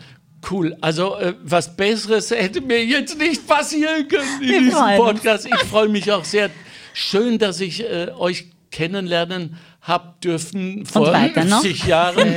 Cool. 0.50 0.76
Also 0.80 1.16
äh, 1.16 1.34
was 1.42 1.76
Besseres 1.76 2.30
hätte 2.30 2.60
mir 2.60 2.84
jetzt 2.84 3.18
nicht 3.18 3.46
passieren 3.46 4.06
können 4.08 4.42
in 4.42 4.48
Wir 4.48 4.58
diesem 4.60 4.74
freuen. 4.78 4.98
Podcast. 4.98 5.46
Ich 5.46 5.64
freue 5.68 5.88
mich 5.88 6.10
auch 6.12 6.24
sehr. 6.24 6.50
Schön, 6.94 7.38
dass 7.38 7.60
ich 7.60 7.82
äh, 7.82 8.08
euch 8.16 8.46
kennenlernen 8.70 9.56
hab 9.82 10.20
dürfen 10.20 10.86
vor 10.86 11.12
weiter 11.12 11.44
noch? 11.44 11.62
50 11.62 11.86
Jahren. 11.86 12.34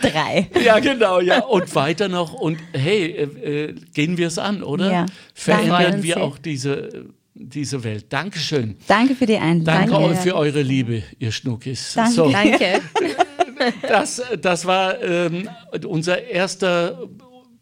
Drei. 0.00 0.48
Ja, 0.64 0.78
genau, 0.78 1.20
ja. 1.20 1.40
Und 1.44 1.74
weiter 1.74 2.08
noch. 2.08 2.34
Und 2.34 2.58
hey, 2.72 3.06
äh, 3.06 3.22
äh, 3.68 3.74
gehen 3.94 4.18
wir 4.18 4.28
es 4.28 4.38
an, 4.38 4.62
oder? 4.62 4.92
Ja. 4.92 5.06
Verändern 5.34 6.02
wir 6.02 6.22
auch 6.22 6.38
diese, 6.38 7.06
diese 7.34 7.82
Welt. 7.84 8.06
Dankeschön. 8.10 8.76
Danke 8.86 9.14
für 9.14 9.26
die 9.26 9.34
Danke 9.34 9.64
Einladung. 9.66 10.04
euch 10.04 10.18
für 10.18 10.36
eure 10.36 10.62
Liebe, 10.62 11.02
ihr 11.18 11.32
Schnuckis. 11.32 11.94
Danke. 11.94 12.12
So, 12.12 12.30
Danke. 12.30 12.80
das, 13.88 14.22
das 14.40 14.66
war 14.66 15.02
ähm, 15.02 15.48
unser 15.86 16.22
erster 16.24 17.08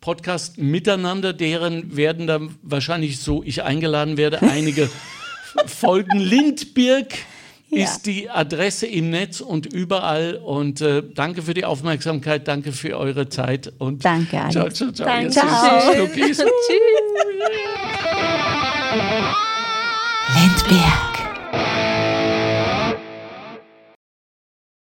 Podcast 0.01 0.59
miteinander, 0.59 1.33
deren 1.33 1.97
werden 1.97 2.27
dann 2.27 2.55
wahrscheinlich 2.63 3.19
so 3.19 3.43
ich 3.43 3.63
eingeladen 3.63 4.17
werde, 4.17 4.43
einige 4.43 4.89
Folgen. 5.67 6.19
Lindbirg 6.19 7.15
Ja. 7.71 7.85
ist 7.85 8.07
die 8.07 8.31
Adresse 8.31 8.87
im 8.87 9.11
Netz 9.11 9.41
und 9.41 9.67
überall. 9.67 10.37
Und 10.37 10.81
äh, 10.81 11.03
danke 11.15 11.43
für 11.43 11.55
die 11.55 11.65
Aufmerksamkeit, 11.65 12.49
danke 12.49 12.73
für 12.73 12.97
eure 12.99 13.29
Zeit. 13.29 13.73
Und 13.79 14.05
Danke, 14.05 14.41
Alex. 14.41 14.55
Ciao, 14.55 14.71
ciao, 14.71 14.93
ciao. 14.93 15.07
Danke. 15.07 15.31
Ciao. 15.31 16.07
Tschüss. 16.15 16.43
Lindbeer. 20.35 21.08